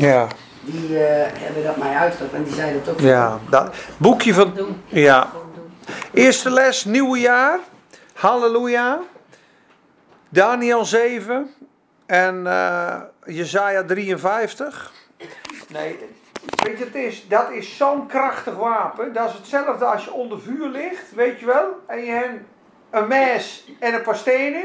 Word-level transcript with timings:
Ja. 0.00 0.26
Die 0.60 1.04
eh, 1.04 1.26
hebben 1.38 1.64
dat 1.64 1.76
mij 1.76 1.94
uitgelegd 1.94 2.34
en 2.34 2.44
die 2.44 2.54
zeiden 2.54 2.84
dat 2.84 2.94
ook. 2.94 3.00
Ja, 3.00 3.38
dat 3.50 3.74
boekje 3.96 4.34
van. 4.34 4.54
Doen. 4.54 4.82
Ja. 4.86 5.30
Eerste 6.12 6.50
les, 6.50 6.84
nieuwe 6.84 7.18
jaar. 7.18 7.58
Halleluja. 8.14 9.00
Daniel 10.28 10.84
7 10.84 11.54
en 12.06 12.46
eh 12.46 13.00
Jezaja 13.24 13.84
53. 13.84 14.92
Nee, 15.68 15.98
weet 16.64 16.78
je, 16.78 16.84
het 16.84 16.94
is, 16.94 17.28
dat 17.28 17.50
is 17.50 17.76
zo'n 17.76 18.06
krachtig 18.06 18.54
wapen. 18.54 19.12
Dat 19.12 19.28
is 19.28 19.34
hetzelfde 19.34 19.84
als 19.84 20.04
je 20.04 20.12
onder 20.12 20.40
vuur 20.40 20.68
ligt, 20.68 21.14
weet 21.14 21.40
je 21.40 21.46
wel. 21.46 21.82
En 21.86 22.04
je 22.04 22.10
hebt 22.10 22.40
een 22.90 23.08
mes 23.08 23.68
en 23.78 23.94
een 23.94 24.02
paar 24.02 24.16
stenen. 24.16 24.64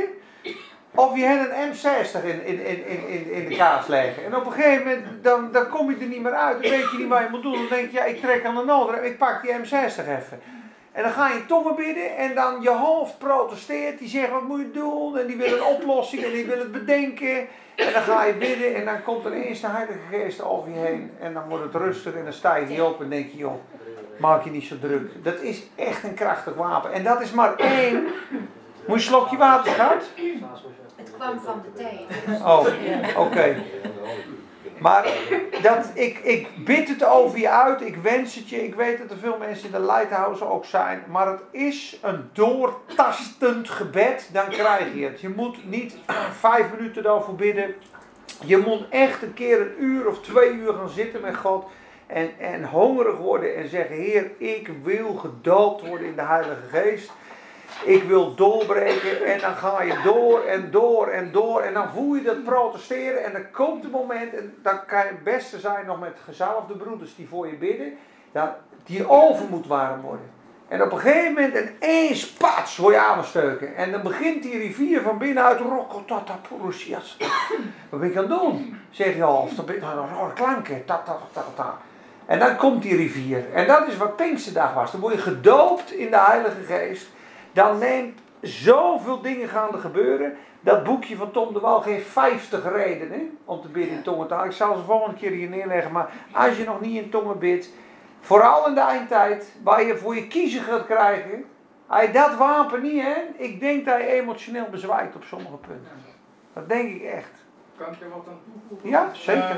Of 0.96 1.16
je 1.16 1.24
hebt 1.24 1.52
een 1.52 1.74
M60 1.74 2.26
in, 2.26 2.46
in, 2.46 2.66
in, 2.66 3.08
in, 3.08 3.32
in, 3.32 3.50
de 3.50 3.56
kaas 3.56 3.88
leggen. 3.88 4.26
En 4.26 4.36
op 4.36 4.46
een 4.46 4.52
gegeven 4.52 4.84
moment, 4.84 5.24
dan, 5.24 5.52
dan 5.52 5.70
kom 5.70 5.90
je 5.90 5.98
er 5.98 6.06
niet 6.06 6.22
meer 6.22 6.34
uit. 6.34 6.62
Dan 6.62 6.72
weet 6.72 6.92
je 6.92 6.98
niet 6.98 7.08
wat 7.08 7.20
je 7.20 7.28
moet 7.32 7.42
doen. 7.42 7.54
Dan 7.54 7.68
denk 7.70 7.92
je, 7.92 7.98
ja, 7.98 8.04
ik 8.04 8.22
trek 8.22 8.46
aan 8.46 8.56
de 8.56 8.64
nood. 8.64 9.04
Ik 9.04 9.18
pak 9.18 9.42
die 9.42 9.52
M60 9.52 10.08
even. 10.08 10.42
En 10.92 11.04
dan 11.04 11.12
ga 11.12 11.28
je 11.30 11.46
tongen 11.46 11.76
bidden 11.76 12.18
en 12.18 12.36
dan 12.36 12.62
je 12.62 12.70
hoofd 12.70 13.18
protesteert. 13.18 14.00
Die 14.00 14.08
zegt, 14.08 14.32
wat 14.32 14.42
moet 14.42 14.60
je 14.60 14.72
doen? 14.72 15.18
En 15.18 15.28
die 15.28 15.38
wil 15.38 15.54
een 15.54 15.64
oplossing 15.64 16.24
en 16.24 16.32
die 16.32 16.46
wil 16.46 16.60
het 16.60 16.72
bedenken. 16.72 17.48
En 17.76 17.94
dan 17.94 18.02
ga 18.02 18.24
je 18.24 18.34
bidden 18.34 18.76
en 18.76 18.86
dan 18.86 19.04
komt 19.04 19.26
er 19.26 19.36
ineens 19.36 19.62
de 19.62 19.68
Heilige 19.68 20.00
Geest 20.12 20.44
over 20.44 20.70
je 20.70 20.80
heen. 20.80 21.12
En 21.20 21.34
dan 21.34 21.44
wordt 21.50 21.64
het 21.64 21.76
rustig 21.76 22.14
en 22.14 22.24
dan 22.24 22.34
sta 22.34 22.56
je 22.56 22.84
op 22.84 23.02
en 23.02 23.10
denk 23.10 23.32
je, 23.32 23.38
joh, 23.38 23.62
maak 24.18 24.44
je 24.44 24.50
niet 24.50 24.64
zo 24.64 24.80
druk. 24.80 25.24
Dat 25.24 25.42
is 25.42 25.64
echt 25.76 26.04
een 26.04 26.14
krachtig 26.14 26.54
wapen. 26.54 26.94
En 26.94 27.04
dat 27.04 27.22
is 27.22 27.32
maar 27.32 27.56
één. 27.56 28.08
Moet 28.88 29.04
je 29.04 29.08
slokje 29.08 29.38
water, 29.38 29.72
schat? 29.72 30.10
Het 31.06 31.14
kwam 31.16 31.40
van 31.40 31.62
de 31.64 31.84
thee. 31.84 32.06
Oh, 32.42 32.66
oké. 33.18 33.56
Maar 34.80 35.08
dat, 35.62 35.92
ik, 35.94 36.18
ik 36.18 36.66
bid 36.66 36.90
het 36.90 37.04
over 37.04 37.40
je 37.40 37.50
uit, 37.50 37.82
ik 37.82 37.96
wens 37.96 38.36
het 38.36 38.50
je. 38.50 38.64
Ik 38.64 38.76
weet 38.76 38.98
dat 38.98 39.12
er 39.12 39.18
veel 39.18 39.38
mensen 39.38 39.66
in 39.66 39.72
de 39.72 39.80
Lighthouse 39.86 40.46
ook 40.46 40.66
zijn. 40.66 41.04
Maar 41.10 41.28
het 41.28 41.42
is 41.52 42.00
een 42.02 42.30
doortastend 42.34 43.70
gebed, 43.70 44.30
dan 44.34 44.50
krijg 44.50 44.94
je 44.94 45.06
het. 45.06 45.22
Je 45.22 45.30
moet 45.30 45.70
niet 45.70 45.98
vijf 46.32 46.66
minuten 46.78 47.04
daarvoor 47.04 47.36
bidden. 47.36 47.76
Je 48.46 48.58
moet 48.58 48.86
echt 48.90 49.22
een 49.22 49.34
keer 49.34 49.62
een 49.62 49.74
uur 49.80 50.08
of 50.08 50.22
twee 50.22 50.52
uur 50.52 50.74
gaan 50.74 50.90
zitten 50.90 51.22
met 51.22 51.38
God. 51.38 51.66
En, 52.08 52.30
en 52.40 52.66
hongerig 52.66 53.18
worden 53.18 53.56
en 53.56 53.70
zeggen: 53.70 53.96
Heer, 53.96 54.32
ik 54.38 54.70
wil 54.84 55.14
gedoopt 55.14 55.88
worden 55.88 56.08
in 56.08 56.16
de 56.16 56.26
Heilige 56.26 56.68
Geest. 56.72 57.12
Ik 57.84 58.04
wil 58.04 58.36
doorbreken 58.36 59.26
en 59.26 59.40
dan 59.40 59.56
ga 59.56 59.82
je 59.82 60.02
door 60.04 60.42
en 60.42 60.72
door 60.72 61.08
en 61.08 61.32
door. 61.32 61.62
En 61.62 61.74
dan 61.74 61.90
voel 61.90 62.16
je 62.16 62.22
dat 62.22 62.44
protesteren 62.44 63.24
en 63.24 63.32
dan 63.32 63.52
komt 63.52 63.84
het 63.84 63.92
moment. 63.92 64.34
En 64.34 64.58
dan 64.62 64.86
kan 64.86 65.00
je 65.00 65.08
het 65.08 65.24
beste 65.24 65.60
zijn 65.60 65.86
nog 65.86 66.00
met 66.00 66.18
gezalfde 66.26 66.74
broeders 66.76 67.16
die 67.16 67.28
voor 67.28 67.48
je 67.48 67.56
bidden. 67.56 67.94
Dat 68.32 68.50
die 68.86 69.10
oven 69.10 69.48
moet 69.50 69.68
warm 69.68 70.02
worden. 70.02 70.34
En 70.68 70.82
op 70.82 70.92
een 70.92 71.00
gegeven 71.00 71.34
moment 71.34 71.56
ineens 71.56 72.28
pats 72.32 72.78
word 72.78 72.94
je 72.94 73.02
aansteuken. 73.02 73.76
En 73.76 73.92
dan 73.92 74.02
begint 74.02 74.44
die 74.44 74.58
rivier 74.58 75.02
van 75.02 75.18
binnenuit. 75.18 75.60
Rokotata 75.60 76.40
Purusias. 76.50 77.18
Wat 77.90 78.00
ben 78.00 78.10
ik 78.10 78.18
aan 78.18 78.32
het 78.32 78.40
doen? 78.40 78.80
Zeg 78.90 79.16
je 79.16 79.24
al. 79.24 79.42
Of 79.42 79.54
dan 79.54 79.66
ben 79.66 79.76
je 79.76 80.32
klanken. 80.34 80.86
Ta, 80.86 81.02
ta, 81.06 81.18
ta, 81.34 81.44
ta. 81.56 81.78
En 82.26 82.40
dan 82.40 82.56
komt 82.56 82.82
die 82.82 82.96
rivier. 82.96 83.54
En 83.54 83.68
dat 83.68 83.88
is 83.88 83.98
wat 83.98 84.16
Pinksterdag 84.16 84.74
was. 84.74 84.92
Dan 84.92 85.00
word 85.00 85.14
je 85.14 85.20
gedoopt 85.20 85.92
in 85.92 86.10
de 86.10 86.20
Heilige 86.20 86.64
Geest 86.68 87.08
dan 87.56 87.78
neemt 87.78 88.20
zoveel 88.42 89.22
dingen 89.22 89.50
gaan 89.50 89.74
er 89.74 89.80
gebeuren. 89.80 90.38
Dat 90.62 90.84
boekje 90.84 91.16
van 91.16 91.32
Tom 91.32 91.54
de 91.54 91.60
Wal 91.60 91.82
geeft 91.82 92.08
50 92.08 92.72
redenen 92.74 93.38
om 93.46 93.62
te 93.62 93.68
bidden 93.68 93.96
in 93.96 94.02
tongentaal. 94.02 94.46
Ik 94.46 94.52
zal 94.52 94.76
ze 94.76 94.84
volgende 94.84 95.16
keer 95.16 95.32
hier 95.32 95.50
neerleggen. 95.50 95.92
Maar 95.92 96.10
als 96.32 96.58
je 96.58 96.64
nog 96.64 96.82
niet 96.82 97.04
in 97.04 97.10
tongen 97.10 97.40
bidt, 97.40 97.70
vooral 98.20 98.68
in 98.68 98.74
de 98.74 98.82
eindtijd, 98.82 99.52
waar 99.64 99.84
je 99.84 99.98
voor 99.98 100.16
je 100.16 100.28
kiezen 100.28 100.62
gaat 100.62 100.86
krijgen. 100.86 101.46
Hij 101.88 102.12
dat 102.12 102.36
wapen 102.36 102.82
niet, 102.82 103.02
hè? 103.02 103.16
Ik 103.36 103.60
denk 103.60 103.86
dat 103.86 103.98
je 103.98 104.08
emotioneel 104.08 104.68
bezwijkt 104.72 105.16
op 105.16 105.24
sommige 105.24 105.56
punten. 105.56 105.92
Dat 106.54 106.70
denk 106.70 106.96
ik 106.96 107.04
echt. 107.04 107.32
Kan 107.78 107.94
ik 107.94 108.02
er 108.02 108.10
wat 108.10 108.26
aan 108.28 108.40
toevoegen? 108.68 108.90
Ja, 108.90 109.10
zeker. 109.14 109.44
Eh, 109.44 109.56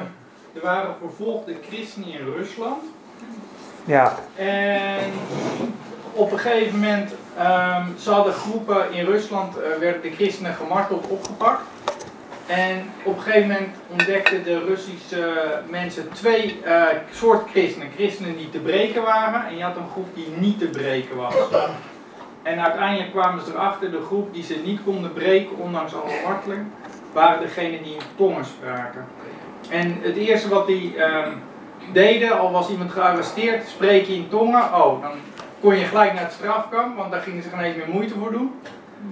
er 0.54 0.62
waren 0.62 0.96
vervolgde 1.00 1.56
christenen 1.62 2.10
in 2.10 2.26
Rusland. 2.26 2.84
Ja, 3.86 4.16
En 4.36 5.12
op 6.14 6.32
een 6.32 6.40
gegeven 6.40 6.80
moment, 6.80 7.14
ehm 7.38 7.86
ze 8.00 8.12
hadden 8.12 8.34
groepen 8.34 8.92
in 8.92 9.06
Rusland, 9.06 9.58
eh, 9.58 9.80
werden 9.80 10.02
de 10.02 10.12
christenen 10.12 10.54
gemarteld 10.54 11.08
opgepakt. 11.08 11.62
En 12.48 12.90
op 13.04 13.18
een 13.18 13.24
gegeven 13.24 13.48
moment 13.48 13.70
ontdekten 13.92 14.44
de 14.44 14.60
Russische 14.60 15.62
mensen 15.70 16.10
twee 16.14 16.60
eh 16.64 16.86
soorten 17.12 17.50
christenen. 17.50 17.88
Christenen 17.96 18.38
die 18.38 18.50
te 18.50 18.60
breken 18.60 19.02
waren 19.02 19.48
en 19.48 19.58
je 19.58 19.64
had 19.64 19.76
een 19.76 19.90
groep 19.92 20.16
die 20.16 20.28
niet 20.38 20.60
te 20.60 20.68
breken 20.68 21.16
was. 21.16 21.36
En 22.48 22.60
uiteindelijk 22.60 23.12
kwamen 23.12 23.46
ze 23.46 23.52
erachter, 23.52 23.92
de 23.92 24.02
groep 24.06 24.34
die 24.34 24.44
ze 24.44 24.62
niet 24.66 24.80
konden 24.84 25.14
breken, 25.14 25.58
ondanks 25.58 25.94
alle 25.94 26.22
marteling, 26.26 26.66
waren 27.14 27.42
degenen 27.42 27.84
die 27.84 27.94
in 27.94 28.02
tongen 28.16 28.46
spraken. 28.46 29.06
En 29.70 29.98
het 30.02 30.16
eerste 30.16 30.50
wat 30.50 30.68
die 30.68 30.96
ehm, 30.98 31.32
deden, 31.94 32.40
al 32.40 32.52
was 32.52 32.70
iemand 32.70 32.92
gearresteerd, 32.92 33.68
spreek 33.68 34.06
je 34.06 34.14
in 34.14 34.30
tongen, 34.30 34.64
oh, 34.64 35.02
dan 35.02 35.12
kon 35.62 35.76
je 35.76 35.86
gelijk 35.86 36.14
naar 36.14 36.24
het 36.24 36.32
strafkamp, 36.32 36.98
want 36.98 37.12
daar 37.12 37.22
gingen 37.22 37.44
ze 37.44 37.50
geen 37.50 37.60
eens 37.60 37.76
meer 37.76 37.90
moeite 37.90 38.14
voor 38.20 38.32
doen. 38.32 38.52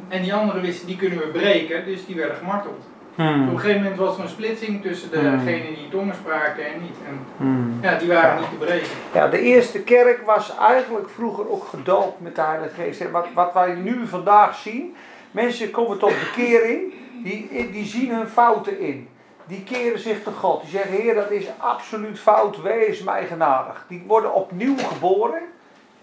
En 0.07 0.21
die 0.21 0.33
anderen 0.33 0.61
wisten, 0.61 0.87
die 0.87 0.95
kunnen 0.97 1.17
we 1.17 1.27
breken, 1.27 1.85
dus 1.85 2.05
die 2.05 2.15
werden 2.15 2.35
gemarteld. 2.37 2.83
Op 3.17 3.19
een 3.25 3.59
gegeven 3.59 3.81
moment 3.81 3.99
was 3.99 4.17
er 4.17 4.23
een 4.23 4.29
splitsing 4.29 4.81
tussen 4.81 5.09
Hmm. 5.19 5.45
degenen 5.45 5.67
die 5.75 5.83
in 5.83 5.89
tongen 5.89 6.15
spraken 6.15 6.65
en 6.65 6.81
niet. 6.81 6.95
En 7.07 7.19
Hmm. 7.37 7.79
ja, 7.81 7.97
die 7.97 8.07
waren 8.07 8.39
niet 8.39 8.49
te 8.49 8.65
breken. 8.65 8.87
Ja, 9.13 9.27
de 9.27 9.39
eerste 9.39 9.79
kerk 9.79 10.21
was 10.25 10.57
eigenlijk 10.57 11.09
vroeger 11.09 11.49
ook 11.51 11.63
gedoopt 11.65 12.21
met 12.21 12.35
de 12.35 12.41
Heilige 12.41 12.73
Geest. 12.81 13.01
En 13.01 13.11
wat, 13.11 13.27
wat 13.33 13.53
wij 13.53 13.73
nu 13.73 14.07
vandaag 14.07 14.55
zien, 14.55 14.95
mensen 15.31 15.71
komen 15.71 15.97
tot 15.99 16.09
bekering, 16.19 16.93
die, 17.23 17.69
die 17.71 17.85
zien 17.85 18.09
hun 18.15 18.27
fouten 18.27 18.79
in. 18.79 19.07
Die 19.47 19.63
keren 19.63 19.99
zich 19.99 20.23
tot 20.23 20.35
God. 20.35 20.61
Die 20.61 20.69
zeggen, 20.69 20.91
Heer, 20.91 21.15
dat 21.15 21.31
is 21.31 21.47
absoluut 21.57 22.19
fout, 22.19 22.61
wees 22.61 23.03
mij 23.03 23.25
genadig. 23.25 23.85
Die 23.87 24.03
worden 24.07 24.33
opnieuw 24.33 24.77
geboren 24.77 25.41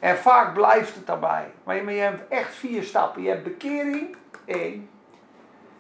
en 0.03 0.17
vaak 0.17 0.55
blijft 0.55 0.95
het 0.95 1.07
daarbij. 1.07 1.51
Maar 1.65 1.77
je, 1.77 1.91
je 1.91 2.01
hebt 2.01 2.29
echt 2.29 2.55
vier 2.55 2.83
stappen. 2.83 3.23
Je 3.23 3.29
hebt 3.29 3.43
bekering, 3.43 4.17
één. 4.45 4.89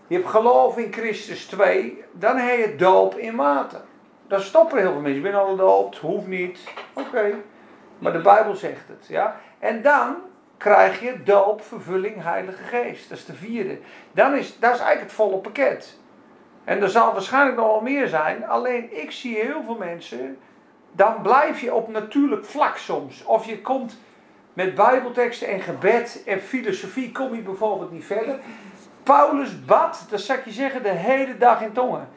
Je 0.06 0.14
hebt 0.14 0.28
geloof 0.28 0.78
in 0.78 0.92
Christus, 0.92 1.46
twee. 1.46 2.04
Dan 2.12 2.36
heb 2.36 2.58
je 2.58 2.76
doop 2.76 3.14
in 3.14 3.36
water. 3.36 3.80
Dan 4.26 4.40
stoppen 4.40 4.78
heel 4.78 4.92
veel 4.92 5.00
mensen. 5.00 5.24
Ik 5.24 5.30
ben 5.30 5.40
al 5.40 5.48
gedoopt, 5.48 5.98
hoeft 5.98 6.26
niet. 6.26 6.60
Oké. 6.92 7.34
Maar 7.98 8.12
de 8.12 8.20
Bijbel 8.20 8.54
zegt 8.54 8.88
het. 8.88 9.06
Ja? 9.06 9.36
En 9.58 9.82
dan 9.82 10.16
krijg 10.56 11.00
je 11.00 11.22
doop, 11.22 11.62
vervulling, 11.62 12.22
Heilige 12.22 12.62
Geest. 12.62 13.08
Dat 13.08 13.18
is 13.18 13.24
de 13.24 13.34
vierde. 13.34 13.78
Dan 14.12 14.34
is, 14.34 14.58
dat 14.58 14.74
is 14.74 14.80
eigenlijk 14.80 15.00
het 15.00 15.12
volle 15.12 15.36
pakket. 15.36 15.98
En 16.64 16.82
er 16.82 16.90
zal 16.90 17.12
waarschijnlijk 17.12 17.56
nog 17.56 17.66
wel 17.66 17.80
meer 17.80 18.08
zijn. 18.08 18.46
Alleen 18.46 19.02
ik 19.02 19.10
zie 19.10 19.36
heel 19.36 19.62
veel 19.64 19.78
mensen. 19.78 20.38
Dan 20.92 21.22
blijf 21.22 21.60
je 21.60 21.74
op 21.74 21.88
natuurlijk 21.88 22.44
vlak 22.44 22.76
soms. 22.76 23.24
Of 23.24 23.46
je 23.46 23.60
komt 23.60 23.96
met 24.52 24.74
Bijbelteksten 24.74 25.48
en 25.48 25.60
gebed 25.60 26.22
en 26.26 26.40
filosofie. 26.40 27.12
Kom 27.12 27.34
je 27.34 27.42
bijvoorbeeld 27.42 27.90
niet 27.90 28.04
verder. 28.04 28.38
Paulus 29.02 29.64
bad, 29.64 30.06
dat 30.10 30.20
zal 30.20 30.36
ik 30.36 30.44
je 30.44 30.50
zeggen, 30.50 30.82
de 30.82 30.88
hele 30.88 31.38
dag 31.38 31.62
in 31.62 31.72
tongen. 31.72 32.08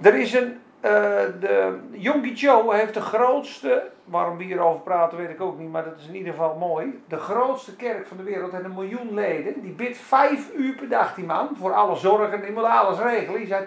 Er 0.00 0.14
is 0.14 0.32
een 0.32 0.60
eh, 0.80 0.92
de 1.40 1.78
Yonggi 1.90 2.36
Cho 2.36 2.70
heeft 2.70 2.94
de 2.94 3.00
grootste, 3.00 3.90
waarom 4.04 4.36
we 4.36 4.44
hierover 4.44 4.80
praten 4.80 5.18
weet 5.18 5.30
ik 5.30 5.40
ook 5.40 5.58
niet, 5.58 5.70
maar 5.70 5.84
dat 5.84 5.98
is 5.98 6.06
in 6.06 6.16
ieder 6.16 6.32
geval 6.32 6.56
mooi. 6.56 7.02
De 7.08 7.16
grootste 7.16 7.76
kerk 7.76 8.06
van 8.06 8.16
de 8.16 8.22
wereld 8.22 8.52
heeft 8.52 8.64
een 8.64 8.74
miljoen 8.74 9.14
leden. 9.14 9.60
Die 9.60 9.72
bidt 9.72 9.98
vijf 9.98 10.50
uur 10.54 10.74
per 10.74 10.88
dag, 10.88 11.14
die 11.14 11.24
man, 11.24 11.48
voor 11.58 11.74
alle 11.74 11.96
zorgen. 11.96 12.42
Die 12.42 12.52
moet 12.52 12.64
alles 12.64 12.98
regelen. 12.98 13.38
Die 13.38 13.46
zei 13.46 13.66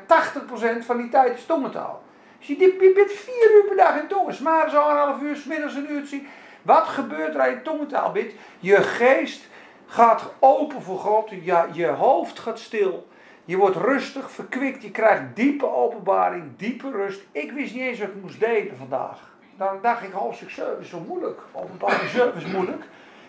80% 0.82 0.86
van 0.86 0.98
die 0.98 1.10
tijd 1.10 1.38
is 1.38 1.46
tongentaal. 1.46 2.02
Dus 2.38 2.48
die 2.48 2.78
bidt 2.94 3.12
vier 3.12 3.52
uur 3.56 3.64
per 3.68 3.78
dag 3.78 4.02
in 4.02 4.08
tongen. 4.08 4.36
Maar 4.44 4.70
zo 4.70 4.90
een 4.90 4.96
half 4.96 5.22
uur, 5.22 5.36
smiddags 5.36 5.76
een 5.76 5.92
uurtje. 5.92 6.22
Wat 6.64 6.88
gebeurt 6.88 7.34
er 7.34 7.42
als 7.42 7.50
je 7.50 7.62
tongentaal? 7.62 8.14
Je 8.60 8.84
geest 8.84 9.48
gaat 9.86 10.34
open 10.40 10.82
voor 10.82 11.00
God. 11.00 11.30
Je, 11.30 11.68
je 11.72 11.88
hoofd 11.88 12.40
gaat 12.40 12.60
stil. 12.60 13.08
Je 13.46 13.58
wordt 13.58 13.76
rustig, 13.76 14.32
verkwikt, 14.32 14.84
je 14.84 14.92
krijgt 14.92 15.24
diepe 15.34 15.68
openbaring, 15.68 16.44
diepe 16.58 16.92
rust. 16.92 17.22
Ik 17.32 17.52
wist 17.52 17.74
niet 17.74 17.84
eens 17.84 18.00
wat 18.00 18.08
ik 18.08 18.22
moest 18.22 18.40
delen 18.40 18.78
vandaag. 18.78 19.32
Dan 19.58 19.78
dacht 19.82 20.04
ik, 20.04 20.12
hoofdstuk 20.12 20.50
7 20.50 20.80
is 20.80 20.90
zo 20.90 21.00
moeilijk. 21.08 21.40
Openbaring 21.52 22.10
7 22.10 22.36
is 22.36 22.46
moeilijk. 22.46 22.84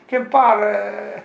Ik 0.04 0.10
heb 0.10 0.20
een 0.20 0.28
paar 0.28 0.62
eh, 0.62 1.20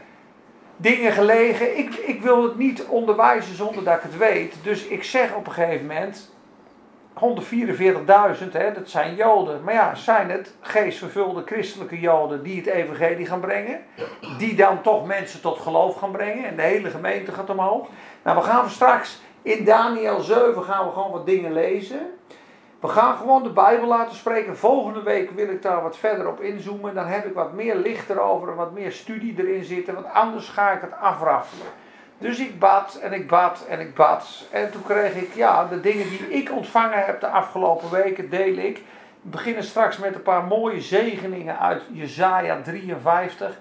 dingen 0.78 1.12
gelegen. 1.12 1.78
Ik, 1.78 1.96
ik 1.96 2.22
wil 2.22 2.44
het 2.44 2.58
niet 2.58 2.86
onderwijzen 2.86 3.56
zonder 3.56 3.84
dat 3.84 3.96
ik 3.96 4.02
het 4.02 4.18
weet. 4.18 4.56
Dus 4.64 4.86
ik 4.86 5.04
zeg 5.04 5.36
op 5.36 5.48
een 5.48 5.54
gegeven 5.54 5.86
moment, 5.86 6.32
144.000, 7.20 8.52
hè, 8.52 8.74
dat 8.74 8.90
zijn 8.90 9.16
Joden. 9.16 9.64
Maar 9.64 9.74
ja, 9.74 9.96
zijn 9.96 10.30
het 10.30 10.56
geestvervulde 10.62 11.42
christelijke 11.46 12.00
Joden 12.00 12.44
die 12.44 12.58
het 12.58 12.66
evangelie 12.66 13.26
gaan 13.26 13.40
brengen? 13.40 13.80
Die 14.38 14.56
dan 14.56 14.82
toch 14.82 15.06
mensen 15.06 15.42
tot 15.42 15.60
geloof 15.60 15.96
gaan 15.96 16.12
brengen 16.12 16.46
en 16.46 16.56
de 16.56 16.62
hele 16.62 16.90
gemeente 16.90 17.32
gaat 17.32 17.50
omhoog? 17.50 17.88
Nou, 18.24 18.38
we 18.38 18.44
gaan 18.44 18.70
straks 18.70 19.22
in 19.42 19.66
Daniel 19.66 20.20
7 20.20 20.64
gaan 20.64 20.86
we 20.86 20.92
gewoon 20.92 21.12
wat 21.12 21.26
dingen 21.26 21.54
lezen. 21.54 22.00
We 22.80 22.88
gaan 22.88 23.18
gewoon 23.18 23.44
de 23.44 23.50
Bijbel 23.50 23.88
laten 23.88 24.16
spreken. 24.16 24.58
Volgende 24.58 25.04
week 25.04 25.32
wil 25.32 25.50
ik 25.50 25.62
daar 25.62 25.84
wat 25.84 25.98
verder 25.98 26.28
op 26.28 26.42
inzoomen. 26.42 26.96
Dan 26.96 27.06
heb 27.06 27.26
ik 27.26 27.34
wat 27.34 27.54
meer 27.54 27.76
licht 27.76 28.10
erover 28.10 28.50
en 28.50 28.56
wat 28.56 28.72
meer 28.72 28.92
studie 28.92 29.36
erin 29.38 29.64
zitten. 29.64 29.94
Want 29.94 30.14
anders 30.14 30.50
ga 30.50 30.72
ik 30.72 30.82
het 30.82 30.94
afraffelen. 31.00 31.68
Dus 32.20 32.40
ik 32.40 32.60
bad 32.60 32.96
en 32.96 33.14
ik 33.14 33.28
bad 33.28 33.66
en 33.70 33.80
ik 33.80 33.96
bad. 33.96 34.48
En 34.52 34.72
toen 34.72 34.84
kreeg 34.84 35.16
ik, 35.16 35.34
ja, 35.34 35.66
de 35.66 35.80
dingen 35.80 36.10
die 36.10 36.30
ik 36.30 36.52
ontvangen 36.52 37.06
heb 37.06 37.20
de 37.20 37.28
afgelopen 37.28 37.92
weken, 37.92 38.30
deel 38.30 38.58
ik. 38.58 38.78
We 39.22 39.30
beginnen 39.30 39.64
straks 39.64 39.98
met 39.98 40.16
een 40.16 40.22
paar 40.22 40.44
mooie 40.44 40.82
zegeningen 40.82 41.60
uit 41.60 41.82
Jezaja 41.92 42.62
53. 42.62 43.58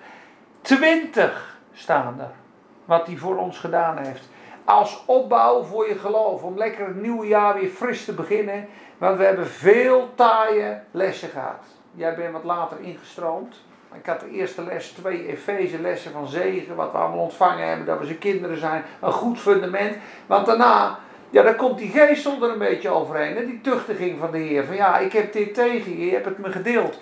20 0.62 1.58
staan 1.72 2.20
er, 2.20 2.30
wat 2.84 3.06
hij 3.06 3.16
voor 3.16 3.36
ons 3.36 3.58
gedaan 3.58 3.98
heeft. 3.98 4.28
Als 4.64 5.02
opbouw 5.06 5.62
voor 5.62 5.88
je 5.88 5.98
geloof, 5.98 6.42
om 6.42 6.58
lekker 6.58 6.86
het 6.86 7.00
nieuwe 7.02 7.26
jaar 7.26 7.54
weer 7.54 7.70
fris 7.70 8.04
te 8.04 8.12
beginnen. 8.12 8.68
Want 8.98 9.18
we 9.18 9.24
hebben 9.24 9.46
veel 9.46 10.14
taaie 10.14 10.80
lessen 10.90 11.28
gehad. 11.28 11.64
Jij 11.94 12.14
bent 12.14 12.32
wat 12.32 12.44
later 12.44 12.80
ingestroomd. 12.80 13.56
Ik 14.00 14.06
had 14.06 14.20
de 14.20 14.30
eerste 14.30 14.64
les, 14.64 14.88
twee 14.88 15.26
Efeze 15.26 15.80
lessen 15.80 16.12
van 16.12 16.26
zegen, 16.28 16.74
wat 16.74 16.92
we 16.92 16.98
allemaal 16.98 17.18
ontvangen 17.18 17.68
hebben, 17.68 17.86
dat 17.86 17.98
we 17.98 18.06
zijn 18.06 18.18
kinderen 18.18 18.58
zijn. 18.58 18.84
Een 19.00 19.12
goed 19.12 19.40
fundament. 19.40 19.96
Want 20.26 20.46
daarna, 20.46 20.98
ja, 21.30 21.42
dan 21.42 21.56
komt 21.56 21.78
die 21.78 21.90
geestel 21.90 22.42
er 22.42 22.50
een 22.50 22.58
beetje 22.58 22.88
overheen. 22.88 23.46
Die 23.46 23.60
tuchtiging 23.60 24.18
van 24.18 24.30
de 24.30 24.38
Heer. 24.38 24.64
Van 24.64 24.76
ja, 24.76 24.98
ik 24.98 25.12
heb 25.12 25.32
dit 25.32 25.54
tegen 25.54 25.98
je, 25.98 26.06
je 26.06 26.12
hebt 26.12 26.24
het 26.24 26.38
me 26.38 26.52
gedeeld. 26.52 27.00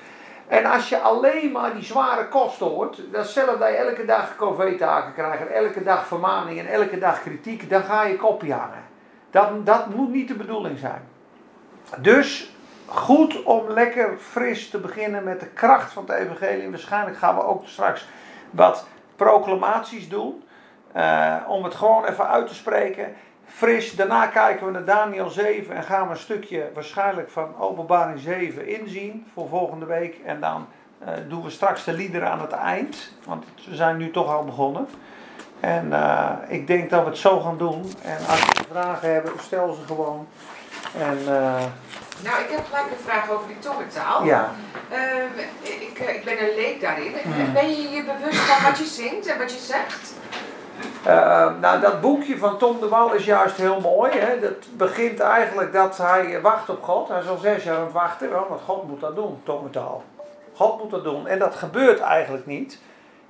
En 0.49 0.65
als 0.65 0.89
je 0.89 0.99
alleen 0.99 1.53
maar 1.53 1.75
die 1.75 1.85
zware 1.85 2.29
kosten 2.29 2.67
hoort, 2.67 3.01
dat 3.13 3.27
zelf 3.27 3.59
dat 3.59 3.69
je 3.69 3.75
elke 3.75 4.05
dag 4.05 4.37
COVID-taken 4.37 5.13
krijgt, 5.13 5.47
elke 5.47 5.83
dag 5.83 6.07
vermaning 6.07 6.59
en 6.59 6.67
elke 6.67 6.99
dag 6.99 7.23
kritiek, 7.23 7.71
dan 7.71 7.83
ga 7.83 8.05
je 8.05 8.17
kopje 8.17 8.53
hangen. 8.53 8.85
Dat, 9.31 9.67
dat 9.67 9.95
moet 9.95 10.13
niet 10.13 10.29
de 10.29 10.35
bedoeling 10.35 10.79
zijn. 10.79 11.03
Dus 11.99 12.56
goed 12.87 13.43
om 13.43 13.71
lekker 13.71 14.19
fris 14.19 14.71
te 14.71 14.79
beginnen 14.79 15.25
met 15.25 15.41
de 15.41 15.47
kracht 15.47 15.93
van 15.93 16.05
het 16.07 16.17
evangelie. 16.17 16.71
Waarschijnlijk 16.71 17.17
gaan 17.17 17.35
we 17.35 17.43
ook 17.43 17.67
straks 17.67 18.09
wat 18.51 18.87
proclamaties 19.17 20.09
doen. 20.09 20.45
Uh, 20.97 21.37
om 21.49 21.65
het 21.65 21.75
gewoon 21.75 22.05
even 22.05 22.29
uit 22.29 22.47
te 22.47 22.55
spreken. 22.55 23.15
Fris, 23.47 23.97
daarna 23.97 24.27
kijken 24.27 24.67
we 24.67 24.73
naar 24.73 24.85
Daniel 24.85 25.29
7 25.29 25.75
en 25.75 25.83
gaan 25.83 26.07
we 26.07 26.11
een 26.11 26.21
stukje 26.21 26.71
waarschijnlijk 26.75 27.31
van 27.31 27.59
openbaring 27.59 28.21
7 28.21 28.69
inzien 28.69 29.27
voor 29.33 29.49
volgende 29.49 29.87
week. 29.87 30.17
En 30.25 30.41
dan 30.41 30.67
uh, 31.03 31.09
doen 31.29 31.43
we 31.43 31.51
straks 31.51 31.85
de 31.85 31.93
liederen 31.93 32.31
aan 32.31 32.41
het 32.41 32.53
eind, 32.53 33.13
want 33.25 33.45
we 33.69 33.75
zijn 33.75 33.97
nu 33.97 34.11
toch 34.11 34.35
al 34.35 34.45
begonnen. 34.45 34.89
En 35.61 35.87
uh, 35.87 36.31
ik 36.49 36.67
denk 36.67 36.91
dat 36.91 37.03
we 37.03 37.09
het 37.09 37.19
zo 37.19 37.41
gaan 37.41 37.59
doen. 37.59 37.93
En 38.03 38.19
als 38.29 38.41
je 38.41 38.65
vragen 38.71 39.13
hebt, 39.13 39.31
stel 39.43 39.73
ze 39.73 39.87
gewoon. 39.87 40.27
En 40.99 41.19
nou, 42.23 42.41
ik 42.43 42.51
heb 42.51 42.65
gelijk 42.67 42.91
een 42.91 43.05
vraag 43.05 43.31
over 43.31 43.47
die 43.47 43.59
tongentaal. 43.59 44.25
Ja. 44.25 44.51
Uh, 44.93 45.45
ik, 45.63 45.99
ik 45.99 46.25
ben 46.25 46.43
een 46.43 46.55
leek 46.55 46.81
daarin. 46.81 47.13
Hmm. 47.23 47.53
Ben 47.53 47.71
je 47.71 47.91
je 47.91 48.05
bewust 48.05 48.39
van 48.39 48.71
wat 48.71 48.79
je 48.79 48.85
zingt 48.85 49.27
en 49.27 49.39
wat 49.39 49.53
je 49.53 49.59
zegt? 49.59 50.15
Uh, 51.07 51.59
nou, 51.61 51.81
dat 51.81 52.01
boekje 52.01 52.39
van 52.39 52.59
Tom 52.59 52.81
de 52.81 52.89
Wal 52.89 53.13
is 53.13 53.25
juist 53.25 53.57
heel 53.57 53.81
mooi. 53.81 54.13
Hè? 54.13 54.41
Dat 54.41 54.77
begint 54.77 55.21
eigenlijk 55.21 55.73
dat 55.73 55.97
hij 55.97 56.41
wacht 56.41 56.69
op 56.69 56.83
God. 56.83 57.09
Hij 57.09 57.21
is 57.21 57.29
al 57.29 57.37
zes 57.37 57.65
jaar 57.65 57.77
aan 57.77 57.85
het 57.85 57.93
wachten, 57.93 58.31
want 58.31 58.61
God 58.65 58.89
moet 58.89 59.01
dat 59.01 59.17
doen, 59.17 59.41
tongentaal. 59.43 60.05
God 60.55 60.83
moet 60.83 60.91
dat 60.91 61.05
doen. 61.05 61.27
En 61.27 61.39
dat 61.39 61.55
gebeurt 61.55 62.01
eigenlijk 62.01 62.47
niet. 62.47 62.79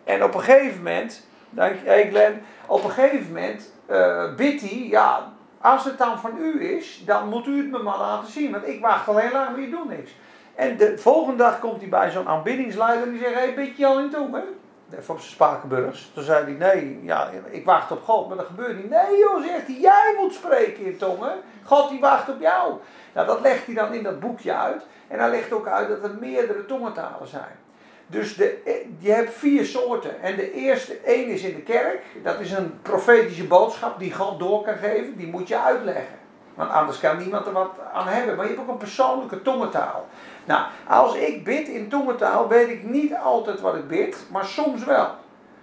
En 0.05 0.25
op 0.25 0.35
een 0.35 0.41
gegeven 0.41 0.77
moment, 0.77 1.27
denk 1.51 1.75
ik, 1.75 2.09
Glenn, 2.11 2.43
op 2.67 2.85
een 2.85 2.91
gegeven 2.91 3.27
moment 3.27 3.71
uh, 3.91 4.35
bidt 4.35 4.61
hij, 4.61 4.87
ja, 4.91 5.33
als 5.61 5.85
het 5.85 5.99
dan 5.99 6.19
van 6.19 6.39
u 6.39 6.77
is, 6.77 7.03
dan 7.05 7.29
moet 7.29 7.47
u 7.47 7.57
het 7.57 7.71
me 7.71 7.79
maar 7.79 7.99
laten 7.99 8.33
zien. 8.33 8.53
Want 8.53 8.67
ik 8.67 8.81
wacht 8.81 9.09
al 9.09 9.17
heel 9.17 9.33
lang, 9.33 9.51
maar 9.51 9.61
je 9.61 9.71
doet 9.71 9.89
niks. 9.89 10.11
En 10.55 10.77
de 10.77 10.99
volgende 10.99 11.37
dag 11.37 11.59
komt 11.61 11.81
hij 11.81 11.89
bij 11.89 12.11
zo'n 12.11 12.29
aanbiddingsleider 12.29 13.07
en 13.07 13.13
die 13.13 13.21
zegt: 13.21 13.35
Hé, 13.35 13.53
hey, 13.55 13.75
je 13.77 13.87
al 13.87 13.99
in 13.99 14.11
tong, 14.11 14.35
hè? 14.35 14.43
Even 14.91 15.15
op 15.15 15.21
zijn 15.21 15.33
Spakenburgs. 15.33 16.11
Toen 16.15 16.23
zei 16.23 16.45
hij: 16.45 16.53
Nee, 16.53 17.01
ja, 17.03 17.31
ik 17.51 17.65
wacht 17.65 17.91
op 17.91 18.03
God, 18.03 18.29
maar 18.29 18.37
dat 18.37 18.47
gebeurt 18.47 18.77
niet. 18.77 18.91
Nee, 18.91 19.19
joh, 19.19 19.43
zegt 19.43 19.67
hij: 19.67 19.77
Jij 19.77 20.15
moet 20.19 20.35
spreken 20.35 20.85
in 20.85 20.97
tongen. 20.97 21.35
God 21.65 21.89
die 21.89 22.01
wacht 22.01 22.29
op 22.29 22.41
jou. 22.41 22.75
Nou, 23.15 23.27
dat 23.27 23.41
legt 23.41 23.67
hij 23.67 23.75
dan 23.75 23.95
in 23.95 24.03
dat 24.03 24.21
boekje 24.21 24.55
uit. 24.55 24.87
En 25.09 25.19
hij 25.19 25.31
legt 25.31 25.53
ook 25.53 25.67
uit 25.67 25.89
dat 25.89 26.03
er 26.03 26.17
meerdere 26.21 26.67
tongentalen 26.67 27.29
zijn. 27.29 27.66
Dus 28.07 28.37
de, 28.37 28.59
je 28.99 29.11
hebt 29.13 29.33
vier 29.35 29.65
soorten. 29.65 30.23
En 30.23 30.37
de 30.37 30.53
eerste, 30.53 30.97
één 30.97 31.29
is 31.29 31.43
in 31.43 31.55
de 31.55 31.63
kerk. 31.63 32.03
Dat 32.23 32.41
is 32.41 32.51
een 32.53 32.79
profetische 32.83 33.47
boodschap 33.47 33.99
die 33.99 34.13
God 34.13 34.39
door 34.39 34.63
kan 34.63 34.77
geven. 34.77 35.17
Die 35.17 35.27
moet 35.27 35.49
je 35.49 35.61
uitleggen. 35.61 36.19
Want 36.55 36.71
anders 36.71 37.01
kan 37.01 37.19
niemand 37.19 37.47
er 37.47 37.53
wat 37.53 37.79
aan 37.93 38.07
hebben. 38.07 38.37
Maar 38.37 38.45
je 38.45 38.51
hebt 38.51 38.65
ook 38.65 38.73
een 38.73 38.77
persoonlijke 38.77 39.43
tongentaal. 39.43 40.07
Nou, 40.45 40.67
als 40.89 41.15
ik 41.15 41.45
bid 41.45 41.69
in 41.69 41.89
tongentaal, 41.89 42.49
weet 42.49 42.69
ik 42.69 42.85
niet 42.85 43.15
altijd 43.15 43.61
wat 43.61 43.75
ik 43.75 43.89
bid, 43.89 44.17
maar 44.31 44.45
soms 44.45 44.85
wel. 44.85 45.09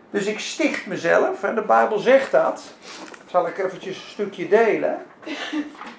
Dus 0.09 0.25
ik 0.25 0.39
sticht 0.39 0.85
mezelf, 0.85 1.43
en 1.43 1.55
de 1.55 1.61
Bijbel 1.61 1.97
zegt 1.97 2.31
dat. 2.31 2.63
Zal 3.25 3.47
ik 3.47 3.57
eventjes 3.57 3.95
een 3.95 4.09
stukje 4.09 4.47
delen. 4.47 5.05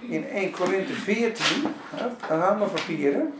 In 0.00 0.28
1 0.28 0.50
Korinthe 0.50 0.92
14. 0.92 1.74
Daar 2.28 2.40
gaan 2.40 2.58
we 2.58 2.64
papieren. 2.64 3.34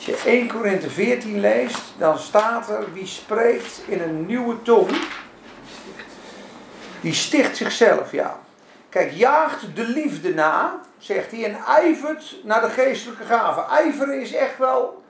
Als 0.00 0.22
je 0.22 0.30
1 0.30 0.48
Korinthe 0.48 0.90
14 0.90 1.40
leest, 1.40 1.82
dan 1.98 2.18
staat 2.18 2.68
er 2.68 2.92
wie 2.92 3.06
spreekt 3.06 3.82
in 3.86 4.00
een 4.00 4.26
nieuwe 4.26 4.62
tong. 4.62 4.90
Die 7.00 7.14
sticht 7.14 7.56
zichzelf, 7.56 8.12
ja. 8.12 8.38
Kijk, 8.88 9.12
jaagt 9.12 9.76
de 9.76 9.82
liefde 9.84 10.34
na, 10.34 10.80
zegt 10.98 11.30
hij, 11.30 11.44
en 11.44 11.56
ijvert 11.66 12.36
naar 12.44 12.60
de 12.60 12.68
geestelijke 12.68 13.24
gaven. 13.24 13.64
Ijveren 13.68 14.20
is 14.20 14.34
echt 14.34 14.58
wel, 14.58 15.02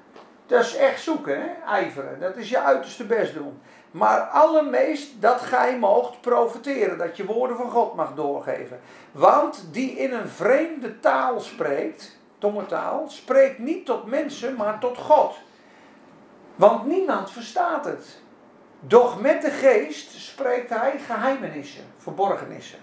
dat 0.47 0.65
is 0.65 0.77
echt 0.77 1.03
zoeken, 1.03 1.41
hè? 1.41 1.73
ijveren. 1.73 2.21
Dat 2.21 2.37
is 2.37 2.49
je 2.49 2.61
uiterste 2.61 3.05
best 3.05 3.35
doen. 3.35 3.61
Maar 3.91 4.21
allermeest 4.21 5.21
dat 5.21 5.41
gij 5.41 5.79
moogt 5.79 6.21
profiteren, 6.21 6.99
dat 6.99 7.17
je 7.17 7.27
woorden 7.27 7.57
van 7.57 7.71
God 7.71 7.95
mag 7.95 8.15
doorgeven. 8.15 8.81
Want 9.13 9.65
die 9.73 9.97
in 9.97 10.13
een 10.13 10.29
vreemde 10.29 11.01
taal 11.01 11.41
spreekt, 11.41 12.19
tongentaal, 12.41 13.05
spreekt 13.09 13.59
niet 13.59 13.87
tot 13.87 14.07
mensen, 14.07 14.57
maar 14.57 14.79
tot 14.79 14.99
God. 14.99 15.35
Want 16.55 16.87
niemand 16.87 17.31
verstaat 17.31 17.85
het. 17.85 18.21
Doch 18.81 19.21
met 19.21 19.43
de 19.43 19.51
geest 19.51 20.11
spreekt 20.11 20.71
hij 20.71 20.99
geheimenissen, 21.07 21.85
verborgenissen. 21.99 22.79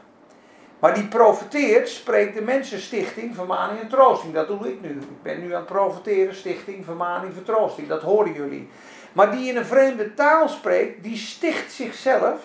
Maar 0.79 0.93
die 0.93 1.07
profeteert, 1.07 1.89
spreekt 1.89 2.35
de 2.35 2.41
mensenstichting, 2.41 3.35
vermaning 3.35 3.79
en 3.79 3.87
troosting. 3.87 4.33
Dat 4.33 4.47
doe 4.47 4.71
ik 4.71 4.81
nu. 4.81 4.89
Ik 4.89 5.21
ben 5.21 5.39
nu 5.39 5.53
aan 5.53 5.59
het 5.59 5.65
profeteren, 5.65 6.35
stichting, 6.35 6.85
vermaning, 6.85 7.33
vertroosting. 7.33 7.87
Dat 7.87 8.01
horen 8.01 8.33
jullie. 8.33 8.69
Maar 9.13 9.31
die 9.31 9.49
in 9.49 9.57
een 9.57 9.65
vreemde 9.65 10.13
taal 10.13 10.49
spreekt, 10.49 11.03
die 11.03 11.17
sticht 11.17 11.71
zichzelf. 11.71 12.41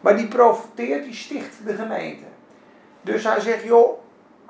Maar 0.00 0.16
die 0.16 0.28
profeteert, 0.28 1.04
die 1.04 1.14
sticht 1.14 1.66
de 1.66 1.74
gemeente. 1.74 2.24
Dus 3.00 3.24
hij 3.24 3.40
zegt, 3.40 3.64
joh, 3.64 3.98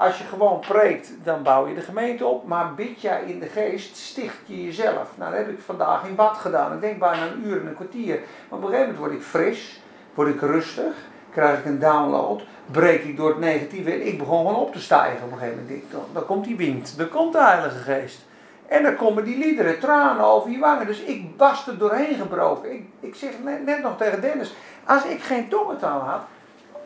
als 0.02 0.18
je 0.18 0.24
gewoon 0.24 0.60
preekt, 0.60 1.12
dan 1.22 1.42
bouw 1.42 1.66
je 1.66 1.74
de 1.74 1.80
gemeente 1.80 2.24
op. 2.26 2.46
Maar 2.46 2.74
bid 2.74 3.00
jij 3.00 3.22
in 3.26 3.38
de 3.38 3.46
geest, 3.46 3.96
sticht 3.96 4.38
je 4.46 4.64
jezelf. 4.64 5.08
Nou, 5.14 5.30
dat 5.30 5.40
heb 5.40 5.50
ik 5.50 5.60
vandaag 5.60 6.06
in 6.06 6.14
bad 6.14 6.36
gedaan. 6.36 6.72
Ik 6.72 6.80
denk 6.80 6.98
bijna 6.98 7.26
een 7.26 7.46
uur 7.46 7.60
en 7.60 7.66
een 7.66 7.74
kwartier. 7.74 8.20
Maar 8.48 8.58
op 8.58 8.64
een 8.64 8.70
gegeven 8.70 8.80
moment 8.80 8.98
word 8.98 9.12
ik 9.12 9.22
fris, 9.22 9.80
word 10.14 10.28
ik 10.28 10.40
rustig, 10.40 10.94
krijg 11.30 11.58
ik 11.58 11.64
een 11.64 11.78
download, 11.78 12.42
breek 12.70 13.04
ik 13.04 13.16
door 13.16 13.28
het 13.28 13.38
negatieve 13.38 13.92
en 13.92 14.06
ik 14.06 14.18
begon 14.18 14.46
gewoon 14.46 14.60
op 14.60 14.72
te 14.72 14.80
stijgen. 14.80 15.24
Op 15.24 15.32
een 15.32 15.38
gegeven 15.38 15.62
moment, 15.62 15.90
dan, 15.90 16.04
dan 16.12 16.26
komt 16.26 16.44
die 16.44 16.56
wind, 16.56 16.98
dan 16.98 17.08
komt 17.08 17.32
de 17.32 17.42
Heilige 17.42 17.78
Geest. 17.78 18.24
En 18.66 18.82
dan 18.82 18.96
komen 18.96 19.24
die 19.24 19.38
liederen, 19.38 19.78
tranen 19.78 20.24
over 20.24 20.50
je 20.50 20.58
wangen. 20.58 20.86
Dus 20.86 21.00
ik 21.00 21.24
was 21.36 21.66
er 21.66 21.78
doorheen 21.78 22.14
gebroken. 22.14 22.72
Ik, 22.72 22.84
ik 23.00 23.14
zeg 23.14 23.30
net, 23.44 23.64
net 23.64 23.82
nog 23.82 23.96
tegen 23.96 24.20
Dennis, 24.20 24.54
als 24.84 25.04
ik 25.04 25.22
geen 25.22 25.48
tongentaal 25.48 26.00
had, 26.00 26.20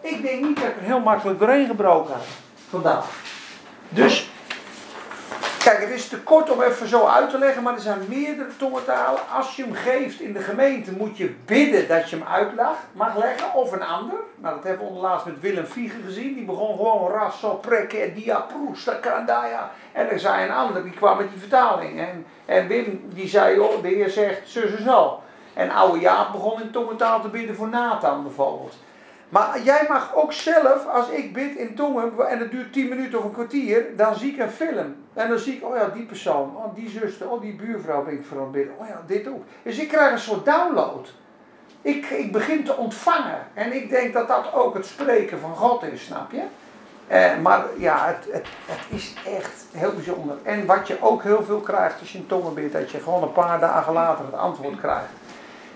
ik 0.01 0.23
denk 0.23 0.45
niet 0.45 0.57
dat 0.57 0.67
ik 0.67 0.77
er 0.77 0.83
heel 0.83 1.01
makkelijk 1.01 1.39
doorheen 1.39 1.67
gebroken 1.67 2.15
had 2.15 2.45
vandaag. 2.71 3.07
Dus, 3.89 4.31
kijk, 5.59 5.81
het 5.81 5.91
is 5.91 6.09
te 6.09 6.21
kort 6.21 6.51
om 6.51 6.63
even 6.63 6.89
zo 6.89 7.07
uit 7.07 7.31
te 7.31 7.39
leggen, 7.39 7.63
maar 7.63 7.75
er 7.75 7.81
zijn 7.81 8.01
meerdere 8.09 8.57
tongentalen. 8.57 9.21
Als 9.35 9.57
je 9.57 9.63
hem 9.63 9.75
geeft 9.75 10.21
in 10.21 10.33
de 10.33 10.41
gemeente, 10.41 10.93
moet 10.93 11.17
je 11.17 11.35
bidden 11.45 11.89
dat 11.89 12.11
je 12.11 12.17
hem 12.17 12.27
uitlag, 12.27 12.77
mag 12.93 13.17
leggen, 13.17 13.55
of 13.55 13.73
een 13.73 13.85
ander. 13.85 14.19
Nou, 14.37 14.55
dat 14.55 14.65
hebben 14.65 14.83
we 14.83 14.93
onderlaatst 14.93 15.27
met 15.27 15.41
Willem 15.41 15.67
Vieger 15.67 16.01
gezien. 16.05 16.35
Die 16.35 16.45
begon 16.45 16.77
gewoon 16.77 17.11
ras, 17.11 17.41
zo 17.41 17.55
prekken, 17.55 18.13
proesta, 18.49 18.93
kandaya. 18.93 19.71
En 19.93 20.11
er 20.11 20.21
zei 20.21 20.45
een 20.45 20.55
ander, 20.55 20.83
die 20.83 20.93
kwam 20.93 21.17
met 21.17 21.31
die 21.31 21.41
vertaling. 21.41 22.01
En, 22.01 22.27
en 22.45 22.67
Wim, 22.67 23.09
die 23.13 23.29
zei, 23.29 23.59
oh, 23.59 23.83
de 23.83 23.89
heer 23.89 24.11
zegt, 24.11 24.49
zus 24.49 24.83
zo. 24.85 25.21
En 25.55 25.71
oude 25.71 26.01
Jaap 26.01 26.33
begon 26.33 26.61
in 26.61 26.71
tongentaal 26.71 27.21
te 27.21 27.29
bidden 27.29 27.57
voor 27.57 27.69
Nathan 27.69 28.23
bijvoorbeeld. 28.23 28.75
Maar 29.29 29.61
jij 29.63 29.87
mag 29.89 30.15
ook 30.15 30.33
zelf, 30.33 30.87
als 30.87 31.09
ik 31.09 31.33
bid 31.33 31.57
in 31.57 31.75
tongen 31.75 32.29
en 32.29 32.39
het 32.39 32.51
duurt 32.51 32.73
10 32.73 32.89
minuten 32.89 33.19
of 33.19 33.25
een 33.25 33.33
kwartier, 33.33 33.87
dan 33.97 34.15
zie 34.15 34.33
ik 34.33 34.39
een 34.39 34.51
film. 34.51 34.97
En 35.15 35.29
dan 35.29 35.39
zie 35.39 35.57
ik, 35.57 35.65
oh 35.65 35.77
ja, 35.77 35.89
die 35.89 36.05
persoon, 36.05 36.57
oh 36.57 36.75
die 36.75 36.89
zuster, 36.89 37.31
oh 37.31 37.41
die 37.41 37.55
buurvrouw 37.55 38.05
ben 38.05 38.15
ik 38.15 38.25
voor 38.25 38.51
bidden. 38.51 38.75
Oh 38.79 38.89
ja, 38.89 39.03
dit 39.07 39.29
ook. 39.29 39.43
Dus 39.63 39.79
ik 39.79 39.89
krijg 39.89 40.13
een 40.13 40.19
soort 40.19 40.45
download. 40.45 41.09
Ik, 41.83 42.07
ik 42.07 42.33
begin 42.33 42.65
te 42.65 42.77
ontvangen. 42.77 43.47
En 43.55 43.73
ik 43.73 43.89
denk 43.89 44.13
dat 44.13 44.29
dat 44.29 44.55
ook 44.55 44.75
het 44.75 44.87
spreken 44.87 45.39
van 45.39 45.57
God 45.57 45.83
is, 45.83 46.05
snap 46.05 46.31
je? 46.31 46.43
Eh, 47.07 47.39
maar 47.43 47.65
ja, 47.79 48.07
het, 48.07 48.33
het, 48.33 48.47
het 48.65 48.81
is 48.89 49.15
echt 49.39 49.65
heel 49.73 49.93
bijzonder. 49.93 50.37
En 50.43 50.67
wat 50.67 50.87
je 50.87 50.97
ook 51.01 51.23
heel 51.23 51.45
veel 51.45 51.61
krijgt 51.61 52.01
als 52.01 52.13
je 52.13 52.19
een 52.19 52.27
tongen 52.27 52.55
bidt, 52.55 52.73
dat 52.73 52.91
je 52.91 52.99
gewoon 52.99 53.23
een 53.23 53.33
paar 53.33 53.61
dagen 53.61 53.93
later 53.93 54.25
het 54.25 54.35
antwoord 54.35 54.81
krijgt 54.81 55.11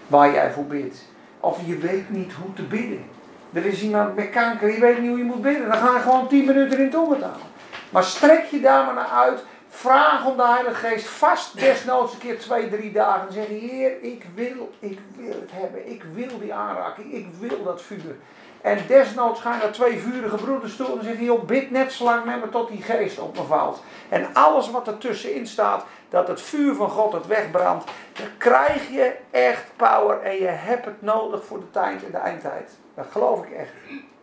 waar 0.07 0.33
jij 0.33 0.52
voor 0.52 0.64
bidt. 0.64 1.04
Of 1.40 1.59
je 1.66 1.78
weet 1.78 2.11
niet 2.11 2.33
hoe 2.33 2.52
te 2.52 2.62
bidden. 2.62 3.04
Er 3.52 3.66
is 3.66 3.83
iemand 3.83 4.16
met 4.16 4.30
kanker, 4.30 4.73
je 4.73 4.80
weet 4.80 4.99
niet 4.99 5.09
hoe 5.09 5.19
je 5.19 5.25
moet 5.25 5.42
bidden. 5.42 5.69
Dan 5.69 5.78
ga 5.78 5.95
je 5.95 6.00
gewoon 6.00 6.28
10 6.28 6.45
minuten 6.45 6.78
in 6.78 6.90
tongen 6.90 7.21
talen. 7.21 7.49
Maar 7.90 8.04
strek 8.04 8.45
je 8.45 8.61
daar 8.61 8.85
maar 8.85 8.95
naar 8.95 9.07
uit. 9.25 9.45
Vraag 9.69 10.26
om 10.26 10.37
de 10.37 10.47
Heilige 10.47 10.87
Geest 10.87 11.07
vast 11.07 11.61
desnoods 11.61 12.12
een 12.12 12.19
keer 12.19 12.38
twee, 12.38 12.69
drie 12.69 12.92
dagen. 12.92 13.26
En 13.26 13.33
zeg 13.33 13.47
Heer, 13.47 14.02
ik 14.02 14.26
wil, 14.35 14.71
ik 14.78 14.99
wil 15.16 15.40
het 15.40 15.50
hebben. 15.52 15.90
Ik 15.90 16.02
wil 16.14 16.38
die 16.40 16.54
aanraking. 16.54 17.12
Ik 17.12 17.28
wil 17.38 17.62
dat 17.62 17.83
vuur. 17.83 18.16
En 18.61 18.78
desnoods 18.87 19.40
gaan 19.40 19.61
er 19.61 19.73
twee 19.73 19.99
vurige 19.99 20.37
broeders 20.37 20.76
toe 20.76 20.99
en 20.99 21.04
zeggen: 21.04 21.25
joh, 21.25 21.45
bid 21.45 21.71
net 21.71 21.92
zo 21.92 22.04
lang 22.04 22.25
met 22.25 22.40
me 22.40 22.49
tot 22.49 22.69
die 22.69 22.83
geest 22.83 23.19
op 23.19 23.37
me 23.37 23.42
valt. 23.42 23.83
En 24.09 24.28
alles 24.33 24.71
wat 24.71 24.87
er 24.87 24.99
tussenin 24.99 25.47
staat, 25.47 25.85
dat 26.09 26.28
het 26.28 26.40
vuur 26.40 26.75
van 26.75 26.90
God 26.90 27.12
het 27.12 27.26
wegbrandt, 27.26 27.85
dan 28.12 28.26
krijg 28.37 28.88
je 28.88 29.16
echt 29.30 29.64
power 29.76 30.21
en 30.21 30.37
je 30.37 30.47
hebt 30.47 30.85
het 30.85 31.02
nodig 31.02 31.45
voor 31.45 31.59
de 31.61 31.71
tijd 31.71 32.04
en 32.04 32.11
de 32.11 32.16
eindtijd. 32.16 32.71
Dat 33.00 33.12
geloof 33.12 33.45
ik 33.45 33.52
echt. 33.52 33.71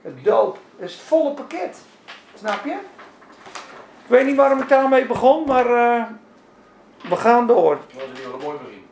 Het 0.01 0.23
doop 0.23 0.57
is 0.77 0.93
het 0.93 1.01
volle 1.01 1.33
pakket. 1.33 1.77
Snap 2.33 2.65
je? 2.65 2.77
Ik 4.03 4.07
weet 4.07 4.25
niet 4.25 4.35
waarom 4.35 4.61
ik 4.61 4.69
daarmee 4.69 5.05
begon, 5.05 5.45
maar 5.45 5.65
uh, 5.65 6.03
we 7.09 7.15
gaan 7.15 7.47
door. 7.47 7.77
Dat 7.87 7.93
was 7.93 8.03
een 8.03 8.15
hele 8.15 8.43
mooi 8.43 8.57
begin. 8.57 8.85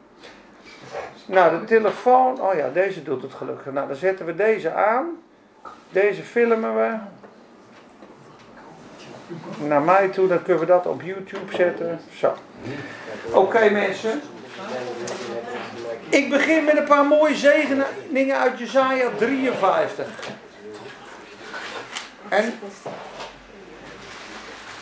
Nou, 1.25 1.59
de 1.59 1.65
telefoon. 1.65 2.41
Oh 2.41 2.53
ja, 2.53 2.69
deze 2.69 3.03
doet 3.03 3.21
het 3.21 3.33
gelukkig. 3.33 3.73
Nou, 3.73 3.87
dan 3.87 3.95
zetten 3.95 4.25
we 4.25 4.35
deze 4.35 4.73
aan. 4.73 5.09
Deze 5.89 6.21
filmen 6.23 6.75
we. 6.75 6.97
Naar 9.67 9.81
mij 9.81 10.07
toe, 10.07 10.27
dan 10.27 10.41
kunnen 10.43 10.59
we 10.59 10.67
dat 10.67 10.85
op 10.85 11.01
YouTube 11.01 11.55
zetten. 11.55 11.99
Zo. 12.13 12.33
Oké 13.31 13.69
mensen. 13.69 14.21
Ik 16.15 16.29
begin 16.29 16.63
met 16.63 16.77
een 16.77 16.83
paar 16.83 17.05
mooie 17.05 17.35
zegeningen 17.35 18.37
uit 18.37 18.59
Jezaja 18.59 19.09
53. 19.17 20.07
En 22.29 22.53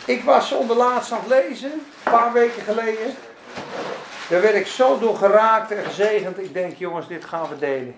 ik 0.04 0.22
was 0.22 0.52
onder 0.52 0.76
laatst 0.76 1.12
aan 1.12 1.18
het 1.18 1.28
lezen, 1.28 1.72
een 1.72 2.12
paar 2.12 2.32
weken 2.32 2.62
geleden. 2.62 3.14
Daar 4.28 4.40
werd 4.40 4.54
ik 4.54 4.66
zo 4.66 4.98
door 4.98 5.16
geraakt 5.16 5.70
en 5.70 5.84
gezegend. 5.84 6.38
Ik 6.38 6.52
denk, 6.52 6.76
jongens, 6.76 7.08
dit 7.08 7.24
gaan 7.24 7.48
we 7.48 7.58
delen. 7.58 7.96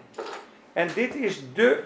En 0.73 0.89
dit 0.95 1.15
is 1.15 1.43
de 1.55 1.83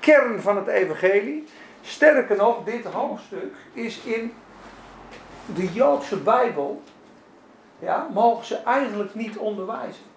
kern 0.00 0.40
van 0.40 0.56
het 0.56 0.66
evangelie. 0.66 1.46
Sterker 1.82 2.36
nog, 2.36 2.64
dit 2.64 2.84
hoofdstuk 2.84 3.54
is 3.72 3.98
in 3.98 4.34
de 5.54 5.72
Joodse 5.72 6.16
Bijbel, 6.16 6.82
ja, 7.78 8.08
mogen 8.12 8.44
ze 8.44 8.56
eigenlijk 8.56 9.14
niet 9.14 9.36
onderwijzen. 9.36 10.12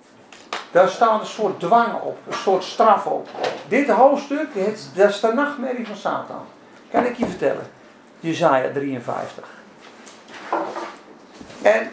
Daar 0.71 0.89
staan 0.89 1.19
een 1.19 1.25
soort 1.25 1.59
dwangen 1.59 2.01
op, 2.01 2.17
een 2.27 2.33
soort 2.33 2.63
straf 2.63 3.05
op. 3.05 3.29
Dit 3.67 3.89
hoofdstuk, 3.89 4.47
het, 4.53 4.89
dat 4.95 5.09
is 5.09 5.19
de 5.19 5.33
nachtmerrie 5.33 5.87
van 5.87 5.95
Satan. 5.95 6.45
Kan 6.91 7.05
ik 7.05 7.17
je 7.17 7.25
vertellen. 7.25 7.67
Jezaja 8.19 8.71
53. 8.71 9.45
En 11.61 11.89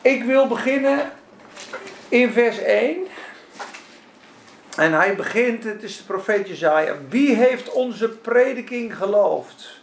ik 0.00 0.24
wil 0.24 0.46
beginnen 0.46 1.10
in 2.08 2.32
vers 2.32 2.58
1. 2.58 2.96
En 4.76 4.92
hij 4.92 5.16
begint, 5.16 5.64
het 5.64 5.82
is 5.82 5.96
de 5.96 6.04
profeet 6.04 6.48
Jezaja. 6.48 6.94
Wie 7.08 7.34
heeft 7.34 7.72
onze 7.72 8.08
prediking 8.08 8.96
geloofd? 8.96 9.80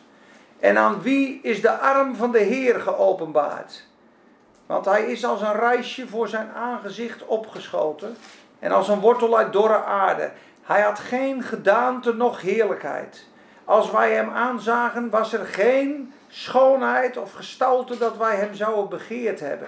En 0.60 0.78
aan 0.78 1.02
wie 1.02 1.40
is 1.44 1.62
de 1.62 1.72
arm 1.72 2.16
van 2.16 2.32
de 2.32 2.40
Heer 2.40 2.80
geopenbaard? 2.80 3.88
Want 4.70 4.86
hij 4.86 5.04
is 5.04 5.26
als 5.26 5.42
een 5.42 5.56
reisje 5.60 6.08
voor 6.08 6.28
zijn 6.28 6.50
aangezicht 6.56 7.26
opgeschoten. 7.26 8.18
En 8.60 8.72
als 8.72 8.88
een 8.88 9.00
wortel 9.00 9.38
uit 9.38 9.54
dorre 9.54 9.84
aarde. 9.84 10.32
Hij 10.64 10.82
had 10.82 11.00
geen 11.00 11.44
gedaante 11.44 12.14
noch 12.14 12.42
heerlijkheid. 12.42 13.26
Als 13.66 13.92
wij 13.92 14.14
hem 14.14 14.30
aanzagen, 14.30 15.10
was 15.10 15.34
er 15.34 15.46
geen 15.46 16.14
schoonheid 16.28 17.18
of 17.18 17.34
gestalte 17.34 17.98
dat 17.98 18.18
wij 18.18 18.36
hem 18.36 18.54
zouden 18.54 18.90
begeerd 18.90 19.40
hebben. 19.40 19.68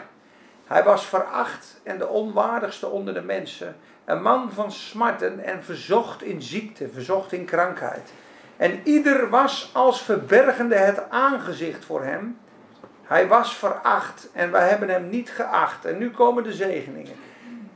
Hij 0.67 0.83
was 0.83 1.05
veracht 1.05 1.79
en 1.83 1.97
de 1.97 2.07
onwaardigste 2.07 2.87
onder 2.87 3.13
de 3.13 3.21
mensen. 3.21 3.75
Een 4.05 4.21
man 4.21 4.51
van 4.51 4.71
smarten 4.71 5.43
en 5.43 5.63
verzocht 5.63 6.23
in 6.23 6.41
ziekte, 6.41 6.89
verzocht 6.89 7.31
in 7.31 7.45
krankheid. 7.45 8.13
En 8.57 8.81
ieder 8.83 9.29
was 9.29 9.69
als 9.73 10.01
verbergende 10.01 10.75
het 10.75 11.09
aangezicht 11.09 11.85
voor 11.85 12.03
hem. 12.03 12.39
Hij 13.11 13.27
was 13.27 13.55
veracht 13.55 14.29
en 14.33 14.51
wij 14.51 14.69
hebben 14.69 14.89
hem 14.89 15.09
niet 15.09 15.29
geacht. 15.29 15.85
En 15.85 15.97
nu 15.97 16.11
komen 16.11 16.43
de 16.43 16.53
zegeningen. 16.53 17.13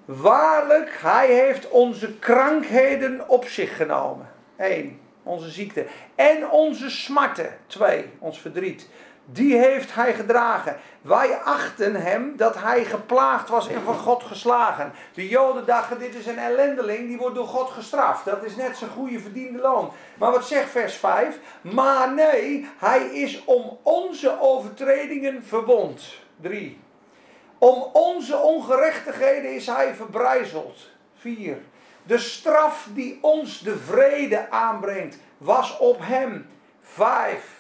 Waarlijk, 0.05 0.97
hij 1.01 1.27
heeft 1.33 1.69
onze 1.69 2.13
krankheden 2.19 3.29
op 3.29 3.45
zich 3.45 3.75
genomen. 3.75 4.29
1. 4.57 4.99
Onze 5.23 5.49
ziekte. 5.49 5.85
En 6.15 6.49
onze 6.49 6.89
smarten. 6.89 7.57
2. 7.67 8.05
Ons 8.19 8.39
verdriet 8.39 8.89
die 9.25 9.57
heeft 9.57 9.93
hij 9.93 10.13
gedragen. 10.13 10.77
Wij 11.01 11.37
achten 11.37 11.95
hem 11.95 12.37
dat 12.37 12.55
hij 12.61 12.85
geplaagd 12.85 13.49
was 13.49 13.67
en 13.67 13.81
van 13.81 13.97
God 13.97 14.23
geslagen. 14.23 14.93
De 15.13 15.27
Joden 15.27 15.65
dachten, 15.65 15.99
dit 15.99 16.15
is 16.15 16.25
een 16.25 16.37
ellendeling, 16.37 17.07
die 17.07 17.17
wordt 17.17 17.35
door 17.35 17.47
God 17.47 17.69
gestraft. 17.69 18.25
Dat 18.25 18.43
is 18.43 18.55
net 18.55 18.77
zijn 18.77 18.89
goede 18.89 19.19
verdiende 19.19 19.59
loon. 19.59 19.91
Maar 20.17 20.31
wat 20.31 20.47
zegt 20.47 20.69
vers 20.69 20.95
5? 20.95 21.39
Maar 21.61 22.13
nee, 22.13 22.69
hij 22.77 23.05
is 23.05 23.43
om 23.45 23.77
onze 23.83 24.41
overtredingen 24.41 25.43
verbond. 25.43 26.03
3. 26.41 26.79
Om 27.57 27.89
onze 27.93 28.37
ongerechtigheden 28.37 29.55
is 29.55 29.67
hij 29.67 29.95
verbrijzeld. 29.95 30.89
4. 31.15 31.57
De 32.03 32.17
straf 32.17 32.87
die 32.93 33.17
ons 33.21 33.59
de 33.59 33.77
vrede 33.77 34.49
aanbrengt, 34.49 35.17
was 35.37 35.77
op 35.77 35.97
hem. 35.99 36.49
5. 36.81 37.54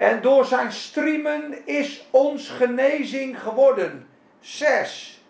En 0.00 0.22
door 0.22 0.44
zijn 0.44 0.72
striemen 0.72 1.66
is 1.66 2.06
ons 2.10 2.48
genezing 2.48 3.40
geworden. 3.42 4.08
Zes. 4.40 5.22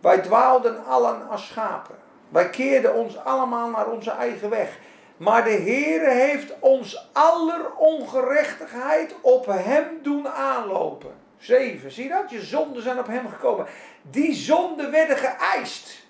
Wij 0.00 0.18
dwaalden 0.18 0.84
allen 0.84 1.28
als 1.28 1.46
schapen. 1.46 1.94
Wij 2.28 2.50
keerden 2.50 2.94
ons 2.94 3.16
allemaal 3.18 3.70
naar 3.70 3.86
onze 3.86 4.10
eigen 4.10 4.50
weg. 4.50 4.78
Maar 5.16 5.44
de 5.44 5.50
Heere 5.50 6.10
heeft 6.10 6.54
ons 6.60 7.08
aller 7.12 7.74
ongerechtigheid 7.76 9.14
op 9.20 9.46
hem 9.46 9.84
doen 10.02 10.28
aanlopen. 10.28 11.14
Zeven. 11.38 11.90
Zie 11.90 12.08
dat? 12.08 12.30
Je 12.30 12.40
zonden 12.40 12.82
zijn 12.82 12.98
op 12.98 13.06
hem 13.06 13.28
gekomen. 13.28 13.66
Die 14.02 14.34
zonden 14.34 14.90
werden 14.90 15.16
geëist. 15.16 16.06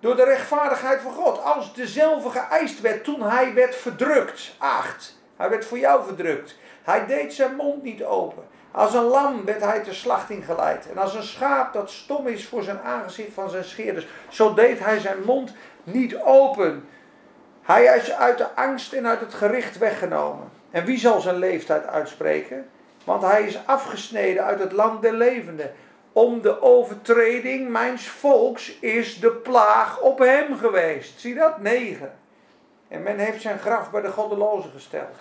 Door 0.00 0.16
de 0.16 0.24
rechtvaardigheid 0.24 1.00
van 1.00 1.12
God. 1.12 1.42
Als 1.42 1.74
dezelfde 1.74 2.30
geëist 2.30 2.80
werd 2.80 3.04
toen 3.04 3.22
hij 3.22 3.54
werd 3.54 3.76
verdrukt. 3.76 4.54
Acht. 4.58 5.18
Hij 5.36 5.50
werd 5.50 5.64
voor 5.64 5.78
jou 5.78 6.04
verdrukt. 6.04 6.58
Hij 6.82 7.06
deed 7.06 7.34
zijn 7.34 7.56
mond 7.56 7.82
niet 7.82 8.04
open. 8.04 8.42
Als 8.70 8.94
een 8.94 9.04
lam 9.04 9.44
werd 9.44 9.60
hij 9.60 9.80
ter 9.80 9.94
slachting 9.94 10.44
geleid. 10.44 10.90
En 10.90 10.98
als 10.98 11.14
een 11.14 11.22
schaap 11.22 11.72
dat 11.72 11.90
stom 11.90 12.26
is 12.26 12.46
voor 12.46 12.62
zijn 12.62 12.80
aangezicht 12.80 13.32
van 13.34 13.50
zijn 13.50 13.64
scheerders, 13.64 14.06
zo 14.28 14.54
deed 14.54 14.78
hij 14.78 14.98
zijn 14.98 15.22
mond 15.24 15.52
niet 15.82 16.16
open. 16.16 16.88
Hij 17.62 17.84
is 17.84 18.12
uit 18.12 18.38
de 18.38 18.54
angst 18.54 18.92
en 18.92 19.06
uit 19.06 19.20
het 19.20 19.34
gericht 19.34 19.78
weggenomen. 19.78 20.48
En 20.70 20.84
wie 20.84 20.98
zal 20.98 21.20
zijn 21.20 21.36
leeftijd 21.36 21.86
uitspreken? 21.86 22.68
Want 23.04 23.22
hij 23.22 23.42
is 23.42 23.58
afgesneden 23.66 24.44
uit 24.44 24.58
het 24.58 24.72
land 24.72 25.02
der 25.02 25.14
levenden. 25.14 25.72
Om 26.12 26.40
de 26.40 26.62
overtreding 26.62 27.68
mijns 27.68 28.08
volks 28.08 28.78
is 28.78 29.20
de 29.20 29.30
plaag 29.30 30.00
op 30.00 30.18
hem 30.18 30.56
geweest. 30.58 31.20
Zie 31.20 31.34
dat? 31.34 31.60
Negen. 31.60 32.12
En 32.88 33.02
men 33.02 33.18
heeft 33.18 33.40
zijn 33.40 33.58
graf 33.58 33.90
bij 33.90 34.00
de 34.00 34.10
goddelozen 34.10 34.70
gesteld. 34.70 35.16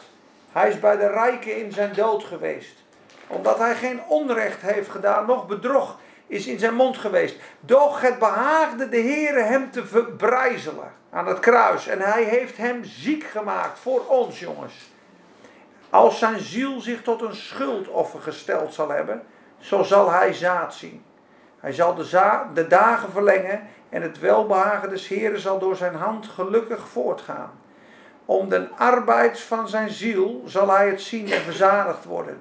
Hij 0.51 0.69
is 0.69 0.79
bij 0.79 0.97
de 0.97 1.07
rijken 1.07 1.57
in 1.57 1.71
zijn 1.71 1.93
dood 1.93 2.23
geweest. 2.23 2.83
Omdat 3.27 3.57
hij 3.57 3.75
geen 3.75 4.01
onrecht 4.07 4.61
heeft 4.61 4.89
gedaan, 4.89 5.25
nog 5.25 5.47
bedrog 5.47 5.97
is 6.27 6.47
in 6.47 6.59
zijn 6.59 6.73
mond 6.73 6.97
geweest. 6.97 7.35
Doch 7.59 8.01
het 8.01 8.19
behaagde 8.19 8.89
de 8.89 9.01
Heere 9.01 9.41
hem 9.41 9.71
te 9.71 9.85
verbrijzelen 9.85 10.91
aan 11.09 11.27
het 11.27 11.39
kruis. 11.39 11.87
En 11.87 11.99
hij 11.99 12.23
heeft 12.23 12.57
hem 12.57 12.83
ziek 12.83 13.23
gemaakt 13.23 13.79
voor 13.79 14.05
ons, 14.07 14.39
jongens. 14.39 14.91
Als 15.89 16.19
zijn 16.19 16.39
ziel 16.39 16.79
zich 16.79 17.01
tot 17.01 17.21
een 17.21 17.35
schuldoffer 17.35 18.19
gesteld 18.19 18.73
zal 18.73 18.89
hebben, 18.89 19.23
zo 19.59 19.83
zal 19.83 20.11
hij 20.11 20.33
zaad 20.33 20.73
zien. 20.73 21.03
Hij 21.59 21.73
zal 21.73 21.95
de, 21.95 22.39
de 22.53 22.67
dagen 22.67 23.11
verlengen 23.11 23.67
en 23.89 24.01
het 24.01 24.19
welbehagen 24.19 24.89
des 24.89 25.07
Heeren 25.07 25.39
zal 25.39 25.59
door 25.59 25.75
zijn 25.75 25.95
hand 25.95 26.27
gelukkig 26.27 26.87
voortgaan. 26.87 27.51
Om 28.29 28.49
de 28.49 28.67
arbeid 28.77 29.39
van 29.39 29.69
zijn 29.69 29.89
ziel 29.89 30.43
zal 30.45 30.69
hij 30.69 30.89
het 30.89 31.01
zien 31.01 31.31
en 31.31 31.41
verzadigd 31.41 32.05
worden. 32.05 32.37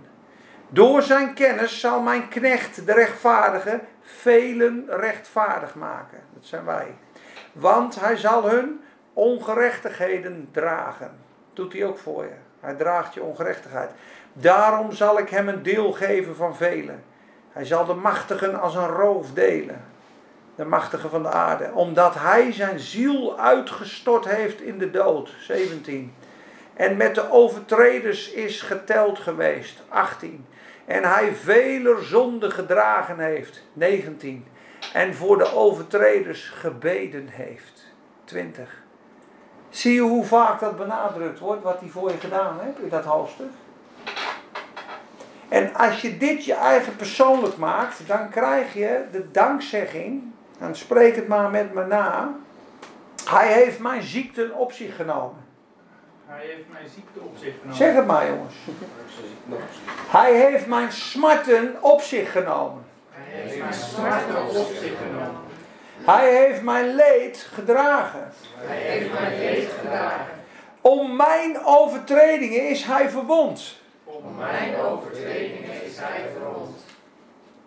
Door 0.68 1.02
zijn 1.02 1.34
kennis 1.34 1.80
zal 1.80 2.00
mijn 2.00 2.28
knecht, 2.28 2.86
de 2.86 2.92
rechtvaardige, 2.92 3.80
velen 4.00 4.84
rechtvaardig 4.88 5.74
maken. 5.74 6.18
Dat 6.34 6.44
zijn 6.44 6.64
wij. 6.64 6.94
Want 7.52 8.00
hij 8.00 8.16
zal 8.16 8.50
hun 8.50 8.80
ongerechtigheden 9.12 10.48
dragen. 10.52 11.10
Doet 11.52 11.72
hij 11.72 11.84
ook 11.84 11.98
voor 11.98 12.24
je. 12.24 12.36
Hij 12.60 12.74
draagt 12.74 13.14
je 13.14 13.22
ongerechtigheid. 13.22 13.90
Daarom 14.32 14.92
zal 14.92 15.18
ik 15.18 15.28
hem 15.28 15.48
een 15.48 15.62
deel 15.62 15.92
geven 15.92 16.36
van 16.36 16.56
velen. 16.56 17.04
Hij 17.52 17.64
zal 17.64 17.84
de 17.86 17.94
machtigen 17.94 18.60
als 18.60 18.74
een 18.74 18.88
roof 18.88 19.32
delen. 19.32 19.84
De 20.58 20.64
machtigen 20.64 21.10
van 21.10 21.22
de 21.22 21.28
aarde. 21.28 21.70
Omdat 21.74 22.14
hij 22.14 22.52
zijn 22.52 22.78
ziel 22.78 23.38
uitgestort 23.38 24.24
heeft 24.24 24.60
in 24.60 24.78
de 24.78 24.90
dood. 24.90 25.30
17. 25.40 26.14
En 26.74 26.96
met 26.96 27.14
de 27.14 27.30
overtreders 27.30 28.30
is 28.30 28.60
geteld 28.62 29.18
geweest. 29.18 29.82
18. 29.88 30.46
En 30.84 31.04
hij 31.04 31.34
veler 31.34 32.04
zonde 32.04 32.50
gedragen 32.50 33.18
heeft. 33.18 33.62
19. 33.72 34.46
En 34.92 35.14
voor 35.14 35.38
de 35.38 35.54
overtreders 35.54 36.48
gebeden 36.48 37.28
heeft. 37.28 37.86
20. 38.24 38.82
Zie 39.68 39.94
je 39.94 40.00
hoe 40.00 40.24
vaak 40.24 40.60
dat 40.60 40.76
benadrukt 40.76 41.38
wordt, 41.38 41.62
wat 41.62 41.80
hij 41.80 41.88
voor 41.88 42.10
je 42.10 42.18
gedaan 42.18 42.58
heeft 42.60 42.78
in 42.78 42.88
dat 42.88 43.04
hoofdstuk? 43.04 43.50
En 45.48 45.74
als 45.74 46.00
je 46.00 46.16
dit 46.16 46.44
je 46.44 46.54
eigen 46.54 46.96
persoonlijk 46.96 47.56
maakt, 47.56 48.06
dan 48.06 48.28
krijg 48.28 48.74
je 48.74 49.04
de 49.12 49.30
dankzegging, 49.30 50.22
dan 50.58 50.76
spreek 50.76 51.16
het 51.16 51.28
maar 51.28 51.50
met 51.50 51.74
me 51.74 51.86
na. 51.86 52.34
Hij 53.24 53.52
heeft 53.52 53.78
mijn 53.78 54.02
ziekte 54.02 54.52
op 54.54 54.72
zich 54.72 54.96
genomen. 54.96 55.46
Hij 56.26 56.46
heeft 56.46 56.68
mijn 56.72 56.88
ziekte 56.94 57.20
op 57.20 57.36
zich 57.38 57.52
genomen. 57.54 57.76
Zeg 57.76 57.94
het 57.94 58.06
maar 58.06 58.28
jongens. 58.28 58.54
Hij 60.10 60.34
heeft 60.34 60.66
mijn 60.66 60.92
smarten 60.92 61.76
op 61.80 62.00
zich 62.00 62.32
genomen. 62.32 62.84
Hij 63.10 63.40
heeft 63.40 63.58
mijn 63.58 63.74
smarten 63.74 64.46
op 64.46 64.66
zich 64.80 64.92
genomen. 64.98 65.40
Hij 66.04 66.34
heeft 66.34 66.62
mijn 66.62 66.94
leed 66.94 67.48
gedragen. 67.52 68.32
Hij 68.56 68.76
heeft 68.76 69.12
mijn 69.12 69.38
leed 69.38 69.68
gedragen. 69.80 70.36
Om 70.80 71.16
mijn 71.16 71.64
overtredingen 71.64 72.68
is 72.68 72.84
hij 72.84 73.10
verwond. 73.10 73.76
Om 74.04 74.36
mijn 74.36 74.76
overtredingen 74.76 75.84
is 75.84 75.98
hij 75.98 76.24
verwond. 76.38 76.87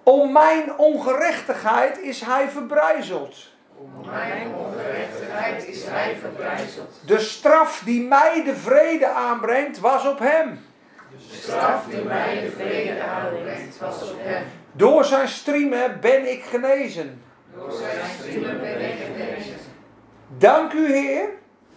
Om 0.04 0.32
mijn 0.32 0.78
ongerechtigheid 0.78 2.00
is 2.00 2.22
hij 2.22 2.50
verbrijzeld. 2.50 3.36
Om 3.78 4.10
mijn 4.10 4.56
ongerechtigheid 4.56 5.68
is 5.68 5.86
hij 5.86 6.18
verbrijzeld. 6.22 7.02
De 7.06 7.20
straf 7.20 7.82
die 7.86 8.08
mij 8.08 8.44
de 8.44 8.56
vrede 8.56 9.08
aanbrengt 9.08 9.80
was 9.80 10.06
op 10.06 10.20
hem. 10.20 10.66
De 11.10 11.38
straf 11.38 11.86
die 11.90 12.04
mij 12.04 12.42
de 12.42 12.52
vrede 12.52 13.04
aanbrengt 13.04 13.78
was 13.78 14.12
op 14.12 14.18
hem. 14.20 14.44
Door 14.72 15.06
zijn 15.06 15.28
striemen 15.28 16.00
ben 16.02 16.32
ik 16.32 16.44
genezen. 16.44 17.24
Door 17.56 17.72
zijn 17.72 18.00
striemen 18.20 18.60
ben 18.60 18.82
ik 18.82 18.98
genezen. 19.06 19.56
Dank 20.38 20.74
u 20.74 20.94
Heer. 20.94 21.30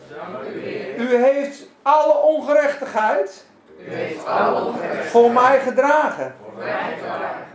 Dank 0.09 0.45
u 0.55 0.61
Heer. 0.61 0.97
U 0.97 1.17
heeft 1.17 1.67
alle 1.83 2.19
ongerechtigheid 2.19 3.45
U 3.79 3.95
heeft 3.95 4.27
alle 4.27 4.65
ongerechtigheid 4.65 5.11
voor 5.11 5.31
mij 5.31 5.61
gedragen. 5.61 6.35
voor 6.43 6.63
mij 6.63 6.97
gedragen. 6.99 7.54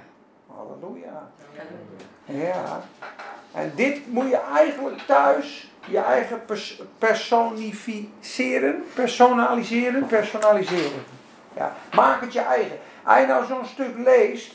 Halleluja. 0.80 1.30
Ja. 2.26 2.82
En 3.54 3.72
dit 3.76 4.14
moet 4.14 4.30
je 4.30 4.40
eigenlijk 4.56 5.02
thuis 5.08 5.72
je 5.86 6.00
eigen 6.00 6.46
pers 6.46 6.82
personificeren, 6.98 8.84
personaliseren, 8.94 10.06
personaliseren. 10.06 11.04
Ja. 11.54 11.74
Maak 11.94 12.22
het 12.22 12.34
je 12.34 12.42
eigen. 12.42 12.78
Als 13.04 13.20
je 13.20 13.26
nou 13.26 13.46
zo'n 13.46 13.66
stuk 13.66 13.98
leest 13.98 14.54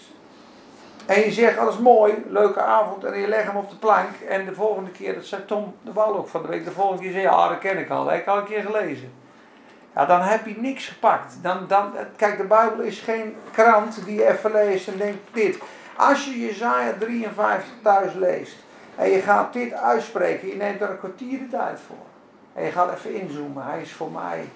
en 1.06 1.20
je 1.20 1.32
zegt 1.32 1.58
alles 1.58 1.78
mooi, 1.78 2.24
leuke 2.28 2.60
avond 2.60 3.04
en 3.04 3.18
je 3.18 3.28
legt 3.28 3.46
hem 3.46 3.56
op 3.56 3.70
de 3.70 3.76
plank 3.76 4.14
en 4.28 4.44
de 4.44 4.54
volgende 4.54 4.90
keer, 4.90 5.14
dat 5.14 5.24
zei 5.24 5.44
Tom 5.44 5.74
de 5.82 5.92
Wal 5.92 6.16
ook 6.16 6.28
van 6.28 6.42
de 6.42 6.48
week, 6.48 6.64
de 6.64 6.70
volgende 6.70 7.02
keer 7.02 7.12
zei 7.12 7.22
ja 7.22 7.48
dat 7.48 7.58
ken 7.58 7.78
ik 7.78 7.90
al, 7.90 8.04
dat 8.04 8.12
heb 8.12 8.22
ik 8.22 8.28
al 8.28 8.38
een 8.38 8.44
keer 8.44 8.62
gelezen. 8.62 9.12
Ja, 9.94 10.06
dan 10.06 10.20
heb 10.20 10.46
je 10.46 10.54
niks 10.56 10.86
gepakt. 10.86 11.38
Dan, 11.42 11.64
dan, 11.68 11.92
kijk, 12.16 12.36
de 12.36 12.44
Bijbel 12.44 12.80
is 12.80 13.00
geen 13.00 13.36
krant 13.52 14.04
die 14.04 14.14
je 14.14 14.28
even 14.28 14.52
leest 14.52 14.88
en 14.88 14.96
denkt 14.96 15.18
dit. 15.32 15.58
Als 15.96 16.24
je 16.24 16.40
Jezaja 16.40 16.92
53 16.98 17.70
thuis 17.82 18.14
leest 18.14 18.56
en 18.96 19.10
je 19.10 19.20
gaat 19.20 19.52
dit 19.52 19.72
uitspreken, 19.72 20.48
je 20.48 20.56
neemt 20.56 20.80
er 20.80 20.90
een 20.90 20.98
kwartier 20.98 21.38
de 21.38 21.48
tijd 21.48 21.78
voor. 21.86 22.06
En 22.52 22.64
je 22.64 22.70
gaat 22.70 22.94
even 22.94 23.20
inzoomen, 23.20 23.64
hij 23.64 23.80
is 23.80 23.92
voor 23.92 24.10
mij 24.10 24.48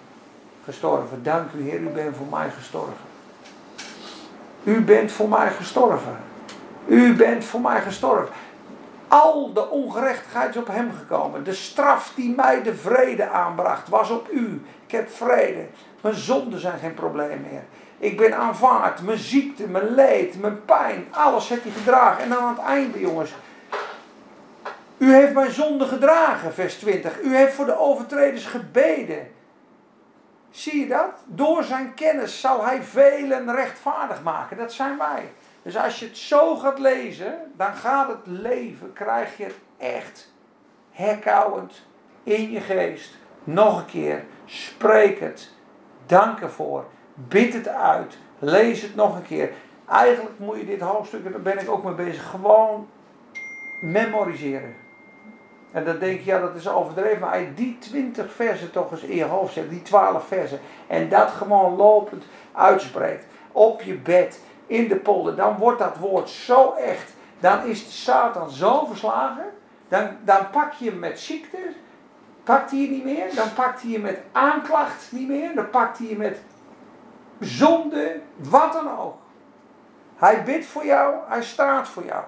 gestorven. 0.65 1.23
Dank 1.23 1.53
u 1.53 1.63
Heer, 1.63 1.81
u 1.81 1.89
bent 1.89 2.17
voor 2.17 2.27
mij 2.27 2.51
gestorven. 2.51 3.07
U 4.65 4.81
bent 4.81 5.13
voor 5.13 5.29
mij 5.29 5.51
gestorven. 5.51 6.17
U 6.87 7.15
bent 7.15 7.45
voor 7.45 7.61
mij 7.61 7.81
gestorven. 7.81 8.35
Al 9.09 9.53
de 9.53 9.71
ongerechtigheid 9.71 10.51
is 10.51 10.57
op 10.57 10.67
hem 10.67 10.93
gekomen. 10.99 11.45
De 11.45 11.55
straf 11.55 12.13
die 12.15 12.35
mij 12.35 12.63
de 12.63 12.75
vrede 12.75 13.29
aanbracht 13.29 13.89
was 13.89 14.11
op 14.11 14.29
u. 14.33 14.63
Ik 14.87 14.91
heb 14.93 15.11
vrede. 15.11 15.67
Mijn 16.01 16.15
zonden 16.15 16.61
zijn 16.61 16.79
geen 16.79 16.95
probleem 16.95 17.41
meer. 17.51 17.63
Ik 17.99 18.17
ben 18.17 18.37
aanvaard. 18.37 19.03
Mijn 19.03 19.19
ziekte, 19.19 19.69
mijn 19.69 19.95
leed, 19.95 20.41
mijn 20.41 20.65
pijn. 20.65 21.07
Alles 21.11 21.49
heeft 21.49 21.63
hij 21.63 21.73
gedragen. 21.73 22.23
En 22.25 22.39
aan 22.39 22.49
het 22.49 22.65
einde, 22.65 23.01
jongens. 23.01 23.35
U 24.99 25.15
heeft 25.15 25.33
mijn 25.33 25.51
zonde 25.51 25.85
gedragen, 25.85 26.55
vers 26.55 26.75
20. 26.75 27.21
U 27.21 27.37
heeft 27.37 27.55
voor 27.55 27.65
de 27.65 27.79
overtreders 27.79 28.47
gebeden. 28.47 29.31
Zie 30.51 30.81
je 30.81 30.87
dat? 30.87 31.23
Door 31.25 31.65
zijn 31.65 31.95
kennis 31.95 32.41
zal 32.41 32.65
hij 32.65 32.83
velen 32.83 33.55
rechtvaardig 33.55 34.23
maken. 34.23 34.57
Dat 34.57 34.73
zijn 34.73 34.99
wij. 34.99 35.33
Dus 35.63 35.77
als 35.77 35.99
je 35.99 36.07
het 36.07 36.17
zo 36.17 36.57
gaat 36.57 36.79
lezen, 36.79 37.53
dan 37.57 37.75
gaat 37.75 38.09
het 38.09 38.27
leven, 38.27 38.93
krijg 38.93 39.37
je 39.37 39.55
echt 39.79 40.33
herkauwend 40.91 41.83
in 42.23 42.51
je 42.51 42.61
geest. 42.61 43.15
Nog 43.45 43.79
een 43.79 43.87
keer, 43.87 44.25
spreek 44.45 45.21
het, 45.21 45.51
dank 46.07 46.41
ervoor, 46.41 46.85
bid 47.29 47.53
het 47.53 47.69
uit, 47.69 48.19
lees 48.39 48.83
het 48.83 48.95
nog 48.95 49.17
een 49.17 49.27
keer. 49.27 49.51
Eigenlijk 49.89 50.39
moet 50.39 50.59
je 50.59 50.67
dit 50.67 50.81
hoofdstuk, 50.81 51.25
en 51.25 51.33
daar 51.33 51.41
ben 51.41 51.59
ik 51.59 51.71
ook 51.71 51.85
mee 51.85 51.95
bezig, 51.95 52.31
gewoon 52.31 52.89
memoriseren. 53.81 54.75
En 55.73 55.85
dan 55.85 55.99
denk 55.99 56.19
je, 56.19 56.25
ja 56.25 56.41
dat 56.41 56.55
is 56.55 56.69
overdreven, 56.69 57.21
maar 57.21 57.55
die 57.55 57.79
20 57.79 58.33
versen 58.33 58.71
toch 58.71 58.91
eens 58.91 59.03
in 59.03 59.17
je 59.17 59.25
hoofd 59.25 59.53
zet, 59.53 59.71
die 59.71 59.83
12 59.83 60.27
versen, 60.27 60.61
en 60.87 61.09
dat 61.09 61.31
gewoon 61.31 61.77
lopend 61.77 62.25
uitspreekt, 62.53 63.27
op 63.53 63.83
je 63.83 63.95
bed, 63.95 64.41
in 64.69 64.89
de 64.89 64.97
polder, 64.97 65.37
dan 65.37 65.57
wordt 65.57 65.79
dat 65.79 65.97
woord 65.97 66.29
zo 66.29 66.73
echt. 66.73 67.13
Dan 67.41 67.65
is 67.65 67.85
de 67.85 67.91
Satan 67.91 68.51
zo 68.51 68.85
verslagen. 68.85 69.45
Dan, 69.89 70.09
dan 70.25 70.51
pak 70.51 70.73
je 70.73 70.91
hem 70.91 70.99
met 70.99 71.21
ziekte. 71.21 71.59
Pakt 72.45 72.71
hij 72.71 72.81
je 72.81 72.89
niet 72.89 73.05
meer. 73.05 73.35
Dan 73.35 73.53
pakt 73.55 73.83
hij 73.83 73.91
je 73.91 73.99
met 73.99 74.21
aanklacht 74.33 75.13
niet 75.13 75.29
meer. 75.29 75.55
Dan 75.55 75.71
pakt 75.71 75.99
hij 75.99 76.07
je 76.07 76.17
met 76.17 76.41
zonde. 77.41 78.21
Wat 78.37 78.73
dan 78.73 78.99
ook. 78.99 79.17
Hij 80.17 80.45
bidt 80.45 80.67
voor 80.67 80.85
jou. 80.85 81.15
Hij 81.29 81.43
staat 81.43 81.89
voor 81.89 82.05
jou. 82.05 82.25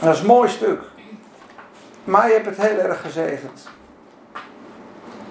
Dat 0.00 0.14
is 0.14 0.20
een 0.20 0.26
mooi 0.26 0.48
stuk. 0.48 0.80
Maar 2.04 2.26
je 2.26 2.32
hebt 2.32 2.46
het 2.46 2.56
heel 2.56 2.78
erg 2.78 3.00
gezegend. 3.00 3.68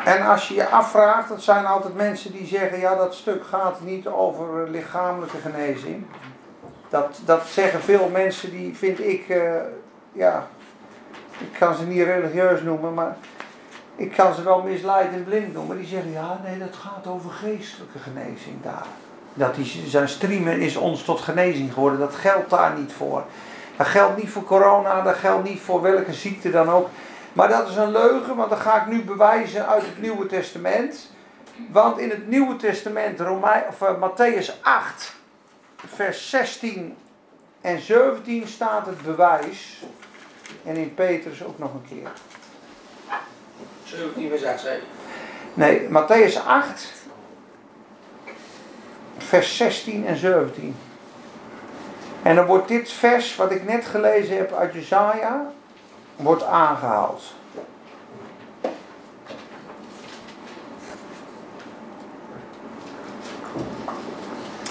En 0.06 0.26
als 0.26 0.48
je 0.48 0.54
je 0.54 0.68
afvraagt, 0.68 1.30
dat 1.30 1.42
zijn 1.42 1.66
altijd 1.66 1.96
mensen 1.96 2.32
die 2.32 2.46
zeggen, 2.46 2.80
ja 2.80 2.96
dat 2.96 3.16
stuk 3.16 3.46
gaat 3.46 3.82
niet 3.82 4.08
over 4.08 4.70
lichamelijke 4.70 5.38
genezing. 5.38 6.06
Dat, 6.90 7.20
dat 7.26 7.46
zeggen 7.46 7.82
veel 7.82 8.10
mensen 8.10 8.52
die 8.52 8.76
vind 8.76 9.00
ik, 9.00 9.30
uh, 9.30 9.54
ja, 10.12 10.48
ik 11.38 11.54
kan 11.60 11.76
ze 11.76 11.86
niet 11.86 12.04
religieus 12.04 12.62
noemen, 12.62 12.94
maar 12.94 13.18
ik 13.96 14.12
kan 14.12 14.34
ze 14.34 14.44
wel 14.44 14.62
misleid 14.62 15.14
en 15.14 15.24
blind 15.24 15.54
noemen. 15.54 15.78
Die 15.78 15.88
zeggen, 15.88 16.12
ja 16.12 16.40
nee 16.44 16.60
dat 16.60 16.76
gaat 16.76 17.08
over 17.08 17.32
geestelijke 17.32 18.00
genezing 18.00 18.64
daar. 18.64 18.86
Dat 19.34 19.56
die, 19.56 19.84
zijn 19.88 20.10
streamen 20.10 20.60
is 20.60 20.76
ons 20.76 21.04
tot 21.04 21.22
genezing 21.22 21.74
geworden, 21.74 22.00
dat 22.00 22.16
geldt 22.16 22.50
daar 22.50 22.78
niet 22.78 22.94
voor. 22.94 23.24
Dat 23.78 23.88
geldt 23.88 24.18
niet 24.18 24.30
voor 24.30 24.44
corona, 24.44 25.02
dat 25.02 25.16
geldt 25.16 25.50
niet 25.50 25.60
voor 25.60 25.82
welke 25.82 26.14
ziekte 26.14 26.52
dan 26.52 26.70
ook. 26.70 26.90
Maar 27.34 27.50
dat 27.50 27.70
is 27.70 27.76
een 27.76 27.92
leugen, 27.92 28.36
want 28.36 28.50
dat 28.50 28.60
ga 28.60 28.82
ik 28.82 28.88
nu 28.88 29.04
bewijzen 29.04 29.68
uit 29.68 29.82
het 29.82 30.02
Nieuwe 30.02 30.26
Testament. 30.26 31.12
Want 31.72 31.98
in 31.98 32.10
het 32.10 32.28
Nieuwe 32.28 32.56
Testament, 32.56 33.20
Romein, 33.20 33.64
of, 33.70 33.82
uh, 33.82 33.90
Matthäus 33.90 34.62
8, 34.62 35.16
vers 35.76 36.30
16 36.30 36.96
en 37.62 37.80
17 37.82 38.48
staat 38.48 38.86
het 38.86 39.02
bewijs. 39.02 39.84
En 40.66 40.76
in 40.76 40.94
Petrus 40.94 41.44
ook 41.44 41.60
nog 41.60 41.74
een 41.74 41.86
keer. 41.90 42.12
17 43.86 44.30
vers 44.30 44.44
8 44.44 44.60
zei 44.60 44.82
Nee, 45.54 45.90
Matthäus 45.90 46.38
8, 46.46 46.94
vers 49.18 49.58
16 49.58 50.06
en 50.06 50.18
17. 50.18 50.76
En 52.22 52.36
dan 52.36 52.46
wordt 52.46 52.68
dit 52.68 52.92
vers, 52.92 53.36
wat 53.36 53.52
ik 53.52 53.68
net 53.68 53.86
gelezen 53.86 54.38
heb 54.38 54.54
uit 54.54 54.74
Jezaja, 54.74 55.52
wordt 56.16 56.44
aangehaald. 56.44 57.24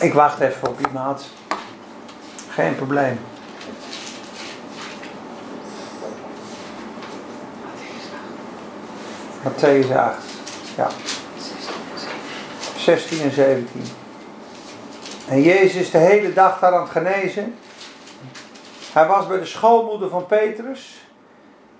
Ik 0.01 0.13
wacht 0.13 0.41
even 0.41 0.69
op 0.69 0.87
iemand. 0.87 1.31
Geen 2.51 2.75
probleem. 2.75 3.19
Matthäus 9.45 9.91
8. 9.91 10.17
Ja. 10.77 10.89
16 12.77 13.21
en 13.21 13.31
17. 13.31 13.83
En 15.29 15.43
Jezus 15.43 15.75
is 15.75 15.91
de 15.91 15.99
hele 15.99 16.33
dag 16.33 16.59
daar 16.59 16.75
aan 16.75 16.81
het 16.81 16.91
genezen. 16.91 17.55
Hij 18.93 19.07
was 19.07 19.27
bij 19.27 19.39
de 19.39 19.45
schoonmoeder 19.45 20.09
van 20.09 20.27
Petrus. 20.27 21.09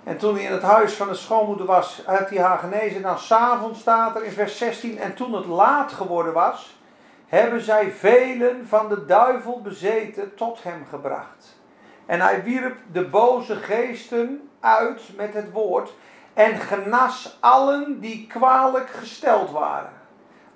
En 0.03 0.17
toen 0.17 0.35
hij 0.35 0.43
in 0.43 0.51
het 0.51 0.61
huis 0.61 0.93
van 0.93 1.07
de 1.07 1.13
schoonmoeder 1.13 1.65
was, 1.65 2.03
heeft 2.05 2.29
hij 2.29 2.39
haar 2.39 2.57
genezen. 2.57 3.01
Dan 3.01 3.19
s'avonds 3.19 3.79
staat 3.79 4.15
er 4.15 4.23
in 4.23 4.31
vers 4.31 4.57
16. 4.57 4.99
En 4.99 5.13
toen 5.13 5.33
het 5.33 5.45
laat 5.45 5.91
geworden 5.91 6.33
was, 6.33 6.79
hebben 7.27 7.61
zij 7.61 7.91
velen 7.91 8.67
van 8.67 8.89
de 8.89 9.05
duivel 9.05 9.61
bezeten 9.61 10.35
tot 10.35 10.63
hem 10.63 10.85
gebracht. 10.89 11.57
En 12.05 12.21
hij 12.21 12.43
wierp 12.43 12.77
de 12.91 13.05
boze 13.05 13.55
geesten 13.55 14.49
uit 14.59 15.01
met 15.15 15.33
het 15.33 15.51
woord 15.51 15.93
en 16.35 16.55
genas 16.55 17.37
allen 17.39 17.99
die 17.99 18.27
kwalijk 18.27 18.89
gesteld 18.89 19.51
waren. 19.51 19.91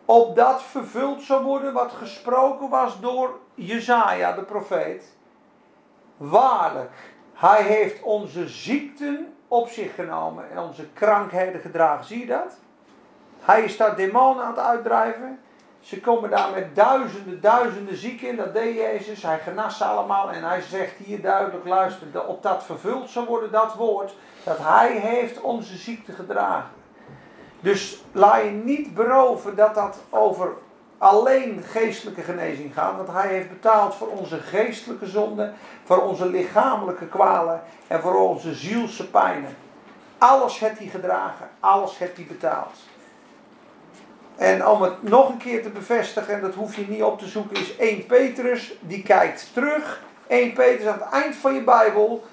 Opdat 0.05 0.63
vervuld 0.63 1.21
zou 1.21 1.43
worden 1.43 1.73
wat 1.73 1.91
gesproken 1.91 2.69
was 2.69 2.99
door 2.99 3.39
Jezaja, 3.53 4.31
de 4.31 4.43
profeet. 4.43 5.03
Waarlijk, 6.17 7.13
hij 7.33 7.63
heeft 7.63 8.01
onze 8.01 8.47
ziekten 8.47 9.33
op 9.47 9.69
zich 9.69 9.95
genomen 9.95 10.51
en 10.51 10.57
onze 10.59 10.87
krankheden 10.93 11.61
gedragen. 11.61 12.05
Zie 12.05 12.19
je 12.19 12.25
dat? 12.25 12.57
Hij 13.39 13.63
is 13.63 13.77
daar 13.77 13.95
demonen 13.95 14.43
aan 14.43 14.51
het 14.51 14.59
uitdrijven. 14.65 15.39
Ze 15.79 15.99
komen 15.99 16.29
daar 16.29 16.51
met 16.53 16.75
duizenden, 16.75 17.41
duizenden 17.41 17.97
zieken 17.97 18.27
in. 18.27 18.35
Dat 18.35 18.53
deed 18.53 18.75
Jezus. 18.75 19.23
Hij 19.23 19.39
genas 19.39 19.77
ze 19.77 19.83
allemaal. 19.83 20.31
En 20.31 20.43
hij 20.43 20.61
zegt 20.61 20.97
hier 20.97 21.21
duidelijk, 21.21 21.65
luister, 21.65 22.27
op 22.27 22.43
dat 22.43 22.63
vervuld 22.63 23.09
zal 23.09 23.25
worden, 23.25 23.51
dat 23.51 23.73
woord. 23.75 24.15
Dat 24.43 24.57
hij 24.57 24.91
heeft 24.91 25.41
onze 25.41 25.77
ziekte 25.77 26.11
gedragen. 26.11 26.69
Dus 27.59 28.01
laat 28.11 28.43
je 28.43 28.49
niet 28.49 28.93
beroven 28.93 29.55
dat 29.55 29.75
dat 29.75 29.99
over 30.09 30.53
alleen 30.97 31.63
geestelijke 31.63 32.21
genezing 32.21 32.73
gaat. 32.73 32.95
Want 32.95 33.11
hij 33.11 33.27
heeft 33.27 33.49
betaald 33.49 33.95
voor 33.95 34.07
onze 34.07 34.37
geestelijke 34.37 35.07
zonden, 35.07 35.53
voor 35.83 36.01
onze 36.01 36.25
lichamelijke 36.25 37.07
kwalen 37.07 37.61
en 37.87 38.01
voor 38.01 38.15
onze 38.15 38.53
zielse 38.53 39.09
pijnen. 39.09 39.55
Alles 40.17 40.59
heeft 40.59 40.77
hij 40.77 40.87
gedragen, 40.87 41.49
alles 41.59 41.97
heeft 41.97 42.15
hij 42.15 42.25
betaald. 42.25 42.73
En 44.39 44.67
om 44.67 44.81
het 44.81 45.03
nog 45.03 45.29
een 45.29 45.37
keer 45.37 45.63
te 45.63 45.69
bevestigen, 45.69 46.33
en 46.33 46.41
dat 46.41 46.53
hoef 46.53 46.75
je 46.75 46.87
niet 46.87 47.03
op 47.03 47.19
te 47.19 47.27
zoeken, 47.27 47.57
is 47.57 47.75
1 47.75 48.05
Petrus, 48.05 48.73
die 48.79 49.03
kijkt 49.03 49.53
terug. 49.53 50.01
1 50.27 50.53
Petrus 50.53 50.87
aan 50.87 50.99
het 50.99 51.11
eind 51.11 51.35
van 51.35 51.53
je 51.53 51.63
Bijbel, 51.63 52.25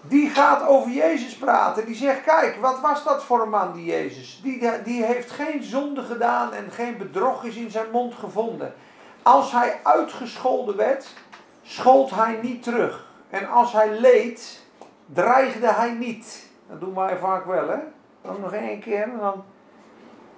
die 0.00 0.28
gaat 0.28 0.66
over 0.66 0.90
Jezus 0.90 1.36
praten. 1.36 1.86
Die 1.86 1.94
zegt, 1.94 2.22
kijk, 2.22 2.56
wat 2.60 2.80
was 2.80 3.04
dat 3.04 3.24
voor 3.24 3.42
een 3.42 3.48
man, 3.48 3.72
die 3.72 3.84
Jezus? 3.84 4.40
Die, 4.42 4.82
die 4.84 5.04
heeft 5.04 5.30
geen 5.30 5.62
zonde 5.62 6.02
gedaan 6.02 6.52
en 6.52 6.70
geen 6.70 6.96
bedrog 6.98 7.44
is 7.44 7.56
in 7.56 7.70
zijn 7.70 7.90
mond 7.92 8.14
gevonden. 8.14 8.74
Als 9.22 9.52
hij 9.52 9.80
uitgescholden 9.82 10.76
werd, 10.76 11.14
schold 11.62 12.10
hij 12.10 12.38
niet 12.42 12.62
terug. 12.62 13.06
En 13.30 13.48
als 13.48 13.72
hij 13.72 13.98
leed, 13.98 14.64
dreigde 15.06 15.72
hij 15.72 15.90
niet. 15.90 16.46
Dat 16.68 16.80
doen 16.80 16.94
wij 16.94 17.16
vaak 17.16 17.44
wel, 17.44 17.68
hè? 17.68 17.78
Dan 18.22 18.40
nog 18.40 18.52
één 18.52 18.80
keer 18.80 19.02
en 19.02 19.18
dan 19.20 19.44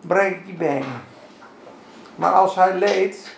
breekt 0.06 0.46
die 0.46 0.54
benen. 0.54 1.02
Maar 2.14 2.32
als 2.32 2.54
hij 2.54 2.74
leed, 2.74 3.36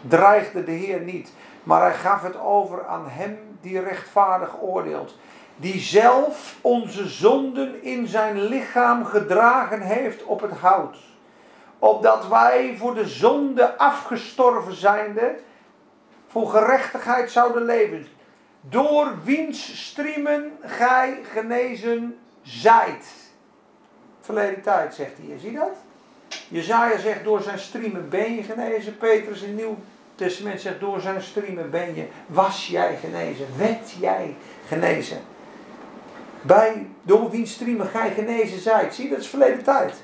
dreigde 0.00 0.64
de 0.64 0.72
Heer 0.72 1.00
niet. 1.00 1.32
Maar 1.62 1.80
hij 1.80 1.94
gaf 1.94 2.22
het 2.22 2.40
over 2.40 2.86
aan 2.86 3.08
hem 3.08 3.38
die 3.60 3.80
rechtvaardig 3.80 4.60
oordeelt. 4.60 5.16
Die 5.56 5.80
zelf 5.80 6.56
onze 6.60 7.08
zonden 7.08 7.82
in 7.82 8.06
zijn 8.06 8.42
lichaam 8.42 9.04
gedragen 9.04 9.80
heeft 9.80 10.24
op 10.24 10.40
het 10.40 10.52
hout. 10.52 10.96
Opdat 11.78 12.28
wij 12.28 12.74
voor 12.78 12.94
de 12.94 13.08
zonde 13.08 13.78
afgestorven 13.78 14.74
zijnde, 14.74 15.34
voor 16.26 16.48
gerechtigheid 16.48 17.30
zouden 17.30 17.64
leven. 17.64 18.06
Door 18.60 19.14
wiens 19.24 19.86
striemen 19.86 20.52
gij 20.60 21.18
genezen 21.32 22.18
zijt. 22.42 23.06
Verleden 24.20 24.62
tijd, 24.62 24.94
zegt 24.94 25.16
hij. 25.16 25.38
Zie 25.38 25.52
je 25.52 25.58
dat? 25.58 25.83
Jezaja 26.48 26.98
zegt 26.98 27.24
door 27.24 27.42
zijn 27.42 27.58
striemen 27.58 28.08
ben 28.08 28.34
je 28.34 28.42
genezen. 28.42 28.96
Petrus 28.96 29.42
in 29.42 29.48
het 29.48 29.56
Nieuw 29.56 29.76
Testament 30.14 30.60
zegt 30.60 30.80
door 30.80 31.00
zijn 31.00 31.22
striemen 31.22 31.70
ben 31.70 31.94
je, 31.94 32.06
was 32.26 32.66
jij 32.66 32.96
genezen, 32.96 33.46
werd 33.56 33.90
jij 34.00 34.36
genezen. 34.66 35.18
Bij, 36.42 36.86
door 37.02 37.30
wiens 37.30 37.52
striemen 37.52 37.86
gij 37.86 38.10
genezen 38.10 38.60
zijt. 38.60 38.94
Zie, 38.94 39.08
dat 39.08 39.18
is 39.18 39.28
verleden 39.28 39.62
tijd. 39.62 40.02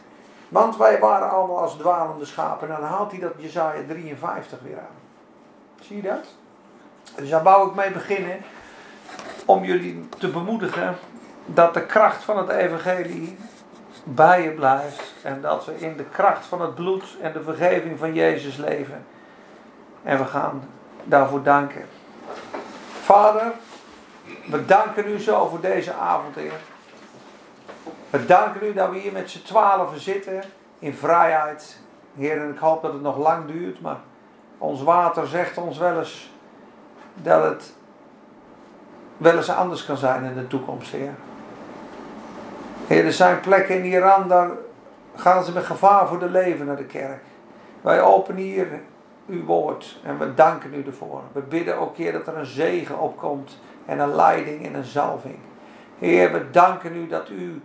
Want 0.48 0.76
wij 0.76 0.98
waren 0.98 1.30
allemaal 1.30 1.58
als 1.58 1.76
dwalende 1.76 2.24
schapen. 2.24 2.68
En 2.68 2.74
dan 2.80 2.90
haalt 2.90 3.10
hij 3.10 3.20
dat 3.20 3.32
Jezaja 3.36 3.82
53 3.88 4.58
weer 4.62 4.78
aan. 4.78 4.98
Zie 5.80 5.96
je 5.96 6.02
dat? 6.02 6.26
Dus 7.14 7.30
daar 7.30 7.42
wou 7.42 7.68
ik 7.68 7.74
mee 7.74 7.90
beginnen. 7.90 8.38
Om 9.44 9.64
jullie 9.64 10.08
te 10.18 10.28
bemoedigen 10.28 10.96
dat 11.46 11.74
de 11.74 11.86
kracht 11.86 12.24
van 12.24 12.38
het 12.38 12.48
evangelie 12.48 13.36
bij 14.14 14.42
je 14.42 14.50
blijft. 14.50 15.14
En 15.22 15.40
dat 15.40 15.64
we 15.64 15.78
in 15.78 15.96
de 15.96 16.04
kracht 16.04 16.46
van 16.46 16.60
het 16.60 16.74
bloed 16.74 17.04
en 17.20 17.32
de 17.32 17.42
vergeving 17.42 17.98
van 17.98 18.14
Jezus 18.14 18.56
leven. 18.56 19.06
En 20.02 20.18
we 20.18 20.24
gaan 20.24 20.68
daarvoor 21.04 21.42
danken. 21.42 21.84
Vader, 23.02 23.52
we 24.46 24.64
danken 24.64 25.08
u 25.08 25.18
zo 25.18 25.48
voor 25.48 25.60
deze 25.60 25.92
avond, 25.92 26.34
Heer. 26.34 26.60
We 28.10 28.26
danken 28.26 28.66
u 28.66 28.72
dat 28.72 28.90
we 28.90 28.98
hier 28.98 29.12
met 29.12 29.30
z'n 29.30 29.42
twaalfen 29.42 30.00
zitten 30.00 30.42
in 30.78 30.94
vrijheid. 30.94 31.78
Heer, 32.16 32.40
en 32.40 32.50
ik 32.52 32.58
hoop 32.58 32.82
dat 32.82 32.92
het 32.92 33.02
nog 33.02 33.18
lang 33.18 33.46
duurt, 33.46 33.80
maar 33.80 33.98
ons 34.58 34.82
water 34.82 35.26
zegt 35.26 35.58
ons 35.58 35.78
wel 35.78 35.98
eens 35.98 36.30
dat 37.14 37.44
het 37.44 37.72
wel 39.16 39.36
eens 39.36 39.50
anders 39.50 39.84
kan 39.84 39.96
zijn 39.96 40.24
in 40.24 40.34
de 40.34 40.46
toekomst, 40.46 40.92
Heer. 40.92 41.14
Heer, 42.90 43.04
er 43.04 43.12
zijn 43.12 43.40
plekken 43.40 43.76
in 43.76 43.84
Iran, 43.84 44.28
daar 44.28 44.50
gaan 45.16 45.44
ze 45.44 45.52
met 45.52 45.64
gevaar 45.64 46.08
voor 46.08 46.18
de 46.18 46.28
leven 46.30 46.66
naar 46.66 46.76
de 46.76 46.84
kerk. 46.84 47.22
Wij 47.80 48.02
openen 48.02 48.42
hier 48.42 48.66
uw 49.28 49.44
woord 49.44 50.00
en 50.04 50.18
we 50.18 50.34
danken 50.34 50.74
u 50.74 50.84
ervoor. 50.86 51.22
We 51.32 51.40
bidden 51.40 51.78
ook, 51.78 51.96
Heer, 51.96 52.12
dat 52.12 52.26
er 52.26 52.36
een 52.36 52.46
zegen 52.46 52.98
opkomt 52.98 53.58
en 53.86 53.98
een 53.98 54.14
leiding 54.14 54.66
en 54.66 54.74
een 54.74 54.84
zalving. 54.84 55.38
Heer, 55.98 56.32
we 56.32 56.50
danken 56.50 56.96
u 56.96 57.06
dat 57.08 57.28
u 57.28 57.62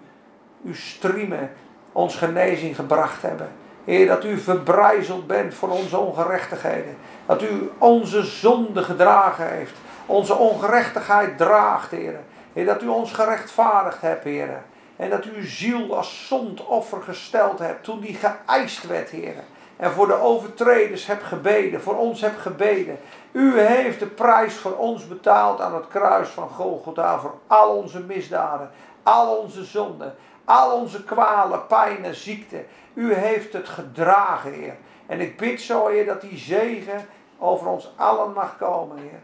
uw 0.65 0.73
striemen 0.73 1.51
ons 1.91 2.15
genezing 2.15 2.75
gebracht 2.75 3.21
hebben. 3.21 3.49
Heer, 3.85 4.07
dat 4.07 4.23
u 4.23 4.37
verbrijzeld 4.37 5.27
bent 5.27 5.53
voor 5.53 5.69
onze 5.69 5.97
ongerechtigheden. 5.97 6.95
Dat 7.25 7.41
u 7.41 7.69
onze 7.77 8.23
zonde 8.23 8.83
gedragen 8.83 9.49
heeft. 9.49 9.73
Onze 10.05 10.35
ongerechtigheid 10.35 11.37
draagt, 11.37 11.91
Heer. 11.91 12.19
Heer, 12.53 12.65
dat 12.65 12.81
u 12.81 12.87
ons 12.87 13.11
gerechtvaardigd 13.11 14.01
hebt, 14.01 14.23
Heer. 14.23 14.49
En 14.95 15.09
dat 15.09 15.25
u 15.25 15.35
uw 15.35 15.45
ziel 15.45 15.95
als 15.95 16.27
zondoffer 16.27 17.01
gesteld 17.01 17.59
hebt 17.59 17.83
toen 17.83 17.99
die 17.99 18.15
geëist 18.15 18.87
werd, 18.87 19.09
Heer. 19.09 19.35
En 19.77 19.91
voor 19.91 20.07
de 20.07 20.19
overtreders 20.19 21.05
hebt 21.05 21.23
gebeden, 21.23 21.81
voor 21.81 21.97
ons 21.97 22.21
hebt 22.21 22.39
gebeden. 22.39 22.99
U 23.31 23.59
heeft 23.59 23.99
de 23.99 24.07
prijs 24.07 24.55
voor 24.55 24.75
ons 24.77 25.07
betaald 25.07 25.61
aan 25.61 25.75
het 25.75 25.87
kruis 25.87 26.29
van 26.29 26.49
Golgotha 26.49 27.19
voor 27.19 27.33
al 27.47 27.75
onze 27.75 27.99
misdaden, 27.99 28.71
al 29.03 29.37
onze 29.37 29.63
zonden, 29.63 30.15
al 30.45 30.79
onze 30.79 31.03
kwalen, 31.03 31.67
pijnen, 31.67 32.15
ziekte. 32.15 32.65
U 32.93 33.13
heeft 33.13 33.53
het 33.53 33.69
gedragen, 33.69 34.53
Heer. 34.53 34.75
En 35.05 35.19
ik 35.19 35.37
bid 35.37 35.61
zo, 35.61 35.87
Heer, 35.87 36.05
dat 36.05 36.21
die 36.21 36.37
zegen 36.37 37.07
over 37.37 37.67
ons 37.67 37.91
allen 37.95 38.33
mag 38.33 38.57
komen, 38.57 38.97
Heer. 38.97 39.21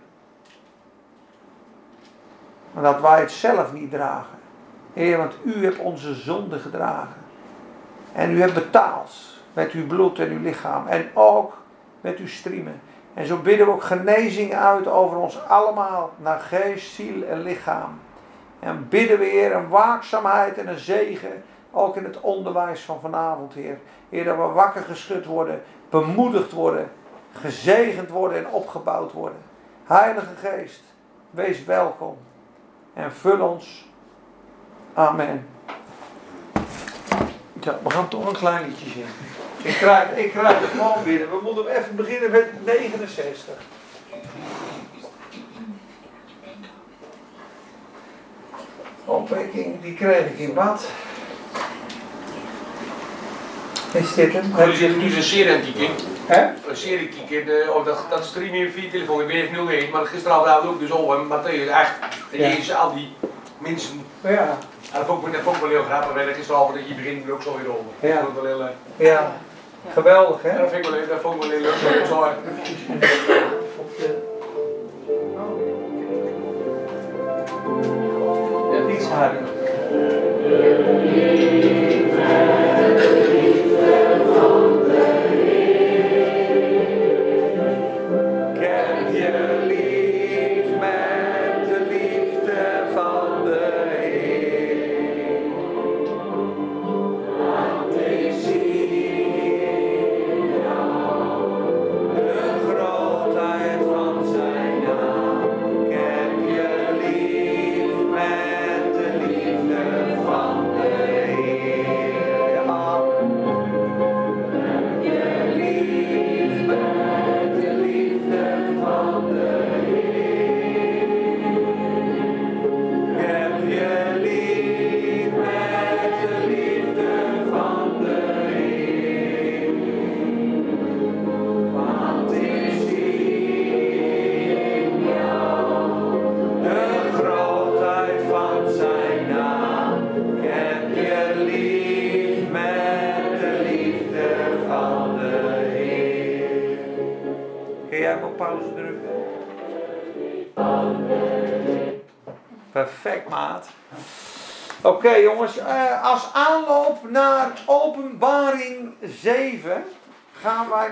Maar 2.72 2.84
dat 2.84 3.02
wij 3.02 3.20
het 3.20 3.32
zelf 3.32 3.74
niet 3.74 3.92
dragen. 3.92 4.41
Heer, 4.94 5.18
want 5.18 5.34
u 5.44 5.64
hebt 5.64 5.78
onze 5.78 6.14
zonde 6.14 6.60
gedragen. 6.60 7.16
En 8.14 8.32
u 8.32 8.42
hebt 8.42 8.54
betaald 8.54 9.12
met 9.54 9.72
uw 9.72 9.88
bloed 9.88 10.20
en 10.20 10.32
uw 10.32 10.42
lichaam. 10.42 10.88
En 10.88 11.10
ook 11.14 11.58
met 12.02 12.18
uw 12.18 12.28
striemen. 12.28 12.82
En 13.14 13.26
zo 13.26 13.38
bidden 13.38 13.66
we 13.66 13.72
ook 13.72 13.84
genezing 13.84 14.54
uit 14.54 14.88
over 14.88 15.18
ons 15.18 15.44
allemaal. 15.48 16.14
Naar 16.18 16.40
geest, 16.40 16.94
ziel 16.94 17.24
en 17.24 17.42
lichaam. 17.42 18.00
En 18.60 18.90
bidden 18.90 19.20
we, 19.20 19.26
Heer, 19.26 19.56
een 19.56 19.68
waakzaamheid 19.68 20.58
en 20.58 20.68
een 20.68 20.80
zegen. 20.80 21.44
Ook 21.72 21.96
in 21.96 22.04
het 22.04 22.20
onderwijs 22.20 22.82
van 22.82 23.00
vanavond, 23.00 23.54
Heer. 23.54 23.78
Heer, 24.10 24.24
dat 24.24 24.36
we 24.36 24.42
wakker 24.42 24.82
geschud 24.82 25.26
worden, 25.26 25.62
bemoedigd 25.90 26.52
worden, 26.52 26.92
gezegend 27.34 28.10
worden 28.10 28.38
en 28.38 28.52
opgebouwd 28.52 29.12
worden. 29.12 29.40
Heilige 29.86 30.36
Geest, 30.36 30.84
wees 31.30 31.66
welkom. 31.66 32.18
En 32.94 33.12
vul 33.14 33.48
ons 33.48 33.91
Amen. 34.94 35.48
Ja, 37.62 37.80
we 37.84 37.90
gaan 37.90 38.08
toch 38.08 38.28
een 38.28 38.38
klein 38.38 38.68
liedje 38.68 38.90
zingen. 38.90 39.08
Ik 39.62 39.74
krijg, 39.76 40.10
ik 40.16 40.32
krijg 40.32 40.60
het 40.60 40.70
gewoon 40.70 41.04
binnen. 41.04 41.30
We 41.30 41.40
moeten 41.44 41.68
even 41.68 41.96
beginnen 41.96 42.32
met 42.32 42.66
69. 42.66 43.54
Opwekking, 49.06 49.82
die 49.82 49.94
kreeg 49.94 50.26
ik 50.26 50.40
in 50.40 50.54
bad. 50.54 50.88
Is 53.94 54.14
dit 54.14 54.34
hem? 54.34 54.58
Er 54.58 54.70
is 54.70 54.80
nu 54.80 55.16
een 55.16 55.24
serie 55.24 55.54
aan 55.54 55.60
het 55.60 55.74
kijken. 55.78 55.96
Hè? 56.26 56.70
Een 56.70 56.76
serie 56.78 57.10
kijken, 57.28 57.64
eh, 57.64 57.76
oh, 57.76 57.86
dat, 57.86 58.06
dat 58.10 58.26
stream 58.26 58.56
je 58.56 58.72
via 58.72 58.84
je 58.84 58.90
telefoon. 58.90 59.22
Ik 59.22 59.28
ben 59.28 59.36
even 59.36 59.68
01, 59.70 59.90
maar 59.90 60.06
gisteravond 60.06 60.68
ook 60.68 60.80
dus 60.80 60.92
over. 60.92 61.20
Maar 61.26 61.54
is 61.54 61.68
echt, 61.68 61.92
Ja. 62.32 62.48
je 62.48 62.76
al 62.76 62.94
die 62.94 63.14
mensen. 63.62 64.06
Ja. 64.22 64.58
En 64.94 64.98
dat 65.00 65.06
vond 65.06 65.28
ik, 65.28 65.34
dat 65.34 65.42
vond 65.42 65.56
ik 65.56 65.62
wel 65.62 65.72
heel 65.72 65.84
grappig. 65.84 66.14
want 66.14 66.36
Gisteravond 66.36 66.76
dat 66.76 66.88
je 66.88 66.94
begint 66.96 67.32
ook 67.32 67.42
zo 67.42 67.58
weer 67.58 67.70
over. 67.72 67.86
Ja. 68.00 68.16
Dat 68.16 68.24
vond 68.24 68.38
ik 68.38 68.44
wel 68.44 68.52
heel, 68.58 68.62
eh, 68.62 69.06
Ja. 69.08 69.32
Geweldig, 69.94 70.42
hè? 70.42 70.58
dat 70.58 70.70
vind 70.70 70.86
ik 70.86 70.92
wel, 70.92 71.08
dat 71.08 71.22
vond 71.22 71.36
ik 71.36 71.42
wel 71.42 71.60
heel 71.60 71.62
leuk. 71.62 72.06
Zo. 72.06 72.28
Ja, 78.72 78.94
iets 78.96 79.06
harder. 79.06 79.42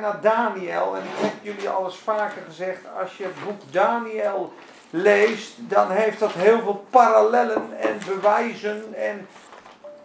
Wij 0.01 0.11
naar 0.11 0.21
Daniel. 0.21 0.95
En 0.95 1.03
ik 1.03 1.09
heb 1.21 1.33
jullie 1.41 1.69
al 1.69 1.85
eens 1.85 1.97
vaker 1.97 2.41
gezegd, 2.47 2.79
als 3.01 3.17
je 3.17 3.23
het 3.23 3.43
boek 3.43 3.61
Daniel 3.71 4.53
leest, 4.89 5.53
dan 5.57 5.91
heeft 5.91 6.19
dat 6.19 6.31
heel 6.31 6.61
veel 6.61 6.85
parallellen 6.89 7.79
en 7.79 7.97
bewijzen 8.07 8.93
en 8.93 9.27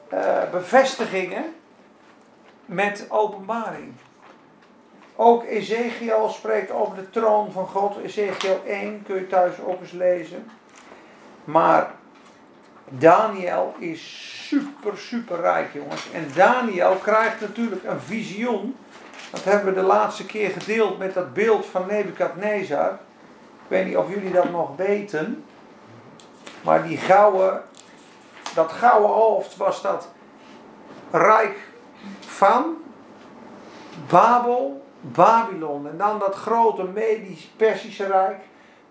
eh, 0.09 0.51
bevestigingen 0.51 1.55
met 2.65 3.07
openbaring. 3.09 3.93
Ook 5.17 5.45
Ezekiel 5.45 6.29
spreekt 6.29 6.71
over 6.71 6.97
de 6.97 7.11
troon 7.11 7.53
van 7.53 7.67
God. 7.67 7.97
Ezekiel 8.05 8.63
1 8.67 9.03
kun 9.03 9.15
je 9.17 9.27
thuis 9.27 9.61
ook 9.61 9.81
eens 9.81 9.93
lezen. 9.93 10.51
Maar 11.45 11.91
Daniel 12.89 13.75
is 13.79 14.29
super, 14.49 14.99
super 14.99 15.41
rijk, 15.41 15.73
jongens. 15.73 16.11
En 16.13 16.31
Daniel 16.35 16.95
krijgt 16.95 17.41
natuurlijk 17.41 17.85
een 17.85 18.01
visioen. 18.01 18.77
Dat 19.35 19.45
hebben 19.45 19.75
we 19.75 19.81
de 19.81 19.87
laatste 19.87 20.27
keer 20.27 20.51
gedeeld 20.51 20.99
met 20.99 21.15
dat 21.15 21.35
beeld 21.35 21.67
van 21.67 21.87
Nebukadnezar. 21.87 22.93
Ik 22.93 23.69
weet 23.69 23.87
niet 23.87 23.97
of 23.97 24.09
jullie 24.09 24.33
dat 24.33 24.51
nog 24.51 24.77
weten. 24.77 25.45
Maar 26.63 26.83
die 26.83 26.97
gouden, 26.97 27.63
dat 28.55 28.73
gouden 28.73 29.11
hoofd 29.11 29.57
was 29.57 29.83
dat 29.83 30.09
rijk 31.11 31.59
van 32.21 32.77
Babel, 34.09 34.85
Babylon. 35.01 35.89
En 35.89 35.97
dan 35.97 36.19
dat 36.19 36.35
grote 36.35 36.83
Medisch-Persische 36.83 38.07
Rijk. 38.07 38.41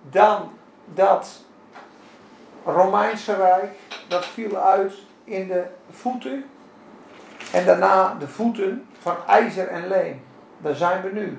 Dan 0.09 0.51
dat 0.85 1.41
Romeinse 2.65 3.35
Rijk. 3.35 3.71
Dat 4.07 4.25
viel 4.25 4.55
uit 4.55 4.93
in 5.23 5.47
de 5.47 5.63
voeten. 5.91 6.45
En 7.51 7.65
daarna 7.65 8.15
de 8.19 8.27
voeten 8.27 8.87
van 8.99 9.15
ijzer 9.27 9.67
en 9.67 9.87
leem. 9.87 10.31
Daar 10.63 10.75
zijn 10.75 11.01
we 11.01 11.09
nu. 11.13 11.37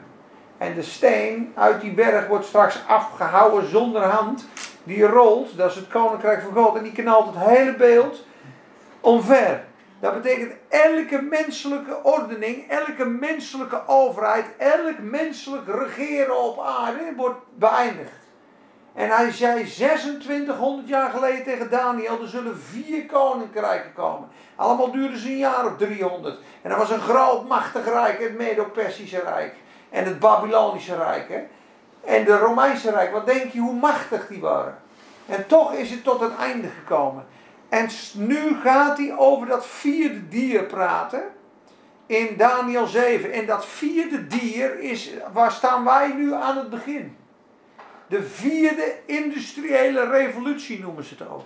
En 0.59 0.75
de 0.75 0.83
steen 0.83 1.53
uit 1.57 1.81
die 1.81 1.93
berg 1.93 2.27
wordt 2.27 2.47
straks 2.47 2.83
afgehouden 2.89 3.71
zonder 3.71 4.03
hand. 4.03 4.47
Die 4.85 5.07
rolt, 5.07 5.57
dat 5.57 5.71
is 5.71 5.77
het 5.77 5.89
koninkrijk 5.89 6.43
van 6.43 6.65
God. 6.65 6.77
En 6.77 6.83
die 6.83 6.93
knalt 6.93 7.35
het 7.35 7.45
hele 7.45 7.77
beeld 7.77 8.25
omver. 9.01 9.65
Dat 10.01 10.23
betekent 10.23 10.53
elke 10.69 11.23
menselijke 11.23 12.03
ordening, 12.03 12.69
elke 12.69 13.05
menselijke 13.05 13.83
overheid, 13.87 14.45
elk 14.57 14.99
menselijk 14.99 15.69
regeren 15.69 16.45
op 16.45 16.61
aarde 16.61 17.13
wordt 17.17 17.39
beëindigd. 17.55 18.24
En 18.95 19.09
hij 19.09 19.33
zei 19.33 19.65
2600 19.65 20.89
jaar 20.89 21.11
geleden 21.11 21.45
tegen 21.45 21.71
Daniel, 21.71 22.23
er 22.23 22.29
zullen 22.29 22.59
vier 22.59 23.07
koninkrijken 23.07 23.93
komen. 23.93 24.29
Allemaal 24.57 24.93
duurden 24.93 25.19
ze 25.19 25.29
een 25.29 25.37
jaar 25.37 25.67
of 25.67 25.77
300. 25.77 26.39
En 26.63 26.71
dat 26.71 26.79
was 26.79 26.91
een 26.91 27.01
groot 27.01 27.49
machtig 27.49 27.85
rijk, 27.85 28.23
het 28.23 28.37
Medo-Persische 28.37 29.21
Rijk. 29.21 29.55
En 29.91 30.05
het 30.05 30.19
Babylonische 30.19 30.97
Rijk. 30.97 31.31
En 32.05 32.25
de 32.25 32.39
Romeinse 32.39 32.91
Rijk, 32.91 33.13
wat 33.13 33.27
denk 33.27 33.53
je 33.53 33.61
hoe 33.61 33.75
machtig 33.75 34.27
die 34.27 34.41
waren? 34.41 34.79
En 35.27 35.47
toch 35.47 35.73
is 35.73 35.91
het 35.91 36.05
tot 36.05 36.21
een 36.21 36.37
einde 36.37 36.69
gekomen. 36.69 37.27
En 37.69 37.89
nu 38.15 38.57
gaat 38.63 38.99
hij 38.99 39.15
over 39.17 39.47
dat 39.47 39.67
vierde 39.67 40.29
dier 40.29 40.63
praten. 40.63 41.23
In 42.07 42.35
Daniel 42.37 42.87
7. 42.87 43.33
En 43.33 43.47
dat 43.47 43.67
vierde 43.67 44.27
dier 44.27 44.81
is, 44.81 45.11
waar 45.33 45.53
staan 45.53 45.85
wij 45.85 46.13
nu 46.13 46.35
aan 46.35 46.57
het 46.57 46.71
begin? 46.71 47.17
De 48.07 48.23
vierde 48.23 48.95
industriële 49.07 50.09
revolutie 50.11 50.81
noemen 50.81 51.05
ze 51.05 51.15
het 51.19 51.29
ook. 51.29 51.43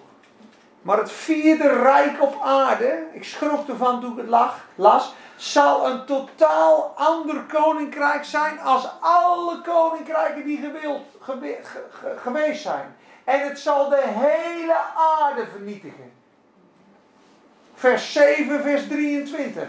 Maar 0.83 0.99
het 0.99 1.12
vierde 1.12 1.68
rijk 1.68 2.23
op 2.23 2.40
aarde, 2.42 3.05
ik 3.12 3.25
schrok 3.25 3.68
ervan 3.68 4.01
toen 4.01 4.12
ik 4.12 4.27
het 4.27 4.55
las, 4.75 5.14
zal 5.37 5.90
een 5.90 6.05
totaal 6.05 6.92
ander 6.97 7.42
koninkrijk 7.42 8.25
zijn 8.25 8.61
als 8.61 8.88
alle 9.01 9.61
koninkrijken 9.61 10.44
die 10.44 10.59
gewild, 10.59 11.03
gewe- 11.21 11.59
ge- 11.62 11.85
ge- 11.90 12.16
geweest 12.23 12.62
zijn. 12.62 12.97
En 13.25 13.40
het 13.40 13.59
zal 13.59 13.88
de 13.88 14.03
hele 14.07 14.77
aarde 15.21 15.47
vernietigen. 15.47 16.12
Vers 17.75 18.12
7, 18.12 18.62
vers 18.62 18.88
23. 18.88 19.68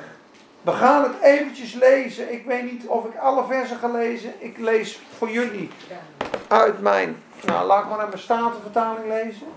We 0.62 0.72
gaan 0.72 1.04
het 1.04 1.22
eventjes 1.22 1.74
lezen. 1.74 2.34
Ik 2.34 2.46
weet 2.46 2.72
niet 2.72 2.88
of 2.88 3.06
ik 3.06 3.16
alle 3.16 3.46
versen 3.46 3.78
ga 3.78 3.88
lezen. 3.88 4.34
Ik 4.38 4.58
lees 4.58 5.02
voor 5.18 5.30
jullie 5.30 5.70
uit 6.48 6.82
mijn. 6.82 7.24
Nou, 7.46 7.68
laat 7.68 7.84
ik 7.84 7.90
maar 7.90 7.98
naar 7.98 8.08
mijn 8.08 8.20
statenvertaling 8.20 9.08
lezen. 9.08 9.48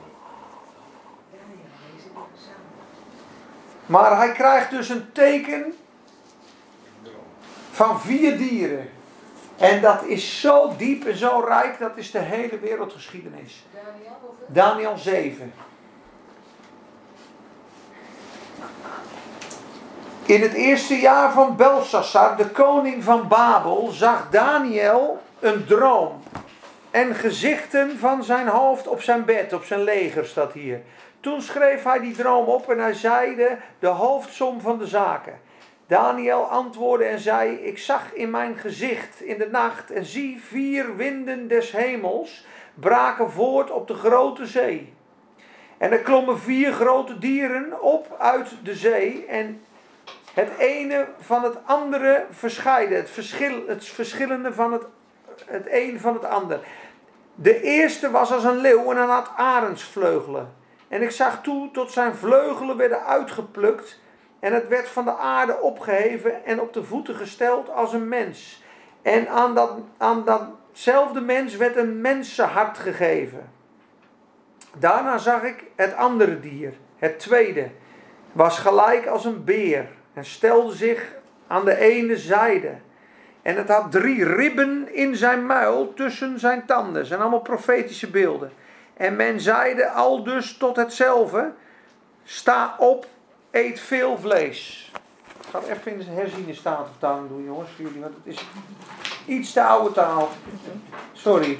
Maar 3.86 4.16
hij 4.16 4.32
krijgt 4.32 4.70
dus 4.70 4.88
een 4.88 5.12
teken 5.12 5.74
van 7.70 8.00
vier 8.00 8.38
dieren. 8.38 8.90
En 9.56 9.80
dat 9.80 10.04
is 10.04 10.40
zo 10.40 10.76
diep 10.76 11.04
en 11.04 11.16
zo 11.16 11.44
rijk, 11.46 11.78
dat 11.78 11.96
is 11.96 12.10
de 12.10 12.18
hele 12.18 12.58
wereldgeschiedenis. 12.58 13.66
Daniel, 13.72 14.18
hoeveel? 14.20 14.46
Daniel 14.48 14.96
7. 14.96 15.52
In 20.26 20.42
het 20.42 20.52
eerste 20.52 20.94
jaar 20.94 21.32
van 21.32 21.56
Belshazzar, 21.56 22.36
de 22.36 22.46
koning 22.48 23.04
van 23.04 23.28
Babel, 23.28 23.88
zag 23.90 24.30
Daniel 24.30 25.22
een 25.40 25.64
droom. 25.64 26.22
En 26.90 27.14
gezichten 27.14 27.98
van 27.98 28.24
zijn 28.24 28.48
hoofd 28.48 28.88
op 28.88 29.02
zijn 29.02 29.24
bed, 29.24 29.52
op 29.52 29.64
zijn 29.64 29.82
leger 29.82 30.26
staat 30.26 30.52
hier. 30.52 30.80
Toen 31.20 31.42
schreef 31.42 31.82
hij 31.82 32.00
die 32.00 32.14
droom 32.14 32.46
op 32.46 32.70
en 32.70 32.78
hij 32.78 32.92
zeide 32.92 33.58
de 33.78 33.86
hoofdsom 33.86 34.60
van 34.60 34.78
de 34.78 34.86
zaken. 34.86 35.40
Daniel 35.86 36.42
antwoordde 36.42 37.04
en 37.04 37.18
zei: 37.18 37.54
Ik 37.54 37.78
zag 37.78 38.12
in 38.12 38.30
mijn 38.30 38.56
gezicht 38.56 39.20
in 39.20 39.38
de 39.38 39.48
nacht 39.50 39.90
en 39.90 40.04
zie 40.04 40.42
vier 40.42 40.96
winden 40.96 41.48
des 41.48 41.72
hemels 41.72 42.46
braken 42.74 43.30
voort 43.30 43.70
op 43.70 43.88
de 43.88 43.94
grote 43.94 44.46
zee. 44.46 44.92
En 45.78 45.92
er 45.92 46.00
klommen 46.00 46.38
vier 46.38 46.72
grote 46.72 47.18
dieren 47.18 47.82
op 47.82 48.16
uit 48.18 48.48
de 48.62 48.74
zee 48.74 49.26
en 49.26 49.60
het 50.34 50.50
ene 50.58 51.08
van 51.18 51.44
het 51.44 51.56
andere 51.64 52.26
verscheiden. 52.30 52.96
Het, 52.96 53.10
verschil, 53.10 53.62
het 53.66 53.84
verschillende 53.84 54.52
van 54.52 54.72
het, 54.72 54.82
het 55.46 55.66
een 55.70 56.00
van 56.00 56.14
het 56.14 56.24
ander. 56.24 56.60
De 57.34 57.60
eerste 57.60 58.10
was 58.10 58.32
als 58.32 58.44
een 58.44 58.56
leeuw 58.56 58.90
en 58.90 58.96
hij 58.96 59.06
had 59.06 59.30
arendsvleugelen. 59.36 60.54
En 60.88 61.02
ik 61.02 61.10
zag 61.10 61.42
toe 61.42 61.70
tot 61.70 61.92
zijn 61.92 62.14
vleugelen 62.14 62.76
werden 62.76 63.04
uitgeplukt. 63.04 64.00
En 64.40 64.54
het 64.54 64.68
werd 64.68 64.88
van 64.88 65.04
de 65.04 65.16
aarde 65.16 65.60
opgeheven 65.60 66.44
en 66.44 66.60
op 66.60 66.72
de 66.72 66.84
voeten 66.84 67.14
gesteld 67.14 67.70
als 67.70 67.92
een 67.92 68.08
mens. 68.08 68.62
En 69.02 69.28
aan, 69.28 69.54
dat, 69.54 69.70
aan 69.98 70.24
datzelfde 70.24 71.20
mens 71.20 71.56
werd 71.56 71.76
een 71.76 72.00
mensenhart 72.00 72.78
gegeven. 72.78 73.52
Daarna 74.78 75.18
zag 75.18 75.42
ik 75.42 75.64
het 75.76 75.94
andere 75.94 76.40
dier, 76.40 76.72
het 76.96 77.18
tweede, 77.18 77.70
was 78.32 78.58
gelijk 78.58 79.06
als 79.06 79.24
een 79.24 79.44
beer 79.44 79.88
en 80.14 80.24
stelde 80.24 80.74
zich 80.74 81.14
aan 81.46 81.64
de 81.64 81.78
ene 81.78 82.16
zijde. 82.16 82.74
En 83.42 83.56
het 83.56 83.68
had 83.68 83.90
drie 83.90 84.24
ribben 84.24 84.94
in 84.94 85.16
zijn 85.16 85.46
muil 85.46 85.94
tussen 85.94 86.38
zijn 86.38 86.66
tanden. 86.66 87.06
zijn 87.06 87.20
allemaal 87.20 87.40
profetische 87.40 88.10
beelden. 88.10 88.52
En 88.96 89.16
men 89.16 89.40
zeide 89.40 89.90
al 89.90 90.22
dus 90.22 90.56
tot 90.56 90.76
hetzelfde: 90.76 91.52
Sta 92.24 92.74
op, 92.78 93.06
eet 93.50 93.80
veel 93.80 94.18
vlees. 94.18 94.90
Ik 95.40 95.46
ga 95.50 95.60
het 95.60 95.68
even 95.68 95.92
in 95.92 95.98
de 95.98 96.04
herziene 96.04 96.54
statenvertaling 96.54 97.28
doen, 97.28 97.44
jongens, 97.44 97.70
voor 97.70 97.84
jullie, 97.84 98.00
want 98.00 98.14
het 98.24 98.34
is 98.34 98.44
iets 99.26 99.52
te 99.52 99.62
oude 99.62 99.92
taal. 99.92 100.30
Sorry. 101.12 101.58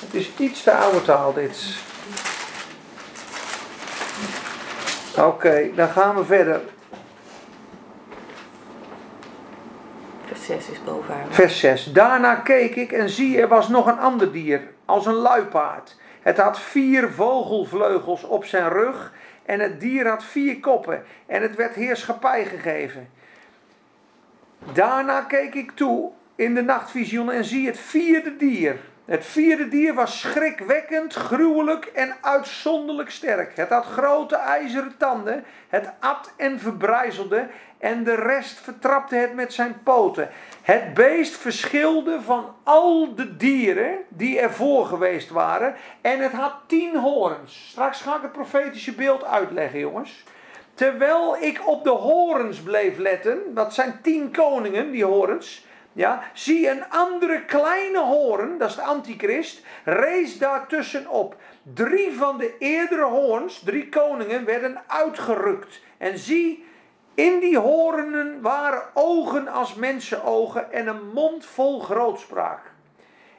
Het 0.00 0.14
is 0.14 0.30
iets 0.38 0.62
te 0.62 0.72
oude 0.72 1.02
taal, 1.02 1.32
dit. 1.32 1.76
Oké, 5.18 5.70
dan 5.74 5.88
gaan 5.88 6.16
we 6.16 6.24
verder. 6.24 6.60
Vers 10.32 10.46
6 10.46 10.68
is 10.68 10.84
bovenaan. 10.84 11.32
Vers 11.32 11.58
6. 11.60 11.84
Daarna 11.84 12.34
keek 12.34 12.76
ik 12.76 12.92
en 12.92 13.08
zie, 13.08 13.40
er 13.40 13.48
was 13.48 13.68
nog 13.68 13.86
een 13.86 13.98
ander 13.98 14.32
dier, 14.32 14.60
als 14.84 15.06
een 15.06 15.14
luipaard. 15.14 15.96
Het 16.20 16.38
had 16.38 16.60
vier 16.60 17.10
vogelvleugels 17.10 18.24
op 18.24 18.44
zijn 18.44 18.68
rug 18.68 19.12
en 19.44 19.60
het 19.60 19.80
dier 19.80 20.08
had 20.08 20.24
vier 20.24 20.60
koppen 20.60 21.04
en 21.26 21.42
het 21.42 21.56
werd 21.56 21.74
heerschappij 21.74 22.44
gegeven. 22.44 23.10
Daarna 24.72 25.20
keek 25.20 25.54
ik 25.54 25.70
toe 25.70 26.10
in 26.34 26.54
de 26.54 26.62
nachtvisioen 26.62 27.30
en 27.30 27.44
zie 27.44 27.66
het 27.66 27.78
vierde 27.78 28.36
dier. 28.36 28.76
Het 29.04 29.26
vierde 29.26 29.68
dier 29.68 29.94
was 29.94 30.20
schrikwekkend, 30.20 31.14
gruwelijk 31.14 31.84
en 31.84 32.14
uitzonderlijk 32.20 33.10
sterk. 33.10 33.56
Het 33.56 33.68
had 33.68 33.84
grote 33.84 34.36
ijzeren 34.36 34.94
tanden, 34.96 35.44
het 35.68 35.90
at 36.00 36.32
en 36.36 36.60
verbrijzelde 36.60 37.48
en 37.82 38.04
de 38.04 38.14
rest 38.14 38.60
vertrapte 38.60 39.16
het 39.16 39.34
met 39.34 39.52
zijn 39.52 39.80
poten. 39.82 40.30
Het 40.62 40.94
beest 40.94 41.36
verschilde 41.36 42.20
van 42.20 42.54
al 42.62 43.14
de 43.14 43.36
dieren 43.36 43.98
die 44.08 44.38
ervoor 44.38 44.86
geweest 44.86 45.30
waren 45.30 45.74
en 46.00 46.18
het 46.18 46.32
had 46.32 46.54
tien 46.66 46.96
hoorns. 46.96 47.68
Straks 47.70 48.00
ga 48.00 48.16
ik 48.16 48.22
het 48.22 48.32
profetische 48.32 48.92
beeld 48.94 49.24
uitleggen, 49.24 49.78
jongens. 49.78 50.24
Terwijl 50.74 51.36
ik 51.40 51.68
op 51.68 51.84
de 51.84 51.90
horens 51.90 52.60
bleef 52.60 52.98
letten, 52.98 53.54
dat 53.54 53.74
zijn 53.74 53.98
tien 54.02 54.30
koningen, 54.32 54.90
die 54.90 55.04
horens 55.04 55.66
ja, 55.92 56.22
zie 56.32 56.70
een 56.70 56.88
andere 56.88 57.44
kleine 57.44 58.00
hoorn, 58.00 58.58
dat 58.58 58.68
is 58.68 58.74
de 58.74 58.82
antichrist, 58.82 59.64
rees 59.84 60.38
daartussen 60.38 61.08
op. 61.08 61.36
Drie 61.74 62.12
van 62.12 62.38
de 62.38 62.54
eerdere 62.58 63.04
hoorns, 63.04 63.62
drie 63.64 63.88
koningen, 63.88 64.44
werden 64.44 64.82
uitgerukt. 64.86 65.80
En 65.98 66.18
zie, 66.18 66.64
in 67.14 67.40
die 67.40 67.58
hoornen 67.58 68.40
waren 68.40 68.82
ogen 68.94 69.48
als 69.48 69.74
mensenogen 69.74 70.72
en 70.72 70.86
een 70.86 71.12
mond 71.14 71.46
vol 71.46 71.80
grootspraak. 71.80 72.72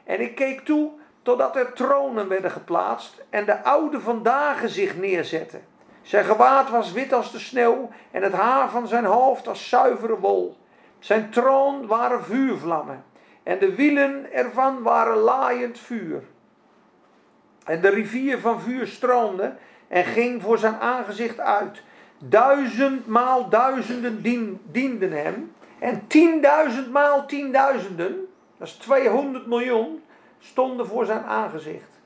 En 0.04 0.20
ik 0.20 0.34
keek 0.34 0.60
toe 0.60 0.90
totdat 1.22 1.56
er 1.56 1.72
tronen 1.72 2.28
werden 2.28 2.50
geplaatst 2.50 3.24
en 3.30 3.44
de 3.44 3.62
oude 3.62 4.00
vandaag 4.00 4.62
zich 4.66 4.96
neerzetten. 4.96 5.62
Zijn 6.02 6.24
gewaad 6.24 6.70
was 6.70 6.92
wit 6.92 7.12
als 7.12 7.32
de 7.32 7.38
sneeuw 7.38 7.90
en 8.10 8.22
het 8.22 8.32
haar 8.32 8.70
van 8.70 8.88
zijn 8.88 9.04
hoofd 9.04 9.48
als 9.48 9.68
zuivere 9.68 10.18
wol. 10.18 10.56
Zijn 10.98 11.30
troon 11.30 11.86
waren 11.86 12.24
vuurvlammen 12.24 13.04
en 13.42 13.58
de 13.58 13.74
wielen 13.74 14.32
ervan 14.32 14.82
waren 14.82 15.16
laaiend 15.16 15.78
vuur. 15.78 16.22
En 17.64 17.80
de 17.80 17.88
rivier 17.88 18.38
van 18.38 18.60
vuur 18.60 18.86
stroomde 18.86 19.54
en 19.88 20.04
ging 20.04 20.42
voor 20.42 20.58
zijn 20.58 20.80
aangezicht 20.80 21.40
uit. 21.40 21.82
Duizendmaal 22.28 23.48
duizenden 23.48 24.22
dienden 24.70 25.12
hem 25.12 25.52
en 25.78 26.06
tienduizendmaal 26.06 27.26
tienduizenden, 27.26 28.26
dat 28.58 28.68
is 28.68 28.72
200 28.72 29.46
miljoen, 29.46 30.02
stonden 30.38 30.86
voor 30.86 31.06
zijn 31.06 31.24
aangezicht. 31.24 32.00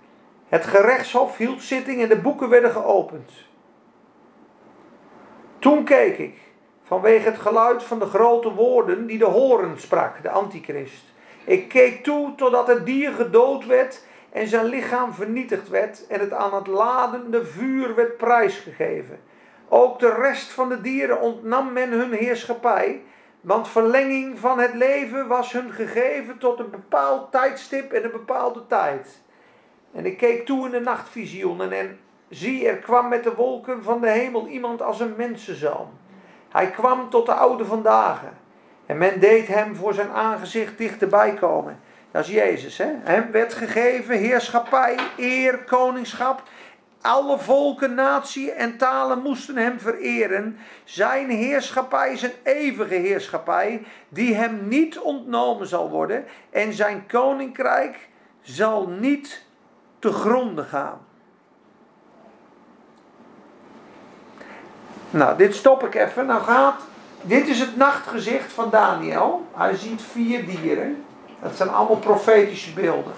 Het 0.49 0.65
gerechtshof 0.65 1.37
hield 1.37 1.63
zitting 1.63 2.03
en 2.03 2.09
de 2.09 2.21
boeken 2.21 2.49
werden 2.49 2.71
geopend. 2.71 3.33
Toen 5.59 5.85
keek 5.85 6.19
ik 6.19 6.39
vanwege 6.83 7.29
het 7.29 7.39
geluid 7.39 7.83
van 7.83 7.99
de 7.99 8.07
grote 8.07 8.53
woorden 8.53 9.07
die 9.07 9.19
de 9.19 9.25
horen 9.25 9.81
sprak, 9.81 10.23
de 10.23 10.31
antichrist. 10.31 11.05
Ik 11.45 11.69
keek 11.69 12.05
toe 12.05 12.35
totdat 12.35 12.67
het 12.67 12.87
dier 12.87 13.13
gedood 13.13 13.67
werd 13.67 14.05
en 14.31 14.49
zijn 14.49 14.65
lichaam 14.65 15.13
vernietigd 15.13 15.69
werd 15.69 16.07
en 16.07 16.21
het 16.21 16.33
aan 16.33 16.55
het 16.55 16.67
ladende 16.67 17.45
vuur 17.45 17.95
werd 17.95 18.17
prijsgegeven. 18.17 19.21
Ook 19.69 19.99
de 19.99 20.15
rest 20.15 20.51
van 20.51 20.69
de 20.69 20.81
dieren 20.81 21.21
ontnam 21.21 21.73
men 21.73 21.91
hun 21.91 22.13
heerschappij, 22.13 23.03
want 23.41 23.69
verlenging 23.69 24.39
van 24.39 24.59
het 24.59 24.75
leven 24.75 25.27
was 25.27 25.53
hun 25.53 25.73
gegeven 25.73 26.39
tot 26.39 26.59
een 26.59 26.71
bepaald 26.71 27.33
tijdstip 27.33 27.93
en 27.93 28.05
een 28.05 28.11
bepaalde 28.11 28.67
tijd. 28.67 29.23
En 29.93 30.07
ik 30.07 30.17
keek 30.17 30.47
toe 30.47 30.67
in 30.67 30.71
de 30.71 30.81
nachtvisioenen 30.81 31.73
en 31.73 31.99
zie, 32.29 32.69
er 32.69 32.77
kwam 32.77 33.09
met 33.09 33.25
de 33.25 33.35
wolken 33.35 33.83
van 33.83 34.01
de 34.01 34.11
hemel 34.11 34.47
iemand 34.47 34.83
als 34.83 35.01
een 35.01 35.15
mensenzoon. 35.17 35.89
Hij 36.49 36.71
kwam 36.71 37.11
tot 37.11 37.27
de 37.27 37.33
oude 37.33 37.65
vandaag. 37.65 38.23
En 38.87 38.99
men 38.99 39.21
deed 39.21 39.49
hem 39.49 39.77
voor 39.77 39.95
zijn 39.95 40.11
aangezicht 40.11 40.79
dichterbij 40.79 41.35
komen. 41.35 41.81
Dat 42.11 42.25
is 42.25 42.31
Jezus. 42.31 42.79
Hè? 42.79 42.87
Hem 43.03 43.31
werd 43.31 43.55
gegeven 43.55 44.19
heerschappij, 44.19 44.99
eer, 45.17 45.59
koningschap. 45.59 46.43
Alle 47.01 47.39
volken, 47.39 47.95
natie 47.95 48.53
en 48.53 48.77
talen 48.77 49.23
moesten 49.23 49.57
hem 49.57 49.81
vereren. 49.81 50.59
Zijn 50.85 51.31
heerschappij 51.31 52.13
is 52.13 52.23
een 52.23 52.33
eeuwige 52.43 52.95
heerschappij, 52.95 53.87
die 54.09 54.35
hem 54.35 54.69
niet 54.69 54.99
ontnomen 54.99 55.67
zal 55.67 55.91
worden. 55.91 56.25
En 56.51 56.73
zijn 56.73 57.07
koninkrijk 57.07 58.09
zal 58.43 58.89
niet 58.89 59.45
te 59.99 60.13
gronden 60.13 60.65
gaan. 60.65 61.01
Nou, 65.11 65.37
dit 65.37 65.55
stop 65.55 65.85
ik 65.85 65.95
even. 65.95 66.27
Nou 66.27 66.43
gaat, 66.43 66.81
dit 67.23 67.49
is 67.49 67.61
het 67.61 67.77
nachtgezicht 67.77 68.53
van 68.53 68.71
Daniel. 68.71 69.47
Hij 69.55 69.77
ziet 69.77 70.03
vier 70.03 70.47
dieren. 70.47 71.05
Dat 71.43 71.57
zijn 71.57 71.69
allemaal 71.69 71.97
profetische 71.97 72.73
beelden. 72.73 73.13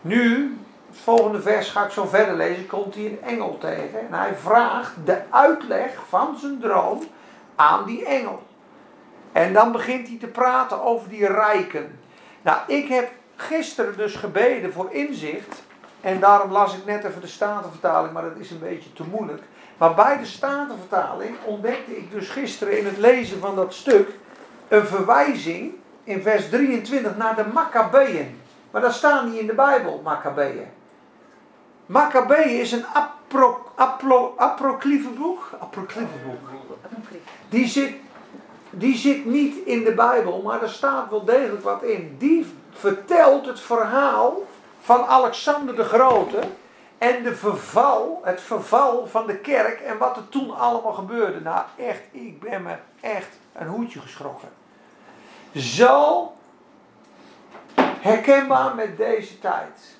Nu, 0.00 0.56
volgende 1.00 1.42
vers 1.42 1.70
ga 1.70 1.84
ik 1.84 1.90
zo 1.90 2.06
verder 2.06 2.36
lezen, 2.36 2.66
komt 2.66 2.94
hij 2.94 3.04
een 3.04 3.22
engel 3.22 3.58
tegen. 3.58 4.00
En 4.00 4.12
hij 4.12 4.34
vraagt 4.34 4.92
de 5.04 5.18
uitleg 5.30 5.90
van 6.08 6.36
zijn 6.38 6.58
droom 6.60 7.02
aan 7.54 7.84
die 7.84 8.04
engel. 8.04 8.42
En 9.32 9.52
dan 9.52 9.72
begint 9.72 10.08
hij 10.08 10.16
te 10.18 10.26
praten 10.26 10.82
over 10.82 11.08
die 11.08 11.26
rijken. 11.26 11.98
Nou, 12.42 12.58
ik 12.66 12.88
heb 12.88 13.10
gisteren 13.36 13.96
dus 13.96 14.14
gebeden 14.14 14.72
voor 14.72 14.88
inzicht. 14.90 15.62
En 16.00 16.20
daarom 16.20 16.52
las 16.52 16.76
ik 16.76 16.84
net 16.84 17.04
even 17.04 17.20
de 17.20 17.26
Statenvertaling, 17.26 18.12
maar 18.12 18.22
dat 18.22 18.36
is 18.36 18.50
een 18.50 18.58
beetje 18.58 18.92
te 18.92 19.04
moeilijk. 19.10 19.42
Maar 19.76 19.94
bij 19.94 20.18
de 20.18 20.26
Statenvertaling 20.26 21.36
ontdekte 21.44 21.96
ik 21.96 22.10
dus 22.10 22.28
gisteren 22.28 22.78
in 22.78 22.84
het 22.84 22.96
lezen 22.96 23.40
van 23.40 23.56
dat 23.56 23.74
stuk 23.74 24.08
een 24.68 24.86
verwijzing 24.86 25.74
in 26.04 26.22
vers 26.22 26.48
23 26.48 27.16
naar 27.16 27.36
de 27.36 27.44
Maccabeeën. 27.52 28.40
Maar 28.70 28.80
dat 28.80 28.92
staat 28.92 29.24
niet 29.24 29.40
in 29.40 29.46
de 29.46 29.54
Bijbel, 29.54 30.00
Maccabeeën. 30.04 30.66
Maccabeeën 31.90 32.60
is 32.60 32.72
een 32.72 32.84
apro, 32.86 33.66
apro, 33.74 34.34
boek. 35.16 35.50
Boek. 36.24 36.78
Die 37.48 37.66
zit, 37.66 37.94
die 38.70 38.96
zit 38.96 39.24
niet 39.24 39.56
in 39.56 39.84
de 39.84 39.94
Bijbel, 39.94 40.42
maar 40.42 40.62
er 40.62 40.68
staat 40.68 41.10
wel 41.10 41.24
degelijk 41.24 41.62
wat 41.62 41.82
in. 41.82 42.16
Die 42.18 42.46
vertelt 42.70 43.46
het 43.46 43.60
verhaal 43.60 44.36
van 44.80 45.04
Alexander 45.04 45.76
de 45.76 45.84
Grote 45.84 46.40
en 46.98 47.22
de 47.22 47.34
verval, 47.34 48.20
het 48.24 48.40
verval 48.40 49.06
van 49.06 49.26
de 49.26 49.36
kerk 49.36 49.80
en 49.80 49.98
wat 49.98 50.16
er 50.16 50.28
toen 50.28 50.56
allemaal 50.56 50.92
gebeurde. 50.92 51.40
Nou 51.40 51.64
echt, 51.76 52.02
ik 52.10 52.40
ben 52.40 52.62
me 52.62 52.76
echt 53.00 53.38
een 53.52 53.68
hoedje 53.68 54.00
geschrokken. 54.00 54.48
Zo 55.54 56.32
herkenbaar 58.00 58.74
met 58.74 58.96
deze 58.96 59.38
tijd. 59.38 59.98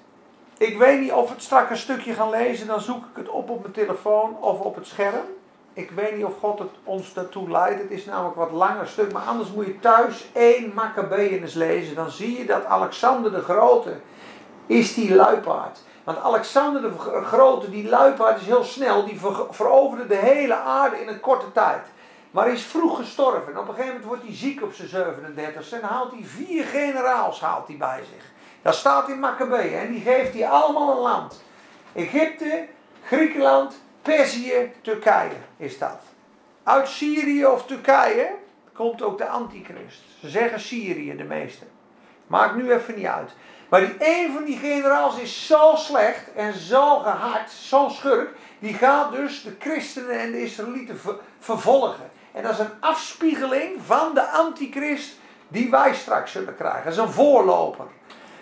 Ik 0.60 0.78
weet 0.78 1.00
niet 1.00 1.12
of 1.12 1.28
we 1.28 1.34
het 1.34 1.42
straks 1.42 1.70
een 1.70 1.76
stukje 1.76 2.12
gaan 2.14 2.30
lezen, 2.30 2.66
dan 2.66 2.80
zoek 2.80 3.04
ik 3.04 3.16
het 3.16 3.28
op 3.28 3.50
op 3.50 3.60
mijn 3.60 3.72
telefoon 3.72 4.36
of 4.40 4.60
op 4.60 4.74
het 4.74 4.86
scherm. 4.86 5.24
Ik 5.72 5.90
weet 5.90 6.16
niet 6.16 6.24
of 6.24 6.38
God 6.40 6.58
het 6.58 6.70
ons 6.84 7.12
daartoe 7.14 7.50
leidt. 7.50 7.80
Het 7.82 7.90
is 7.90 8.04
namelijk 8.04 8.36
wat 8.36 8.50
langer 8.50 8.86
stuk. 8.86 9.12
Maar 9.12 9.22
anders 9.22 9.52
moet 9.52 9.66
je 9.66 9.78
thuis 9.80 10.30
één 10.32 10.74
Maccabeeën 10.74 11.40
eens 11.42 11.54
lezen. 11.54 11.94
Dan 11.94 12.10
zie 12.10 12.38
je 12.38 12.46
dat 12.46 12.64
Alexander 12.64 13.32
de 13.32 13.40
Grote 13.42 13.94
is 14.66 14.94
die 14.94 15.14
luipaard. 15.14 15.80
Want 16.04 16.18
Alexander 16.18 16.82
de 16.82 16.98
Grote, 17.24 17.70
die 17.70 17.88
luipaard 17.88 18.40
is 18.40 18.46
heel 18.46 18.64
snel. 18.64 19.04
Die 19.04 19.20
ver- 19.20 19.46
veroverde 19.50 20.06
de 20.06 20.16
hele 20.16 20.56
aarde 20.56 21.00
in 21.00 21.08
een 21.08 21.20
korte 21.20 21.52
tijd. 21.52 21.82
Maar 22.30 22.48
is 22.48 22.62
vroeg 22.62 22.96
gestorven. 22.96 23.52
En 23.52 23.58
op 23.58 23.68
een 23.68 23.74
gegeven 23.74 23.86
moment 23.86 24.04
wordt 24.04 24.22
hij 24.22 24.34
ziek 24.36 24.62
op 24.62 24.72
zijn 24.72 24.88
37 24.88 25.72
En 25.72 25.82
haalt 25.82 26.12
hij 26.12 26.24
vier 26.24 26.64
generaals 26.64 27.40
haalt 27.40 27.66
hij 27.66 27.76
bij 27.76 28.02
zich. 28.14 28.24
Dat 28.62 28.74
staat 28.74 29.08
in 29.08 29.20
Maccabeeën. 29.20 29.78
En 29.78 29.92
die 29.92 30.00
geeft 30.00 30.32
hij 30.34 30.48
allemaal 30.48 30.90
een 30.90 31.02
land. 31.02 31.42
Egypte, 31.92 32.66
Griekenland, 33.04 33.80
Perzië, 34.02 34.72
Turkije 34.82 35.36
is 35.56 35.78
dat. 35.78 36.00
Uit 36.62 36.88
Syrië 36.88 37.46
of 37.46 37.66
Turkije 37.66 38.30
komt 38.72 39.02
ook 39.02 39.18
de 39.18 39.28
antichrist. 39.28 40.02
Ze 40.20 40.28
zeggen 40.28 40.60
Syrië 40.60 41.16
de 41.16 41.24
meeste. 41.24 41.64
Maakt 42.26 42.54
nu 42.54 42.72
even 42.72 42.94
niet 42.96 43.06
uit. 43.06 43.30
Maar 43.68 43.80
die 43.80 43.94
een 43.98 44.32
van 44.32 44.44
die 44.44 44.58
generaals 44.58 45.18
is 45.18 45.46
zo 45.46 45.72
slecht 45.76 46.32
en 46.32 46.54
zo 46.54 46.98
gehard, 46.98 47.50
zo 47.50 47.88
schurk. 47.88 48.36
Die 48.58 48.74
gaat 48.74 49.12
dus 49.12 49.42
de 49.42 49.56
christenen 49.58 50.20
en 50.20 50.30
de 50.30 50.42
Israëlieten 50.42 50.98
ver- 50.98 51.18
vervolgen. 51.38 52.10
En 52.32 52.42
dat 52.42 52.52
is 52.52 52.58
een 52.58 52.80
afspiegeling 52.80 53.80
van 53.86 54.14
de 54.14 54.28
antichrist 54.28 55.16
die 55.48 55.70
wij 55.70 55.94
straks 55.94 56.32
zullen 56.32 56.56
krijgen. 56.56 56.84
Dat 56.84 56.92
is 56.92 56.98
een 56.98 57.08
voorloper. 57.10 57.86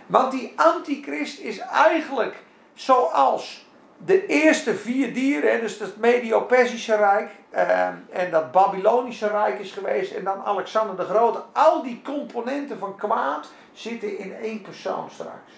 Want 0.08 0.32
die 0.32 0.52
antichrist 0.56 1.38
is 1.38 1.58
eigenlijk 1.58 2.36
zoals 2.74 3.66
de 4.04 4.26
eerste 4.26 4.74
vier 4.74 5.14
dieren, 5.14 5.60
dus 5.60 5.78
het 5.78 5.96
Medio-Persische 5.96 6.96
Rijk 6.96 7.30
eh, 7.50 7.86
en 8.10 8.30
dat 8.30 8.52
Babylonische 8.52 9.28
Rijk 9.28 9.58
is 9.58 9.72
geweest 9.72 10.12
en 10.12 10.24
dan 10.24 10.44
Alexander 10.44 10.96
de 10.96 11.04
Grote. 11.04 11.42
Al 11.52 11.82
die 11.82 12.02
componenten 12.04 12.78
van 12.78 12.96
kwaad 12.96 13.48
zitten 13.72 14.18
in 14.18 14.34
één 14.34 14.62
persoon 14.62 15.10
straks. 15.10 15.52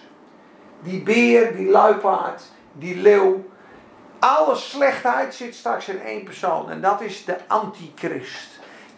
Die 0.79 1.03
beer, 1.03 1.55
die 1.55 1.69
luipaard, 1.69 2.43
die 2.71 2.95
leeuw, 2.95 3.49
alle 4.19 4.55
slechtheid 4.55 5.33
zit 5.35 5.55
straks 5.55 5.87
in 5.87 6.01
één 6.01 6.23
persoon 6.23 6.69
en 6.69 6.81
dat 6.81 7.01
is 7.01 7.25
de 7.25 7.37
antichrist. 7.47 8.50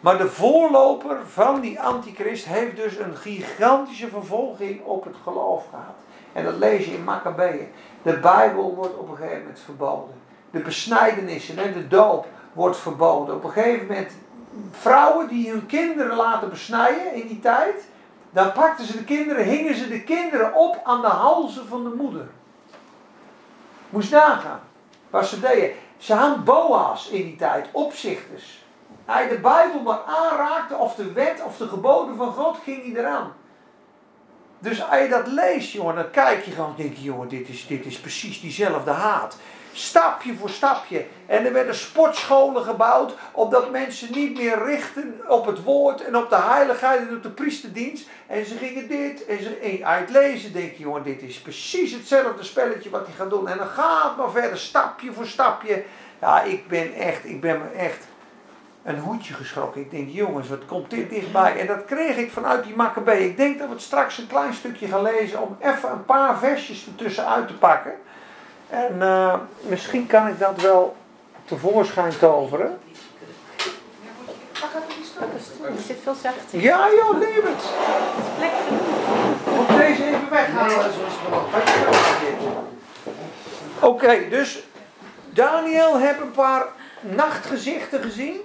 Maar 0.03 0.17
de 0.17 0.29
voorloper 0.29 1.17
van 1.27 1.61
die 1.61 1.81
antichrist 1.81 2.45
heeft 2.45 2.75
dus 2.75 2.97
een 2.97 3.15
gigantische 3.15 4.07
vervolging 4.07 4.83
op 4.83 5.03
het 5.03 5.15
geloof 5.23 5.63
gehad. 5.69 5.95
En 6.33 6.43
dat 6.43 6.55
lees 6.55 6.85
je 6.85 6.93
in 6.93 7.03
Maccabeeën. 7.03 7.67
De 8.01 8.19
Bijbel 8.19 8.75
wordt 8.75 8.97
op 8.97 9.09
een 9.09 9.15
gegeven 9.15 9.39
moment 9.39 9.59
verboden. 9.59 10.15
De 10.51 10.59
besnijdenissen 10.59 11.57
en 11.57 11.73
de 11.73 11.87
doop 11.87 12.25
wordt 12.53 12.77
verboden. 12.77 13.35
Op 13.35 13.43
een 13.43 13.51
gegeven 13.51 13.87
moment 13.87 14.11
vrouwen 14.71 15.27
die 15.27 15.49
hun 15.49 15.65
kinderen 15.65 16.15
laten 16.15 16.49
besnijden 16.49 17.13
in 17.13 17.27
die 17.27 17.39
tijd. 17.39 17.87
Dan 18.29 18.51
pakten 18.51 18.85
ze 18.85 18.97
de 18.97 19.03
kinderen, 19.03 19.45
hingen 19.45 19.75
ze 19.75 19.87
de 19.87 20.03
kinderen 20.03 20.53
op 20.53 20.79
aan 20.83 21.01
de 21.01 21.07
halzen 21.07 21.67
van 21.67 21.83
de 21.83 21.95
moeder. 21.95 22.27
Moest 23.89 24.11
nagaan 24.11 24.59
wat 25.09 25.25
ze 25.25 25.39
deden. 25.39 25.71
Ze 25.97 26.13
hadden 26.13 26.43
boa's 26.43 27.09
in 27.09 27.23
die 27.23 27.35
tijd, 27.35 27.67
opzichters. 27.71 28.62
Hij 29.05 29.27
de 29.27 29.39
Bijbel 29.39 29.81
maar 29.81 30.01
aanraakte, 30.05 30.75
of 30.75 30.95
de 30.95 31.11
wet 31.11 31.43
of 31.45 31.57
de 31.57 31.67
geboden 31.67 32.15
van 32.15 32.33
God, 32.33 32.57
ging 32.63 32.83
hij 32.83 33.01
eraan. 33.01 33.33
Dus 34.59 34.89
als 34.89 34.99
je 35.01 35.07
dat 35.07 35.27
leest, 35.27 35.71
jongen, 35.71 35.95
dan 35.95 36.11
kijk 36.11 36.45
je 36.45 36.51
gewoon 36.51 36.69
en 36.69 36.83
denk 36.83 36.95
je, 36.95 37.03
jongen, 37.03 37.27
dit 37.27 37.49
is, 37.49 37.67
dit 37.67 37.85
is 37.85 37.99
precies 37.99 38.41
diezelfde 38.41 38.91
haat. 38.91 39.37
Stapje 39.73 40.35
voor 40.35 40.49
stapje. 40.49 41.05
En 41.25 41.45
er 41.45 41.53
werden 41.53 41.75
sportscholen 41.75 42.63
gebouwd, 42.63 43.13
opdat 43.31 43.71
mensen 43.71 44.11
niet 44.11 44.37
meer 44.37 44.65
richten 44.65 45.21
op 45.27 45.45
het 45.45 45.63
woord 45.63 46.03
en 46.03 46.17
op 46.17 46.29
de 46.29 46.35
heiligheid 46.35 46.99
en 46.99 47.15
op 47.15 47.23
de 47.23 47.29
priesterdienst. 47.29 48.07
En 48.27 48.45
ze 48.45 48.57
gingen 48.57 48.87
dit, 48.87 49.25
en 49.25 49.43
ze, 49.43 49.79
uit 49.83 50.09
lezen 50.09 50.53
denk 50.53 50.71
je, 50.71 50.83
jongen, 50.83 51.03
dit 51.03 51.21
is 51.21 51.39
precies 51.39 51.91
hetzelfde 51.91 52.43
spelletje 52.43 52.89
wat 52.89 53.05
hij 53.05 53.15
gaat 53.15 53.29
doen. 53.29 53.47
En 53.47 53.57
dan 53.57 53.67
gaat 53.67 54.17
maar 54.17 54.31
verder, 54.31 54.57
stapje 54.57 55.13
voor 55.13 55.25
stapje. 55.25 55.83
Ja, 56.21 56.41
ik 56.41 56.67
ben 56.67 56.93
echt, 56.93 57.25
ik 57.25 57.41
ben 57.41 57.75
echt 57.75 58.03
een 58.83 58.99
hoedje 58.99 59.33
geschrokken. 59.33 59.81
Ik 59.81 59.91
denk, 59.91 60.09
jongens, 60.09 60.49
wat 60.49 60.65
komt 60.65 60.89
dit 60.89 61.09
dichtbij? 61.09 61.59
En 61.59 61.67
dat 61.67 61.85
kreeg 61.85 62.17
ik 62.17 62.31
vanuit 62.31 62.63
die 62.63 62.75
Maccabee. 62.75 63.29
Ik 63.29 63.37
denk 63.37 63.57
dat 63.59 63.67
we 63.67 63.73
het 63.73 63.83
straks 63.83 64.17
een 64.17 64.27
klein 64.27 64.53
stukje 64.53 64.87
gaan 64.87 65.01
lezen 65.01 65.41
om 65.41 65.57
even 65.59 65.91
een 65.91 66.05
paar 66.05 66.37
versjes 66.37 66.85
ertussen 66.85 67.27
uit 67.27 67.47
te 67.47 67.53
pakken. 67.53 67.93
En 68.69 69.01
eh, 69.01 69.35
misschien 69.61 70.07
kan 70.07 70.27
ik 70.27 70.39
dat 70.39 70.61
wel 70.61 70.95
tevoorschijn 71.45 72.17
toveren. 72.19 72.79
Die 75.75 75.83
zit 75.85 75.97
veel 76.03 76.13
zachter. 76.13 76.59
Ja, 76.59 76.87
joh, 76.89 77.19
neem 77.19 77.43
het. 77.43 77.63
Moet 79.55 79.77
deze 79.77 80.05
even 80.05 80.29
weghalen. 80.29 80.91
Oké, 83.79 84.29
dus 84.29 84.63
Daniel 85.29 85.97
heeft 85.97 86.19
een 86.19 86.31
paar 86.31 86.65
nachtgezichten 87.01 88.01
gezien. 88.01 88.41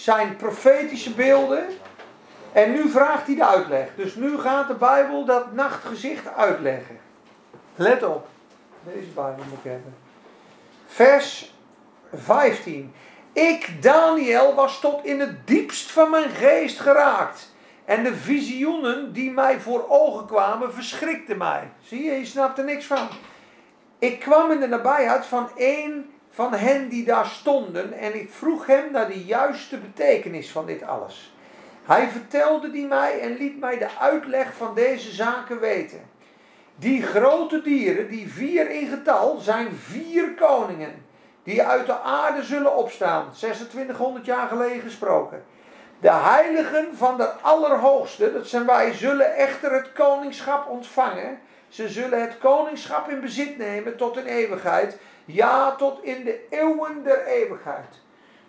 Zijn 0.00 0.36
profetische 0.36 1.14
beelden. 1.14 1.66
En 2.52 2.72
nu 2.72 2.88
vraagt 2.88 3.26
hij 3.26 3.34
de 3.34 3.46
uitleg. 3.46 3.88
Dus 3.96 4.14
nu 4.14 4.38
gaat 4.38 4.68
de 4.68 4.74
Bijbel 4.74 5.24
dat 5.24 5.52
nachtgezicht 5.52 6.34
uitleggen. 6.34 6.98
Let 7.74 8.02
op. 8.02 8.28
Deze 8.82 9.06
Bijbel 9.14 9.44
moet 9.48 9.58
ik 9.58 9.70
hebben. 9.70 9.94
Vers 10.86 11.54
15. 12.14 12.94
Ik, 13.32 13.82
Daniel, 13.82 14.54
was 14.54 14.80
tot 14.80 15.04
in 15.04 15.20
het 15.20 15.46
diepst 15.46 15.90
van 15.90 16.10
mijn 16.10 16.30
geest 16.30 16.80
geraakt. 16.80 17.54
En 17.84 18.02
de 18.02 18.14
visioenen 18.14 19.12
die 19.12 19.30
mij 19.30 19.60
voor 19.60 19.88
ogen 19.88 20.26
kwamen, 20.26 20.74
verschrikten 20.74 21.38
mij. 21.38 21.70
Zie 21.82 22.04
je, 22.04 22.12
je 22.12 22.26
snapt 22.26 22.58
er 22.58 22.64
niks 22.64 22.86
van. 22.86 23.08
Ik 23.98 24.20
kwam 24.20 24.50
in 24.50 24.60
de 24.60 24.68
nabijheid 24.68 25.26
van 25.26 25.48
een 25.56 26.09
van 26.30 26.54
hen 26.54 26.88
die 26.88 27.04
daar 27.04 27.26
stonden 27.26 27.92
en 27.92 28.14
ik 28.14 28.30
vroeg 28.30 28.66
hem 28.66 28.92
naar 28.92 29.08
de 29.08 29.24
juiste 29.24 29.78
betekenis 29.78 30.50
van 30.50 30.66
dit 30.66 30.82
alles. 30.82 31.34
Hij 31.84 32.08
vertelde 32.08 32.70
die 32.70 32.86
mij 32.86 33.20
en 33.20 33.36
liet 33.36 33.60
mij 33.60 33.78
de 33.78 33.88
uitleg 33.98 34.54
van 34.54 34.74
deze 34.74 35.10
zaken 35.10 35.60
weten. 35.60 36.00
Die 36.76 37.02
grote 37.02 37.62
dieren, 37.62 38.08
die 38.08 38.32
vier 38.32 38.70
in 38.70 38.88
getal, 38.88 39.38
zijn 39.38 39.68
vier 39.72 40.34
koningen 40.34 41.08
die 41.42 41.62
uit 41.62 41.86
de 41.86 42.00
aarde 42.00 42.42
zullen 42.42 42.76
opstaan. 42.76 43.30
2600 43.32 44.24
jaar 44.26 44.48
geleden 44.48 44.80
gesproken. 44.80 45.44
De 46.00 46.12
heiligen 46.12 46.88
van 46.96 47.16
de 47.16 47.28
Allerhoogste, 47.28 48.32
dat 48.32 48.46
zijn 48.46 48.66
wij, 48.66 48.92
zullen 48.92 49.34
echter 49.36 49.72
het 49.72 49.92
koningschap 49.92 50.68
ontvangen. 50.68 51.38
Ze 51.70 51.88
zullen 51.88 52.20
het 52.20 52.38
koningschap 52.38 53.08
in 53.08 53.20
bezit 53.20 53.58
nemen 53.58 53.96
tot 53.96 54.16
in 54.16 54.24
eeuwigheid. 54.24 54.98
Ja, 55.24 55.74
tot 55.74 56.02
in 56.02 56.24
de 56.24 56.46
eeuwen 56.50 57.02
der 57.02 57.26
eeuwigheid. 57.26 58.00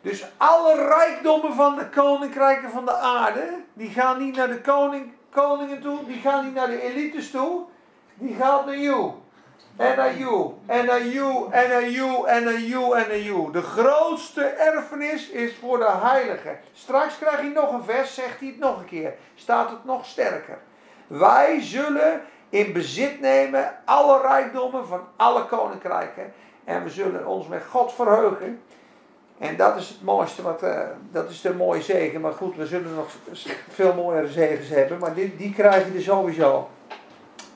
Dus 0.02 0.26
alle 0.38 0.88
rijkdommen 0.88 1.54
van 1.54 1.76
de 1.76 1.90
koninkrijken 1.90 2.70
van 2.70 2.86
de 2.86 2.96
aarde, 2.96 3.44
die 3.74 3.90
gaan 3.90 4.24
niet 4.24 4.36
naar 4.36 4.48
de 4.48 4.62
koning, 4.62 5.14
koningen 5.30 5.82
toe, 5.82 6.06
die 6.06 6.20
gaan 6.20 6.46
niet 6.46 6.54
naar 6.54 6.68
de 6.68 6.82
elites 6.82 7.32
toe, 7.32 7.62
die 8.14 8.36
gaan 8.36 8.66
naar 8.66 8.78
you. 8.78 9.12
En 9.78 9.98
naar 9.98 10.18
you, 10.18 10.52
en 10.66 10.86
naar 10.86 11.06
you, 11.06 11.52
en 11.52 11.70
naar 11.70 11.90
you, 11.90 12.28
en 12.28 12.44
naar 12.44 12.60
you, 12.60 12.98
en 12.98 13.08
naar 13.08 13.20
you. 13.20 13.52
De 13.52 13.62
grootste 13.62 14.44
erfenis 14.44 15.30
is 15.30 15.56
voor 15.56 15.78
de 15.78 15.92
heiligen. 16.02 16.60
Straks 16.74 17.18
krijg 17.18 17.42
je 17.42 17.50
nog 17.50 17.74
een 17.74 17.84
vers, 17.84 18.14
zegt 18.14 18.40
hij 18.40 18.48
het 18.48 18.60
nog 18.60 18.80
een 18.80 18.86
keer. 18.86 19.14
Staat 19.36 19.70
het 19.70 19.86
nog 19.86 20.06
sterker. 20.06 20.58
Wij 21.08 21.62
zullen 21.62 22.22
in 22.52 22.74
bezit 22.74 23.20
nemen 23.20 23.76
alle 23.86 24.22
rijkdommen 24.22 24.88
van 24.88 25.02
alle 25.16 25.46
koninkrijken. 25.46 26.34
En 26.64 26.84
we 26.84 26.90
zullen 26.90 27.28
ons 27.28 27.48
met 27.48 27.64
God 27.70 27.94
verheugen. 27.94 28.62
En 29.38 29.58
dat 29.58 29.78
is 29.78 29.90
het 29.90 30.04
mooiste, 30.04 30.42
wat, 30.42 30.64
eh, 30.64 30.80
dat 31.12 31.30
is 31.30 31.42
de 31.42 31.54
mooie 31.54 31.82
zegen. 31.82 32.22
Maar 32.22 32.34
goed, 32.34 32.56
we 32.56 32.66
zullen 32.66 32.96
nog 32.96 33.08
veel 33.70 33.94
mooiere 33.94 34.28
zegens 34.28 34.70
hebben. 34.70 35.00
Maar 35.00 35.14
die, 35.14 35.36
die 35.36 35.54
krijg 35.54 35.88
je 35.88 35.94
er 35.94 36.02
sowieso. 36.02 36.70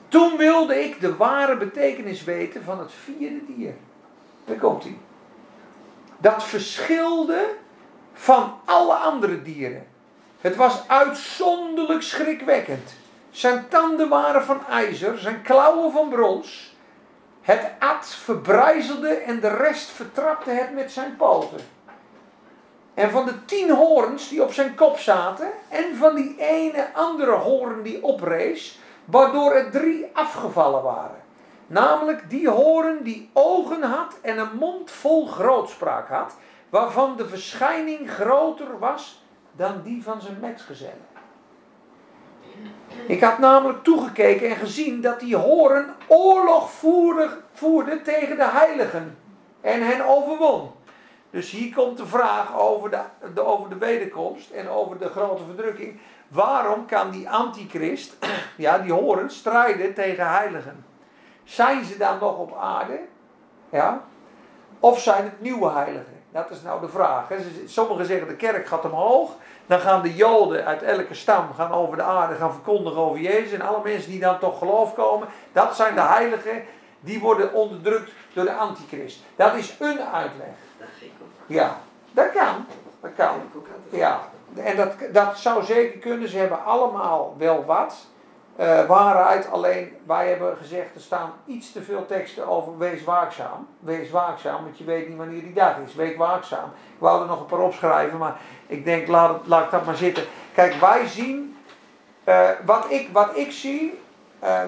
Toen 0.08 0.36
wilde 0.36 0.84
ik 0.84 1.00
de 1.00 1.16
ware 1.16 1.56
betekenis 1.56 2.24
weten 2.24 2.64
van 2.64 2.78
het 2.78 2.92
vierde 2.92 3.40
dier. 3.46 3.74
Daar 4.44 4.56
komt 4.56 4.82
hij. 4.82 4.98
Dat 6.18 6.44
verschilde 6.44 7.54
van 8.12 8.54
alle 8.64 8.94
andere 8.94 9.42
dieren. 9.42 9.86
Het 10.40 10.56
was 10.56 10.88
uitzonderlijk 10.88 12.02
schrikwekkend. 12.02 12.94
Zijn 13.36 13.68
tanden 13.68 14.08
waren 14.08 14.44
van 14.44 14.66
ijzer, 14.66 15.18
zijn 15.18 15.42
klauwen 15.42 15.92
van 15.92 16.08
brons. 16.08 16.76
Het 17.40 17.70
at 17.78 18.06
verbrijzelde 18.06 19.08
en 19.08 19.40
de 19.40 19.48
rest 19.48 19.88
vertrapte 19.88 20.50
het 20.50 20.74
met 20.74 20.92
zijn 20.92 21.16
poten. 21.16 21.60
En 22.94 23.10
van 23.10 23.24
de 23.24 23.44
tien 23.44 23.70
hoorns 23.70 24.28
die 24.28 24.42
op 24.42 24.52
zijn 24.52 24.74
kop 24.74 24.98
zaten, 24.98 25.48
en 25.68 25.96
van 25.96 26.14
die 26.14 26.36
ene 26.38 26.94
andere 26.94 27.30
hoorn 27.30 27.82
die 27.82 28.02
oprees, 28.02 28.78
waardoor 29.04 29.52
er 29.52 29.70
drie 29.70 30.06
afgevallen 30.12 30.82
waren. 30.82 31.22
Namelijk 31.66 32.30
die 32.30 32.48
hoorn 32.48 33.02
die 33.02 33.30
ogen 33.32 33.82
had 33.82 34.18
en 34.22 34.38
een 34.38 34.56
mond 34.58 34.90
vol 34.90 35.26
grootspraak 35.26 36.08
had, 36.08 36.36
waarvan 36.68 37.16
de 37.16 37.28
verschijning 37.28 38.10
groter 38.10 38.78
was 38.78 39.22
dan 39.52 39.82
die 39.82 40.02
van 40.02 40.20
zijn 40.20 40.38
metgezellen. 40.40 41.15
Ik 43.06 43.20
had 43.20 43.38
namelijk 43.38 43.84
toegekeken 43.84 44.48
en 44.48 44.56
gezien 44.56 45.00
dat 45.00 45.20
die 45.20 45.36
horen 45.36 45.94
oorlog 46.06 46.70
voerde, 47.52 48.02
tegen 48.04 48.36
de 48.36 48.48
heiligen 48.48 49.18
en 49.60 49.86
hen 49.86 50.06
overwon. 50.06 50.70
Dus 51.30 51.50
hier 51.50 51.74
komt 51.74 51.96
de 51.96 52.06
vraag 52.06 52.58
over 52.58 52.90
de, 53.34 53.44
over 53.44 53.68
de 53.68 53.78
wederkomst 53.78 54.50
en 54.50 54.68
over 54.68 54.98
de 54.98 55.08
grote 55.08 55.44
verdrukking. 55.44 56.00
Waarom 56.28 56.86
kan 56.86 57.10
die 57.10 57.30
antichrist, 57.30 58.16
ja, 58.56 58.78
die 58.78 58.92
horen, 58.92 59.30
strijden 59.30 59.94
tegen 59.94 60.30
heiligen? 60.30 60.84
Zijn 61.44 61.84
ze 61.84 61.98
dan 61.98 62.18
nog 62.18 62.38
op 62.38 62.56
aarde? 62.60 63.00
Ja? 63.70 64.02
Of 64.80 65.00
zijn 65.00 65.24
het 65.24 65.40
nieuwe 65.40 65.70
heiligen? 65.70 66.16
Dat 66.32 66.50
is 66.50 66.62
nou 66.62 66.80
de 66.80 66.88
vraag. 66.88 67.28
Sommigen 67.66 68.06
zeggen 68.06 68.28
de 68.28 68.36
kerk 68.36 68.66
gaat 68.66 68.84
omhoog. 68.84 69.30
Dan 69.66 69.80
gaan 69.80 70.02
de 70.02 70.14
joden 70.14 70.64
uit 70.64 70.82
elke 70.82 71.14
stam 71.14 71.48
gaan 71.54 71.72
over 71.72 71.96
de 71.96 72.02
aarde 72.02 72.34
gaan 72.34 72.52
verkondigen 72.52 73.00
over 73.00 73.20
Jezus. 73.20 73.52
En 73.52 73.60
alle 73.60 73.80
mensen 73.82 74.10
die 74.10 74.20
dan 74.20 74.38
tot 74.38 74.58
geloof 74.58 74.94
komen. 74.94 75.28
Dat 75.52 75.76
zijn 75.76 75.94
de 75.94 76.00
heiligen. 76.00 76.64
Die 77.00 77.20
worden 77.20 77.52
onderdrukt 77.52 78.10
door 78.32 78.44
de 78.44 78.54
antichrist. 78.54 79.20
Dat 79.36 79.54
is 79.54 79.76
een 79.78 80.00
uitleg. 80.00 80.54
Ja, 81.46 81.78
dat 82.10 82.32
kan. 82.32 82.66
Dat 83.00 83.10
kan. 83.16 83.34
Ja, 83.90 84.20
en 84.54 84.76
dat, 84.76 84.92
dat 85.12 85.38
zou 85.38 85.64
zeker 85.64 85.98
kunnen. 85.98 86.28
Ze 86.28 86.38
hebben 86.38 86.64
allemaal 86.64 87.34
wel 87.38 87.64
wat. 87.64 88.06
Eh, 88.56 88.86
waarheid, 88.86 89.50
alleen 89.50 89.96
wij 90.06 90.28
hebben 90.28 90.56
gezegd, 90.56 90.94
er 90.94 91.00
staan 91.00 91.32
iets 91.46 91.72
te 91.72 91.82
veel 91.82 92.06
teksten 92.06 92.46
over 92.46 92.78
wees 92.78 93.04
waakzaam. 93.04 93.68
Wees 93.78 94.10
waakzaam, 94.10 94.64
want 94.64 94.78
je 94.78 94.84
weet 94.84 95.08
niet 95.08 95.16
wanneer 95.16 95.42
die 95.42 95.52
dag 95.52 95.76
is. 95.86 95.94
Wees 95.94 96.16
waakzaam. 96.16 96.68
Ik 96.68 96.98
wou 96.98 97.20
er 97.20 97.26
nog 97.26 97.40
een 97.40 97.46
paar 97.46 97.58
opschrijven, 97.58 98.18
maar 98.18 98.36
ik 98.66 98.84
denk, 98.84 99.08
laat, 99.08 99.46
laat 99.46 99.64
ik 99.64 99.70
dat 99.70 99.84
maar 99.84 99.96
zitten. 99.96 100.24
Kijk, 100.54 100.74
wij 100.74 101.06
zien, 101.06 101.58
eh, 102.24 102.48
wat, 102.64 102.86
ik, 102.88 103.08
wat 103.12 103.36
ik 103.36 103.52
zie, 103.52 103.98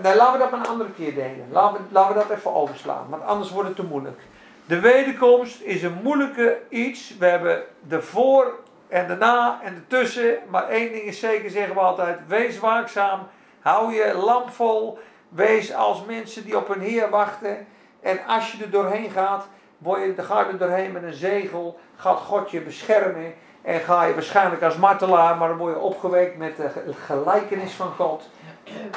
nee, 0.02 0.16
laten 0.16 0.32
we 0.32 0.38
dat 0.38 0.50
maar 0.50 0.60
een 0.60 0.66
andere 0.66 0.90
keer 0.90 1.14
delen. 1.14 1.46
Laten 1.50 1.76
we, 1.76 1.84
laten 1.90 2.16
we 2.16 2.20
dat 2.26 2.38
even 2.38 2.54
overslaan, 2.54 3.06
want 3.08 3.24
anders 3.24 3.50
wordt 3.50 3.68
het 3.68 3.76
te 3.76 3.84
moeilijk. 3.84 4.20
De 4.68 4.80
wederkomst 4.80 5.60
is 5.60 5.82
een 5.82 5.98
moeilijke 6.02 6.58
iets. 6.68 7.16
We 7.18 7.26
hebben 7.26 7.62
de 7.88 8.02
voor 8.02 8.58
en 8.88 9.06
de 9.06 9.16
na 9.16 9.60
en 9.64 9.74
de 9.74 9.86
tussen. 9.86 10.38
Maar 10.48 10.68
één 10.68 10.92
ding 10.92 11.04
is 11.04 11.20
zeker, 11.20 11.50
zeggen 11.50 11.74
we 11.74 11.80
altijd: 11.80 12.18
wees 12.26 12.58
waakzaam. 12.58 13.20
Hou 13.60 13.92
je 13.92 14.14
lamp 14.14 14.50
vol. 14.50 14.98
Wees 15.28 15.74
als 15.74 16.04
mensen 16.04 16.44
die 16.44 16.56
op 16.56 16.68
hun 16.68 16.80
Heer 16.80 17.10
wachten. 17.10 17.66
En 18.00 18.18
als 18.26 18.52
je 18.52 18.62
er 18.64 18.70
doorheen 18.70 19.10
gaat, 19.10 19.46
word 19.78 20.00
je, 20.00 20.22
ga 20.22 20.40
je 20.40 20.46
er 20.46 20.58
doorheen 20.58 20.92
met 20.92 21.02
een 21.02 21.12
zegel. 21.12 21.78
Gaat 21.96 22.18
God 22.18 22.50
je 22.50 22.60
beschermen. 22.60 23.34
En 23.62 23.80
ga 23.80 24.04
je 24.04 24.14
waarschijnlijk 24.14 24.62
als 24.62 24.76
martelaar, 24.76 25.36
maar 25.36 25.48
dan 25.48 25.56
word 25.58 25.74
je 25.74 25.80
opgewekt 25.80 26.36
met 26.36 26.56
de 26.56 26.68
ge- 26.68 26.92
gelijkenis 27.04 27.72
van 27.72 27.92
God. 27.96 28.28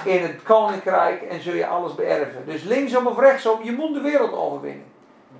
In 0.03 0.22
het 0.22 0.43
koninkrijk 0.43 1.22
en 1.22 1.41
zul 1.41 1.53
je 1.53 1.68
alles 1.68 1.95
beërven. 1.95 2.45
Dus 2.45 2.64
linksom 2.64 3.07
of 3.07 3.20
rechtsom, 3.20 3.64
je 3.64 3.72
moet 3.72 3.93
de 3.93 4.01
wereld 4.01 4.34
overwinnen. 4.34 4.86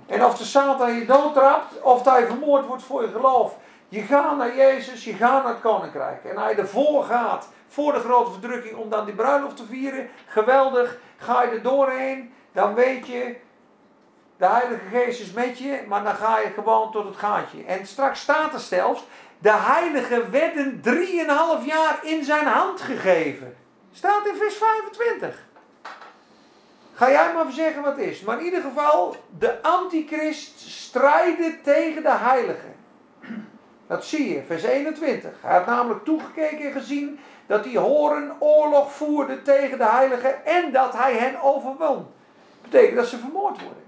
En 0.06 0.24
of 0.24 0.38
de 0.38 0.44
Satan 0.44 0.92
je 0.94 1.06
doodtrapt, 1.06 1.82
of 1.82 2.02
dat 2.02 2.18
je 2.18 2.26
vermoord 2.26 2.66
wordt 2.66 2.82
voor 2.82 3.02
je 3.02 3.08
geloof. 3.08 3.56
Je 3.92 4.02
gaat 4.02 4.36
naar 4.36 4.56
Jezus, 4.56 5.04
je 5.04 5.12
gaat 5.12 5.44
naar 5.44 5.52
het 5.52 5.62
koninkrijk. 5.62 6.24
En 6.24 6.48
je 6.48 6.54
ervoor 6.54 7.04
gaat, 7.04 7.48
voor 7.68 7.92
de 7.92 7.98
grote 7.98 8.30
verdrukking, 8.30 8.76
om 8.76 8.90
dan 8.90 9.04
die 9.04 9.14
bruiloft 9.14 9.56
te 9.56 9.66
vieren, 9.66 10.08
geweldig. 10.26 10.98
Ga 11.16 11.42
je 11.42 11.50
er 11.50 11.62
doorheen, 11.62 12.32
dan 12.52 12.74
weet 12.74 13.06
je, 13.06 13.36
de 14.36 14.46
Heilige 14.46 14.88
Geest 14.92 15.20
is 15.20 15.32
met 15.32 15.58
je, 15.58 15.84
maar 15.88 16.04
dan 16.04 16.14
ga 16.14 16.38
je 16.38 16.50
gewoon 16.54 16.92
tot 16.92 17.04
het 17.04 17.16
gaatje. 17.16 17.64
En 17.64 17.86
straks 17.86 18.20
staat 18.20 18.52
er 18.52 18.60
zelfs, 18.60 19.04
de 19.38 19.52
heiligen 19.52 20.30
werden 20.30 20.80
drieënhalf 20.80 21.66
jaar 21.66 21.98
in 22.02 22.24
zijn 22.24 22.46
hand 22.46 22.80
gegeven. 22.80 23.56
Staat 23.92 24.26
in 24.26 24.36
vers 24.36 24.54
25. 24.54 25.46
Ga 26.94 27.10
jij 27.10 27.32
maar 27.34 27.52
zeggen 27.52 27.82
wat 27.82 27.96
het 27.96 28.06
is. 28.06 28.20
Maar 28.20 28.38
in 28.38 28.44
ieder 28.44 28.62
geval, 28.62 29.16
de 29.38 29.62
antichrist 29.62 30.60
strijden 30.60 31.62
tegen 31.62 32.02
de 32.02 32.16
heiligen. 32.16 32.80
Dat 33.92 34.04
zie 34.04 34.34
je, 34.34 34.42
vers 34.42 34.62
21. 34.62 35.30
Hij 35.40 35.56
had 35.56 35.66
namelijk 35.66 36.04
toegekeken 36.04 36.66
en 36.66 36.72
gezien 36.72 37.20
dat 37.46 37.64
die 37.64 37.78
horen 37.78 38.36
oorlog 38.38 38.92
voerden 38.92 39.42
tegen 39.42 39.78
de 39.78 39.84
heiligen 39.84 40.46
en 40.46 40.72
dat 40.72 40.92
hij 40.92 41.16
hen 41.16 41.42
overwon. 41.42 41.96
Dat 41.96 42.70
betekent 42.70 42.96
dat 42.96 43.06
ze 43.06 43.18
vermoord 43.18 43.60
worden. 43.60 43.82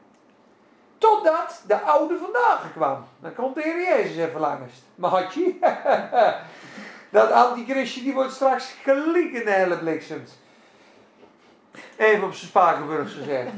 Totdat 0.98 1.62
de 1.66 1.80
oude 1.80 2.18
vandaag 2.18 2.72
kwam. 2.72 3.05
Dan 3.20 3.34
komt 3.34 3.55
de 3.55 3.62
Heer 3.62 3.80
Jezus 3.80 4.16
even 4.16 4.40
langs. 4.40 4.72
Maatje. 4.94 5.55
Dat 7.11 7.30
antichristje 7.30 8.02
die 8.02 8.14
wordt 8.14 8.32
straks 8.32 8.74
gelijk 8.82 9.32
in 9.32 9.44
de 9.44 9.50
hele 9.50 9.78
bliksemt. 9.78 10.38
Even 11.96 12.24
op 12.24 12.34
zijn 12.34 12.48
Spakenburgs 12.48 13.14
gezegd. 13.14 13.52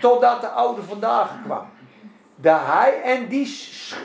Totdat 0.00 0.40
de 0.40 0.48
oude 0.48 0.82
vandaag 0.82 1.30
kwam. 1.44 1.68
De 2.42 3.00
en 3.04 3.28
die 3.28 3.46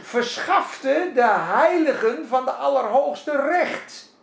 verschafte 0.01 1.11
de 1.13 1.27
heiligen 1.29 2.27
van 2.27 2.45
de 2.45 2.51
Allerhoogste 2.51 3.41
recht. 3.41 4.15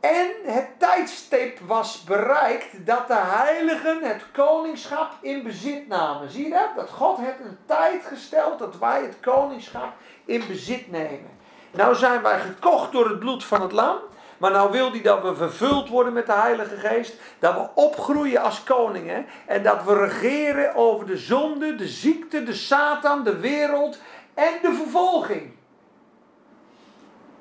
En 0.00 0.30
het 0.44 0.68
tijdstip 0.78 1.58
was 1.58 2.04
bereikt 2.04 2.86
dat 2.86 3.06
de 3.06 3.18
heiligen 3.18 4.02
het 4.02 4.22
koningschap 4.32 5.12
in 5.20 5.42
bezit 5.42 5.88
namen. 5.88 6.30
Zie 6.30 6.44
je 6.44 6.50
dat? 6.50 6.76
Dat 6.76 6.90
God 6.90 7.18
heeft 7.18 7.40
een 7.40 7.58
tijd 7.66 8.04
gesteld 8.04 8.58
dat 8.58 8.78
wij 8.78 9.02
het 9.02 9.20
koningschap 9.20 9.92
in 10.24 10.46
bezit 10.46 10.90
nemen. 10.90 11.30
Nou 11.70 11.94
zijn 11.94 12.22
wij 12.22 12.40
gekocht 12.40 12.92
door 12.92 13.08
het 13.08 13.18
bloed 13.18 13.44
van 13.44 13.62
het 13.62 13.72
lam. 13.72 13.96
Maar 14.38 14.50
nou 14.50 14.70
wil 14.70 14.90
hij 14.90 15.02
dat 15.02 15.22
we 15.22 15.34
vervuld 15.34 15.88
worden 15.88 16.12
met 16.12 16.26
de 16.26 16.32
Heilige 16.32 16.76
Geest. 16.76 17.14
Dat 17.38 17.54
we 17.54 17.68
opgroeien 17.74 18.42
als 18.42 18.64
koningen. 18.64 19.26
En 19.46 19.62
dat 19.62 19.84
we 19.84 19.94
regeren 19.94 20.74
over 20.74 21.06
de 21.06 21.16
zonde, 21.16 21.74
de 21.74 21.88
ziekte, 21.88 22.42
de 22.42 22.54
Satan, 22.54 23.24
de 23.24 23.38
wereld 23.38 23.98
en 24.34 24.52
de 24.62 24.72
vervolging. 24.72 25.54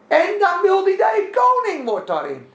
En 0.07 0.39
dan 0.39 0.61
wil 0.61 0.83
hij 0.83 0.97
dat 0.97 1.15
je 1.15 1.29
koning 1.29 1.89
wordt 1.89 2.07
daarin. 2.07 2.53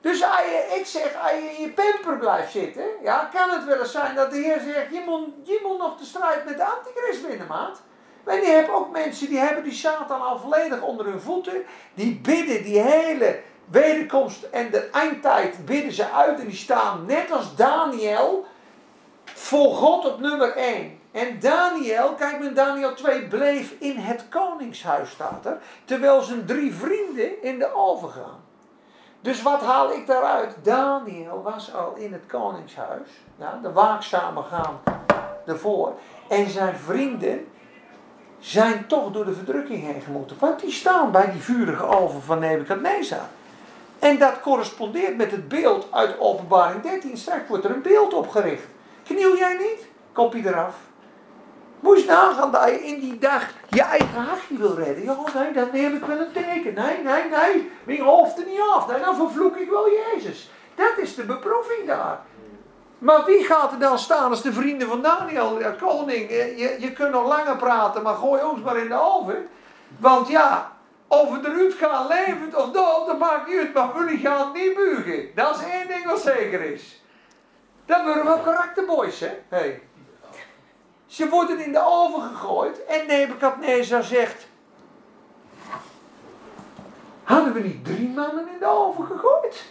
Dus 0.00 0.22
als 0.22 0.40
je, 0.40 0.76
ik 0.78 0.86
zeg, 0.86 1.16
als 1.22 1.30
je 1.30 1.54
in 1.56 1.62
je 1.62 1.72
pamper 1.72 2.18
blijft 2.18 2.52
zitten, 2.52 2.84
ja, 3.02 3.30
kan 3.32 3.50
het 3.50 3.64
wel 3.64 3.78
eens 3.78 3.92
zijn 3.92 4.14
dat 4.14 4.30
de 4.30 4.36
Heer 4.36 4.60
zegt, 4.60 4.90
je 4.90 5.02
moet, 5.06 5.62
moet 5.62 5.78
nog 5.78 5.98
de 5.98 6.04
strijd 6.04 6.44
met 6.44 6.56
de 6.56 6.64
antichrist 6.64 7.26
winnen, 7.26 7.46
maat. 7.46 7.80
Maar 8.24 8.36
je 8.36 8.46
hebt 8.46 8.70
ook 8.70 8.90
mensen 8.90 9.28
die 9.28 9.38
hebben 9.38 9.64
die 9.64 9.72
Satan 9.72 10.20
al 10.20 10.38
volledig 10.38 10.82
onder 10.82 11.06
hun 11.06 11.20
voeten. 11.20 11.64
Die 11.94 12.20
bidden 12.22 12.62
die 12.62 12.80
hele 12.80 13.40
wederkomst 13.70 14.42
en 14.42 14.70
de 14.70 14.88
eindtijd 14.92 15.64
bidden 15.64 15.92
ze 15.92 16.10
uit. 16.10 16.40
En 16.40 16.46
die 16.46 16.56
staan 16.56 17.04
net 17.06 17.32
als 17.32 17.56
Daniel 17.56 18.46
voor 19.24 19.74
God 19.74 20.06
op 20.06 20.20
nummer 20.20 20.56
1. 20.56 20.98
En 21.12 21.40
Daniel, 21.40 22.14
kijk 22.14 22.40
maar 22.40 22.54
Daniel 22.54 22.94
2, 22.94 23.28
bleef 23.28 23.74
in 23.78 23.96
het 23.96 24.24
koningshuis, 24.28 25.10
staat 25.10 25.46
er. 25.46 25.58
Terwijl 25.84 26.20
zijn 26.20 26.46
drie 26.46 26.74
vrienden 26.74 27.42
in 27.42 27.58
de 27.58 27.74
oven 27.74 28.10
gaan. 28.10 28.40
Dus 29.20 29.42
wat 29.42 29.60
haal 29.60 29.92
ik 29.92 30.06
daaruit? 30.06 30.54
Daniel 30.62 31.42
was 31.42 31.74
al 31.74 31.94
in 31.94 32.12
het 32.12 32.26
koningshuis. 32.26 33.08
Ja, 33.36 33.58
de 33.62 33.72
waakzamen 33.72 34.44
gaan 34.44 34.80
ervoor. 35.46 35.92
En 36.28 36.50
zijn 36.50 36.76
vrienden 36.76 37.46
zijn 38.38 38.86
toch 38.86 39.10
door 39.12 39.24
de 39.24 39.34
verdrukking 39.34 39.82
heen 39.82 40.00
gemoeten. 40.00 40.36
Want 40.38 40.60
die 40.60 40.72
staan 40.72 41.12
bij 41.12 41.30
die 41.30 41.40
vurige 41.40 41.84
oven 41.86 42.22
van 42.22 42.38
Nebukadnezar. 42.38 43.28
En 44.00 44.18
dat 44.18 44.40
correspondeert 44.40 45.16
met 45.16 45.30
het 45.30 45.48
beeld 45.48 45.86
uit 45.90 46.18
openbaring 46.18 46.82
13. 46.82 47.16
Straks 47.16 47.48
wordt 47.48 47.64
er 47.64 47.70
een 47.70 47.82
beeld 47.82 48.14
opgericht. 48.14 48.66
Kniel 49.04 49.36
jij 49.36 49.56
niet? 49.56 49.86
Kopje 50.12 50.48
eraf. 50.48 50.74
Eens 51.82 52.04
nagaan 52.04 52.50
dat 52.50 52.64
je 52.64 52.86
in 52.86 53.00
die 53.00 53.18
dag 53.18 53.48
je 53.68 53.82
eigen 53.82 54.22
hartje 54.22 54.56
wil 54.56 54.74
redden. 54.74 55.04
Ja, 55.04 55.16
nee, 55.34 55.52
dan 55.52 55.68
neem 55.72 55.94
ik 55.94 56.04
wel 56.04 56.18
een 56.18 56.32
teken. 56.32 56.74
Nee, 56.74 57.02
nee, 57.02 57.22
nee. 57.30 57.70
Mijn 57.84 58.00
hoofd 58.00 58.38
er 58.38 58.46
niet 58.46 58.60
af. 58.70 58.86
Dan 58.86 59.16
vervloek 59.16 59.56
ik 59.56 59.70
wel 59.70 59.88
Jezus. 59.90 60.50
Dat 60.74 60.92
is 60.96 61.14
de 61.14 61.24
beproeving 61.24 61.86
daar. 61.86 62.20
Maar 62.98 63.24
wie 63.24 63.44
gaat 63.44 63.72
er 63.72 63.78
dan 63.78 63.98
staan 63.98 64.30
als 64.30 64.42
de 64.42 64.52
vrienden 64.52 64.88
van 64.88 65.02
Daniel? 65.02 65.60
Ja, 65.60 65.70
koning, 65.70 66.30
eh, 66.30 66.58
je, 66.58 66.76
je 66.78 66.92
kunt 66.92 67.10
nog 67.10 67.26
langer 67.26 67.56
praten, 67.56 68.02
maar 68.02 68.14
gooi 68.14 68.42
ons 68.42 68.60
maar 68.60 68.76
in 68.76 68.88
de 68.88 69.00
oven. 69.00 69.48
Want 69.98 70.28
ja, 70.28 70.72
of 71.10 71.30
we 71.30 71.48
eruit 71.48 71.74
gaan 71.74 72.06
levend 72.06 72.54
of 72.54 72.70
dood, 72.70 73.06
dat 73.06 73.18
maakt 73.18 73.48
niet 73.48 73.58
uit. 73.58 73.72
Maar 73.72 73.90
jullie 73.94 74.18
gaan 74.18 74.52
niet 74.52 74.74
buigen. 74.74 75.30
Dat 75.34 75.56
is 75.56 75.62
één 75.62 75.88
ding 75.88 76.04
wat 76.04 76.20
zeker 76.20 76.60
is. 76.60 77.02
Dat 77.84 78.02
worden 78.02 78.24
wel 78.24 78.38
karakterboys, 78.38 79.20
hè? 79.20 79.30
Hey. 79.48 79.82
Ze 81.06 81.28
worden 81.28 81.58
in 81.58 81.72
de 81.72 81.82
oven 81.84 82.22
gegooid 82.22 82.84
en 82.84 83.06
Nebukadnezar 83.06 84.02
zegt... 84.02 84.46
Hadden 87.22 87.52
we 87.52 87.60
niet 87.60 87.84
drie 87.84 88.08
mannen 88.08 88.48
in 88.48 88.58
de 88.58 88.68
oven 88.68 89.06
gegooid? 89.06 89.64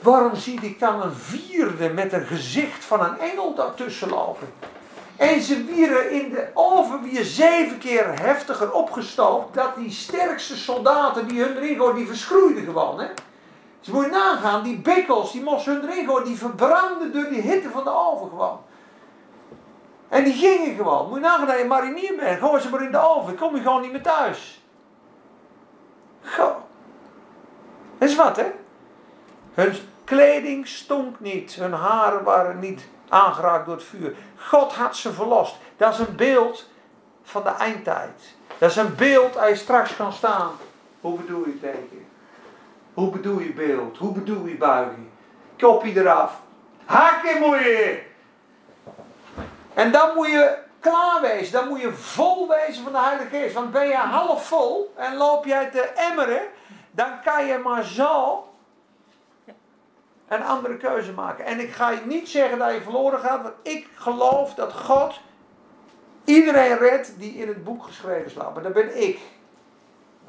Waarom 0.00 0.34
zie 0.34 0.60
ik 0.60 0.78
dan 0.78 1.02
een 1.02 1.14
vierde 1.14 1.88
met 1.88 2.12
een 2.12 2.26
gezicht 2.26 2.84
van 2.84 3.00
een 3.00 3.18
engel 3.18 3.54
daartussen 3.54 4.08
lopen? 4.08 4.52
En 5.16 5.40
ze 5.40 5.64
wieren 5.64 6.10
in 6.10 6.30
de 6.30 6.48
oven 6.54 7.02
weer 7.02 7.24
zeven 7.24 7.78
keer 7.78 8.20
heftiger 8.20 8.72
opgestookt. 8.72 9.54
Dat 9.54 9.74
die 9.76 9.90
sterkste 9.90 10.56
soldaten 10.56 11.28
die 11.28 11.42
hun 11.42 11.56
erin 11.56 11.94
die 11.94 12.06
verschroeiden 12.06 12.64
gewoon. 12.64 13.00
Hè? 13.00 13.06
Dus 13.80 13.94
je 13.94 14.08
nagaan, 14.10 14.62
die 14.62 14.78
bikkels, 14.78 15.32
die 15.32 15.42
moesten 15.42 15.72
hun 15.72 15.90
erin 15.90 16.24
die 16.24 16.36
verbrandden 16.36 17.12
door 17.12 17.28
die 17.28 17.40
hitte 17.40 17.70
van 17.70 17.84
de 17.84 17.90
oven 17.90 18.28
gewoon. 18.28 18.60
En 20.08 20.24
die 20.24 20.32
gingen 20.32 20.76
gewoon. 20.76 21.08
Moet 21.08 21.18
je 21.18 21.24
nagaan 21.24 21.46
dat 21.46 21.58
je 21.58 21.64
marinier 21.64 22.16
bent, 22.16 22.40
gooi 22.40 22.60
ze 22.60 22.70
maar 22.70 22.82
in 22.82 22.90
de 22.90 23.08
oven, 23.08 23.36
kom 23.36 23.56
je 23.56 23.62
gewoon 23.62 23.80
niet 23.80 23.92
meer 23.92 24.02
thuis. 24.02 24.64
Goh. 26.22 26.56
Dat 27.98 28.08
is 28.08 28.16
wat, 28.16 28.36
hè? 28.36 28.52
Hun 29.54 29.74
kleding 30.04 30.66
stonk 30.66 31.20
niet, 31.20 31.54
hun 31.54 31.72
haren 31.72 32.24
waren 32.24 32.58
niet 32.58 32.88
aangeraakt 33.08 33.66
door 33.66 33.74
het 33.74 33.84
vuur. 33.84 34.14
God 34.36 34.72
had 34.72 34.96
ze 34.96 35.12
verlost. 35.12 35.56
Dat 35.76 35.92
is 35.92 35.98
een 35.98 36.16
beeld 36.16 36.68
van 37.22 37.42
de 37.42 37.48
eindtijd. 37.48 38.34
Dat 38.58 38.70
is 38.70 38.76
een 38.76 38.94
beeld 38.94 39.36
als 39.36 39.48
je 39.48 39.56
straks 39.56 39.96
kan 39.96 40.12
staan. 40.12 40.50
Hoe 41.00 41.18
bedoel 41.18 41.46
je 41.46 41.60
teken? 41.60 42.06
Hoe 42.94 43.10
bedoel 43.10 43.38
je 43.38 43.52
beeld? 43.52 43.96
Hoe 43.96 44.12
bedoel 44.12 44.46
je 44.46 44.56
buiging? 44.56 45.08
Kopje 45.58 46.00
eraf. 46.00 46.40
Hakken 46.84 47.40
moet 47.40 47.58
je. 47.58 48.02
En 49.74 49.92
dan 49.92 50.14
moet 50.14 50.26
je 50.26 50.58
klaar 50.80 51.20
wezen. 51.20 51.52
Dan 51.52 51.68
moet 51.68 51.80
je 51.80 51.92
vol 51.92 52.48
wezen 52.48 52.82
van 52.82 52.92
de 52.92 52.98
Heilige 52.98 53.28
Geest. 53.28 53.54
Want 53.54 53.72
ben 53.72 53.86
je 53.86 53.96
half 53.96 54.46
vol 54.46 54.94
en 54.96 55.16
loop 55.16 55.44
jij 55.44 55.70
te 55.70 55.80
emmeren, 55.80 56.42
dan 56.90 57.22
kan 57.24 57.46
je 57.46 57.58
maar 57.58 57.84
zo 57.84 58.44
een 60.28 60.44
andere 60.44 60.76
keuze 60.76 61.12
maken. 61.12 61.44
En 61.44 61.60
ik 61.60 61.72
ga 61.72 61.90
je 61.90 62.00
niet 62.04 62.28
zeggen 62.28 62.58
dat 62.58 62.72
je 62.72 62.80
verloren 62.80 63.20
gaat, 63.20 63.42
want 63.42 63.54
ik 63.62 63.88
geloof 63.94 64.54
dat 64.54 64.72
God 64.72 65.20
iedereen 66.24 66.78
redt 66.78 67.18
die 67.18 67.34
in 67.34 67.48
het 67.48 67.64
boek 67.64 67.84
geschreven 67.84 68.30
staat. 68.30 68.54
Maar 68.54 68.62
dat 68.62 68.72
ben 68.72 69.02
ik. 69.02 69.18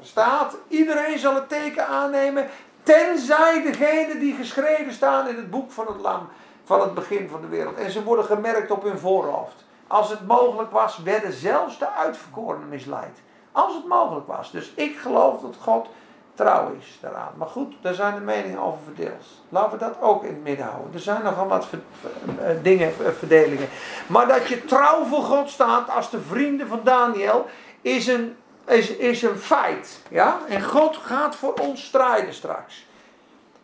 Er 0.00 0.06
staat, 0.06 0.56
iedereen 0.68 1.18
zal 1.18 1.34
het 1.34 1.48
teken 1.48 1.86
aannemen, 1.86 2.48
tenzij 2.82 3.62
degene 3.62 4.18
die 4.18 4.34
geschreven 4.34 4.92
staan 4.92 5.28
in 5.28 5.36
het 5.36 5.50
boek 5.50 5.70
van 5.70 5.86
het 5.86 6.00
lam, 6.00 6.28
van 6.64 6.80
het 6.80 6.94
begin 6.94 7.28
van 7.28 7.40
de 7.40 7.48
wereld. 7.48 7.76
En 7.76 7.90
ze 7.90 8.04
worden 8.04 8.24
gemerkt 8.24 8.70
op 8.70 8.82
hun 8.82 8.98
voorhoofd. 8.98 9.64
Als 9.86 10.10
het 10.10 10.26
mogelijk 10.26 10.70
was, 10.70 11.02
werden 11.02 11.32
zelfs 11.32 11.78
de 11.78 11.90
uitverkorenen 11.90 12.68
misleid. 12.68 13.18
Als 13.52 13.74
het 13.74 13.86
mogelijk 13.86 14.26
was. 14.26 14.50
Dus 14.50 14.72
ik 14.74 14.98
geloof 14.98 15.40
dat 15.40 15.56
God 15.60 15.88
trouw 16.38 16.76
is 16.80 16.98
daaraan. 17.00 17.32
Maar 17.36 17.48
goed, 17.48 17.74
daar 17.80 17.94
zijn 17.94 18.14
de 18.14 18.20
meningen 18.20 18.58
over 18.58 18.78
verdeeld. 18.84 19.24
Laten 19.48 19.78
we 19.78 19.84
dat 19.84 19.96
ook 20.00 20.22
in 20.22 20.28
het 20.28 20.42
midden 20.42 20.66
houden. 20.66 20.94
Er 20.94 21.00
zijn 21.00 21.22
nogal 21.22 21.46
wat 21.46 21.66
uh, 21.70 22.48
dingen, 22.62 22.92
uh, 23.00 23.08
verdelingen. 23.18 23.68
Maar 24.06 24.28
dat 24.28 24.48
je 24.48 24.64
trouw 24.64 25.04
voor 25.04 25.22
God 25.22 25.50
staat 25.50 25.90
als 25.90 26.10
de 26.10 26.20
vrienden 26.20 26.68
van 26.68 26.80
Daniel 26.84 27.46
is 27.82 28.06
een, 28.06 28.36
is, 28.66 28.90
is 28.90 29.22
een 29.22 29.38
feit. 29.38 30.02
Ja? 30.10 30.38
En 30.48 30.62
God 30.62 30.96
gaat 30.96 31.36
voor 31.36 31.54
ons 31.54 31.84
strijden 31.84 32.34
straks. 32.34 32.86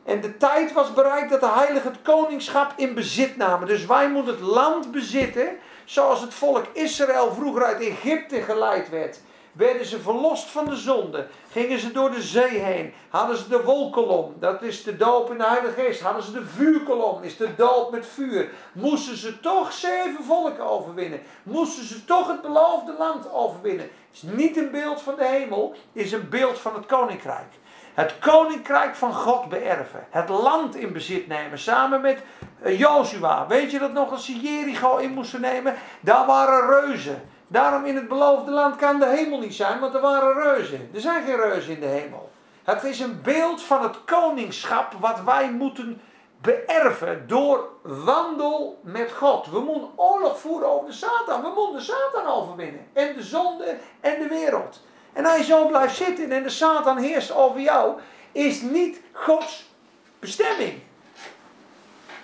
En 0.04 0.20
de 0.20 0.36
tijd 0.36 0.72
was 0.72 0.92
bereikt 0.92 1.30
dat 1.30 1.40
de 1.40 1.52
heiligen 1.54 1.90
het 1.90 2.02
koningschap 2.02 2.72
in 2.76 2.94
bezit 2.94 3.36
namen. 3.36 3.68
Dus 3.68 3.86
wij 3.86 4.10
moeten 4.10 4.34
het 4.34 4.42
land 4.42 4.90
bezitten 4.90 5.48
zoals 5.84 6.20
het 6.20 6.34
volk 6.34 6.64
Israël 6.72 7.34
vroeger 7.34 7.64
uit 7.64 7.80
Egypte 7.80 8.42
geleid 8.42 8.88
werd 8.88 9.20
werden 9.54 9.86
ze 9.86 10.00
verlost 10.00 10.50
van 10.50 10.64
de 10.64 10.76
zonde. 10.76 11.26
Gingen 11.50 11.78
ze 11.78 11.92
door 11.92 12.10
de 12.10 12.22
zee 12.22 12.58
heen. 12.58 12.94
Hadden 13.08 13.36
ze 13.36 13.48
de 13.48 13.62
wolkolom, 13.62 14.34
dat 14.38 14.62
is 14.62 14.84
de 14.84 14.96
doop 14.96 15.30
in 15.30 15.38
de 15.38 15.46
Heilige 15.46 15.80
Geest. 15.80 16.00
Hadden 16.00 16.22
ze 16.22 16.32
de 16.32 16.44
vuurkolom, 16.46 17.22
is 17.22 17.36
de 17.36 17.54
doop 17.54 17.90
met 17.90 18.06
vuur. 18.06 18.50
Moesten 18.72 19.16
ze 19.16 19.40
toch 19.40 19.72
zeven 19.72 20.24
volken 20.24 20.70
overwinnen. 20.70 21.20
Moesten 21.42 21.84
ze 21.84 22.04
toch 22.04 22.28
het 22.28 22.42
beloofde 22.42 22.94
land 22.98 23.32
overwinnen. 23.32 23.84
Het 23.84 24.22
is 24.22 24.22
niet 24.22 24.56
een 24.56 24.70
beeld 24.70 25.02
van 25.02 25.14
de 25.16 25.24
hemel, 25.24 25.74
is 25.92 26.12
een 26.12 26.28
beeld 26.28 26.58
van 26.58 26.74
het 26.74 26.86
koninkrijk. 26.86 27.52
Het 27.94 28.18
koninkrijk 28.18 28.94
van 28.94 29.14
God 29.14 29.48
beërven. 29.48 30.06
Het 30.10 30.28
land 30.28 30.76
in 30.76 30.92
bezit 30.92 31.26
nemen. 31.26 31.58
Samen 31.58 32.00
met 32.00 32.22
Jozua. 32.64 33.46
Weet 33.46 33.70
je 33.70 33.78
dat 33.78 33.92
nog 33.92 34.10
als 34.10 34.24
ze 34.24 34.40
Jericho 34.40 34.96
in 34.96 35.10
moesten 35.10 35.40
nemen? 35.40 35.74
Daar 36.00 36.26
waren 36.26 36.68
reuzen. 36.68 37.22
Daarom 37.54 37.84
in 37.84 37.96
het 37.96 38.08
beloofde 38.08 38.50
land 38.50 38.76
kan 38.76 38.98
de 38.98 39.06
hemel 39.06 39.38
niet 39.38 39.54
zijn, 39.54 39.80
want 39.80 39.94
er 39.94 40.00
waren 40.00 40.42
reuzen. 40.42 40.90
Er 40.94 41.00
zijn 41.00 41.24
geen 41.24 41.36
reuzen 41.36 41.74
in 41.74 41.80
de 41.80 41.86
hemel. 41.86 42.30
Het 42.64 42.84
is 42.84 43.00
een 43.00 43.22
beeld 43.22 43.62
van 43.62 43.82
het 43.82 44.04
koningschap 44.04 44.92
wat 45.00 45.20
wij 45.24 45.50
moeten 45.50 46.00
beërven 46.40 47.24
door 47.26 47.68
wandel 47.82 48.78
met 48.82 49.12
God. 49.12 49.46
We 49.46 49.60
moeten 49.60 49.88
oorlog 49.96 50.38
voeren 50.38 50.68
over 50.68 50.86
de 50.86 50.92
Satan. 50.92 51.42
We 51.42 51.52
moeten 51.54 51.76
de 51.76 51.82
Satan 51.82 52.32
overwinnen. 52.32 52.86
En 52.92 53.14
de 53.14 53.22
zonde 53.22 53.76
en 54.00 54.18
de 54.18 54.28
wereld. 54.28 54.80
En 55.12 55.26
als 55.26 55.36
je 55.36 55.44
zo 55.44 55.66
blijft 55.66 55.96
zitten 55.96 56.32
en 56.32 56.42
de 56.42 56.48
Satan 56.48 56.96
heerst 56.98 57.34
over 57.34 57.60
jou, 57.60 58.00
is 58.32 58.60
niet 58.60 59.00
Gods 59.12 59.70
bestemming. 60.18 60.82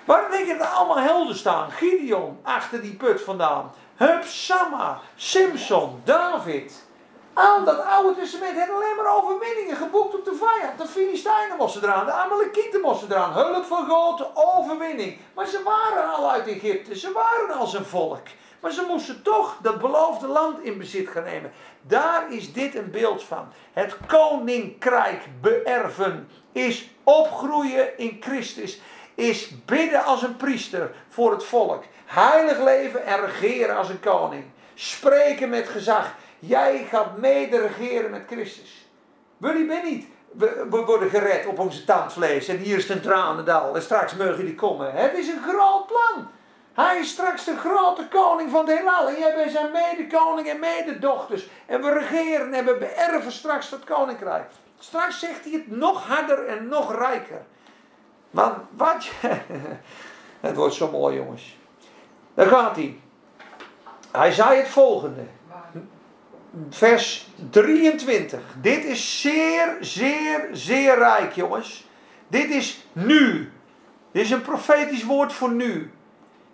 Waarom 0.05 0.31
denk 0.31 0.47
je 0.47 0.57
dat 0.57 0.73
allemaal 0.73 1.01
helden 1.01 1.37
staan? 1.37 1.71
Gideon 1.71 2.39
achter 2.43 2.83
die 2.83 2.95
put 2.95 3.21
vandaan. 3.21 3.73
Hup, 4.01 4.25
Samma, 4.25 5.01
Simpson, 5.17 6.01
David. 6.05 6.73
Al 7.35 7.65
dat 7.65 7.85
Oude 7.85 8.21
Testament 8.21 8.57
heeft 8.57 8.71
alleen 8.71 8.97
maar 8.97 9.17
overwinningen 9.17 9.77
geboekt 9.77 10.15
op 10.15 10.25
de 10.25 10.35
vijand. 10.35 10.79
De 10.79 10.87
Filistijnen 10.87 11.57
moesten 11.57 11.83
eraan, 11.83 12.07
de 12.07 12.13
Amalekieten 12.13 12.81
moesten 12.81 13.11
eraan. 13.11 13.33
Hulp 13.33 13.65
van 13.65 13.89
God, 13.89 14.31
overwinning. 14.35 15.19
Maar 15.35 15.47
ze 15.47 15.63
waren 15.65 16.15
al 16.15 16.31
uit 16.31 16.47
Egypte, 16.47 16.99
ze 16.99 17.13
waren 17.13 17.59
al 17.59 17.67
zijn 17.67 17.85
volk. 17.85 18.27
Maar 18.61 18.73
ze 18.73 18.85
moesten 18.89 19.23
toch 19.23 19.57
dat 19.63 19.79
beloofde 19.79 20.27
land 20.27 20.61
in 20.61 20.79
bezit 20.79 21.09
gaan 21.09 21.25
nemen. 21.25 21.53
Daar 21.83 22.33
is 22.33 22.53
dit 22.53 22.75
een 22.75 22.91
beeld 22.91 23.23
van. 23.23 23.53
Het 23.73 23.97
koninkrijk 24.07 25.23
beërven 25.41 26.29
is 26.53 26.91
opgroeien 27.05 27.99
in 27.99 28.17
Christus. 28.21 28.81
Is 29.15 29.65
bidden 29.65 30.05
als 30.05 30.23
een 30.23 30.37
priester 30.37 30.95
voor 31.09 31.31
het 31.31 31.45
volk. 31.45 31.85
Heilig 32.11 32.59
leven 32.59 33.07
en 33.07 33.27
regeren 33.27 33.77
als 33.77 33.89
een 33.89 34.01
koning. 34.01 34.45
Spreken 34.75 35.49
met 35.49 35.69
gezag. 35.69 36.15
Jij 36.39 36.87
gaat 36.91 37.17
mede 37.17 37.59
regeren 37.59 38.11
met 38.11 38.23
Christus. 38.27 38.89
Jullie 39.37 39.67
ben 39.67 39.85
niet. 39.85 40.07
We, 40.31 40.67
worden 40.87 41.11
gered 41.11 41.47
op 41.47 41.59
onze 41.59 41.85
tandvlees. 41.85 42.49
En 42.49 42.57
hier 42.57 42.77
is 42.77 42.89
een 42.89 43.01
tranendal. 43.01 43.75
En 43.75 43.83
straks 43.83 44.15
mogen 44.15 44.37
jullie 44.37 44.55
komen. 44.55 44.93
Het 44.93 45.13
is 45.13 45.29
een 45.29 45.43
groot 45.49 45.87
plan. 45.87 46.29
Hij 46.73 46.99
is 46.99 47.11
straks 47.11 47.45
de 47.45 47.57
grote 47.57 48.09
koning 48.09 48.51
van 48.51 48.67
het 48.67 48.79
heelal. 48.79 49.09
En 49.09 49.19
jij 49.19 49.35
bent 49.35 49.51
zijn 49.51 49.73
medekoning 49.73 50.49
en 50.49 50.59
mededochters. 50.59 51.49
En 51.67 51.83
we 51.83 51.93
regeren 51.93 52.55
en 52.55 52.65
we 52.65 52.77
beërven 52.77 53.33
straks 53.33 53.71
dat 53.71 53.85
koninkrijk. 53.85 54.51
Straks 54.79 55.19
zegt 55.19 55.45
hij 55.45 55.53
het 55.53 55.71
nog 55.71 56.07
harder 56.07 56.47
en 56.47 56.69
nog 56.69 56.97
rijker. 56.97 57.43
Want 58.31 58.57
wat. 58.77 59.11
Het 60.41 60.57
wordt 60.57 60.75
zo 60.75 60.91
mooi 60.91 61.17
jongens. 61.17 61.59
Daar 62.41 62.49
gaat 62.49 62.77
hij. 62.77 62.99
Hij 64.11 64.33
zei 64.33 64.59
het 64.59 64.69
volgende. 64.69 65.23
Vers 66.71 67.29
23. 67.51 68.41
Dit 68.61 68.85
is 68.85 69.21
zeer, 69.21 69.77
zeer, 69.81 70.49
zeer 70.53 70.99
rijk, 70.99 71.33
jongens. 71.33 71.87
Dit 72.29 72.51
is 72.51 72.87
nu. 72.93 73.53
Dit 74.13 74.25
is 74.25 74.31
een 74.31 74.43
profetisch 74.43 75.05
woord 75.05 75.33
voor 75.33 75.51
nu. 75.51 75.93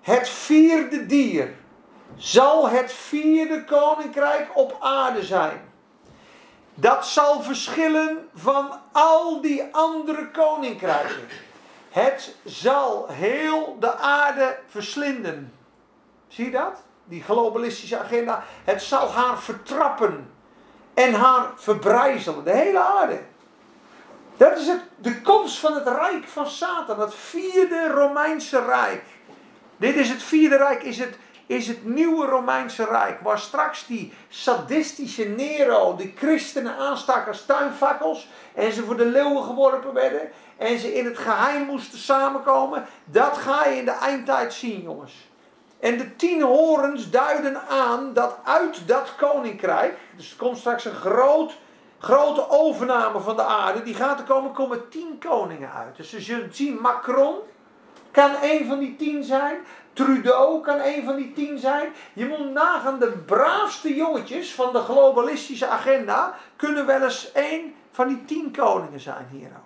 Het 0.00 0.28
vierde 0.28 1.06
dier 1.06 1.54
zal 2.16 2.68
het 2.68 2.92
vierde 2.92 3.64
koninkrijk 3.64 4.48
op 4.54 4.76
aarde 4.80 5.24
zijn. 5.24 5.60
Dat 6.74 7.06
zal 7.06 7.42
verschillen 7.42 8.28
van 8.34 8.80
al 8.92 9.40
die 9.40 9.62
andere 9.70 10.30
koninkrijken. 10.30 11.28
Het 11.90 12.34
zal 12.44 13.06
heel 13.08 13.76
de 13.80 13.96
aarde 13.96 14.58
verslinden. 14.68 15.55
Zie 16.28 16.44
je 16.44 16.50
dat? 16.50 16.82
Die 17.04 17.22
globalistische 17.22 17.98
agenda. 17.98 18.44
Het 18.64 18.82
zal 18.82 19.12
haar 19.12 19.38
vertrappen. 19.38 20.30
En 20.94 21.14
haar 21.14 21.50
verbrijzelen. 21.56 22.44
De 22.44 22.52
hele 22.52 22.80
aarde. 22.80 23.20
Dat 24.36 24.58
is 24.58 24.66
het, 24.66 24.80
de 24.96 25.20
komst 25.20 25.58
van 25.58 25.74
het 25.74 25.86
rijk 25.86 26.28
van 26.28 26.46
Satan. 26.46 27.00
Het 27.00 27.14
vierde 27.14 27.88
Romeinse 27.88 28.64
rijk. 28.64 29.04
Dit 29.76 29.96
is 29.96 30.08
het 30.08 30.22
vierde 30.22 30.56
rijk. 30.56 30.82
Is 30.82 30.98
het, 30.98 31.18
is 31.46 31.68
het 31.68 31.84
nieuwe 31.84 32.26
Romeinse 32.26 32.84
rijk. 32.84 33.20
Waar 33.20 33.38
straks 33.38 33.86
die 33.86 34.12
sadistische 34.28 35.24
Nero 35.24 35.96
de 35.96 36.12
christenen 36.16 36.76
aanstak 36.76 37.28
als 37.28 37.46
tuinfakkels. 37.46 38.28
En 38.54 38.72
ze 38.72 38.84
voor 38.84 38.96
de 38.96 39.06
leeuwen 39.06 39.44
geworpen 39.44 39.92
werden. 39.92 40.30
En 40.56 40.78
ze 40.78 40.94
in 40.94 41.04
het 41.04 41.18
geheim 41.18 41.62
moesten 41.66 41.98
samenkomen. 41.98 42.86
Dat 43.04 43.36
ga 43.36 43.66
je 43.66 43.76
in 43.76 43.84
de 43.84 43.90
eindtijd 43.90 44.52
zien 44.52 44.82
jongens. 44.82 45.25
En 45.86 45.98
de 45.98 46.16
tien 46.16 46.42
horens 46.42 47.10
duiden 47.10 47.60
aan 47.68 48.12
dat 48.12 48.38
uit 48.44 48.88
dat 48.88 49.14
koninkrijk, 49.16 49.98
dus 50.16 50.30
er 50.30 50.36
komt 50.36 50.58
straks 50.58 50.84
een 50.84 50.94
groot, 50.94 51.56
grote 51.98 52.50
overname 52.50 53.20
van 53.20 53.36
de 53.36 53.42
aarde, 53.42 53.82
die 53.82 53.94
gaat 53.94 54.18
er 54.18 54.24
komen, 54.24 54.52
komen 54.52 54.88
tien 54.88 55.18
koningen 55.18 55.72
uit. 55.72 55.96
Dus 55.96 56.26
je 56.26 56.46
zien, 56.50 56.80
Macron 56.80 57.34
kan 58.10 58.30
een 58.42 58.66
van 58.66 58.78
die 58.78 58.96
tien 58.96 59.24
zijn, 59.24 59.56
Trudeau 59.92 60.60
kan 60.60 60.80
een 60.80 61.04
van 61.04 61.16
die 61.16 61.32
tien 61.32 61.58
zijn. 61.58 61.92
Je 62.12 62.26
moet 62.26 62.52
nagaan, 62.52 62.98
de 62.98 63.12
braafste 63.26 63.94
jongetjes 63.94 64.54
van 64.54 64.72
de 64.72 64.80
globalistische 64.80 65.66
agenda 65.66 66.34
kunnen 66.56 66.86
wel 66.86 67.02
eens 67.02 67.32
één 67.32 67.74
van 67.90 68.08
die 68.08 68.24
tien 68.24 68.52
koningen 68.56 69.00
zijn 69.00 69.28
hier. 69.30 69.48
Er 69.48 69.60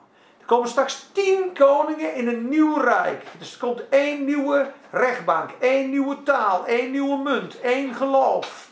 komen 0.50 0.68
straks 0.68 1.06
tien 1.12 1.54
koningen 1.54 2.14
in 2.14 2.28
een 2.28 2.48
nieuw 2.48 2.78
rijk. 2.78 3.24
Dus 3.38 3.52
er 3.52 3.58
komt 3.58 3.82
één 3.88 4.24
nieuwe 4.24 4.70
rechtbank, 4.90 5.50
één 5.60 5.90
nieuwe 5.90 6.22
taal, 6.22 6.66
één 6.66 6.90
nieuwe 6.90 7.16
munt, 7.16 7.60
één 7.60 7.94
geloof. 7.94 8.68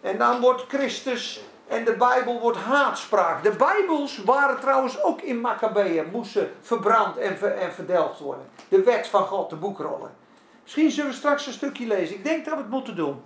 En 0.00 0.18
dan 0.18 0.40
wordt 0.40 0.64
Christus 0.68 1.40
en 1.68 1.84
de 1.84 1.92
Bijbel 1.92 2.40
wordt 2.40 2.58
haatspraak. 2.58 3.42
De 3.42 3.50
Bijbels 3.50 4.22
waren 4.24 4.60
trouwens 4.60 5.02
ook 5.02 5.20
in 5.20 5.40
Maccabeeën, 5.40 6.08
moesten 6.12 6.52
verbrand 6.60 7.16
en, 7.16 7.38
ver, 7.38 7.52
en 7.52 7.72
verdelgd 7.72 8.18
worden. 8.18 8.48
De 8.68 8.82
wet 8.82 9.06
van 9.06 9.26
God, 9.26 9.50
de 9.50 9.56
boekrollen. 9.56 10.14
Misschien 10.62 10.90
zullen 10.90 11.10
we 11.10 11.16
straks 11.16 11.46
een 11.46 11.52
stukje 11.52 11.86
lezen. 11.86 12.16
Ik 12.16 12.24
denk 12.24 12.44
dat 12.44 12.54
we 12.54 12.60
het 12.60 12.70
moeten 12.70 12.96
doen. 12.96 13.22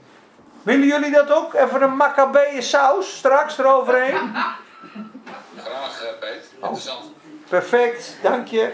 Willen 0.62 0.86
jullie 0.86 1.11
dat 1.11 1.32
ook? 1.32 1.55
Even 1.55 1.82
een 1.82 1.96
Maccabeeën 1.96 2.62
saus 2.62 3.16
straks 3.16 3.59
eroverheen? 3.59 4.34
Graag, 5.57 6.03
eh, 6.03 6.18
Peet. 6.20 6.53
Interessant. 6.55 7.20
Perfect, 7.51 8.16
dank 8.22 8.46
je. 8.46 8.72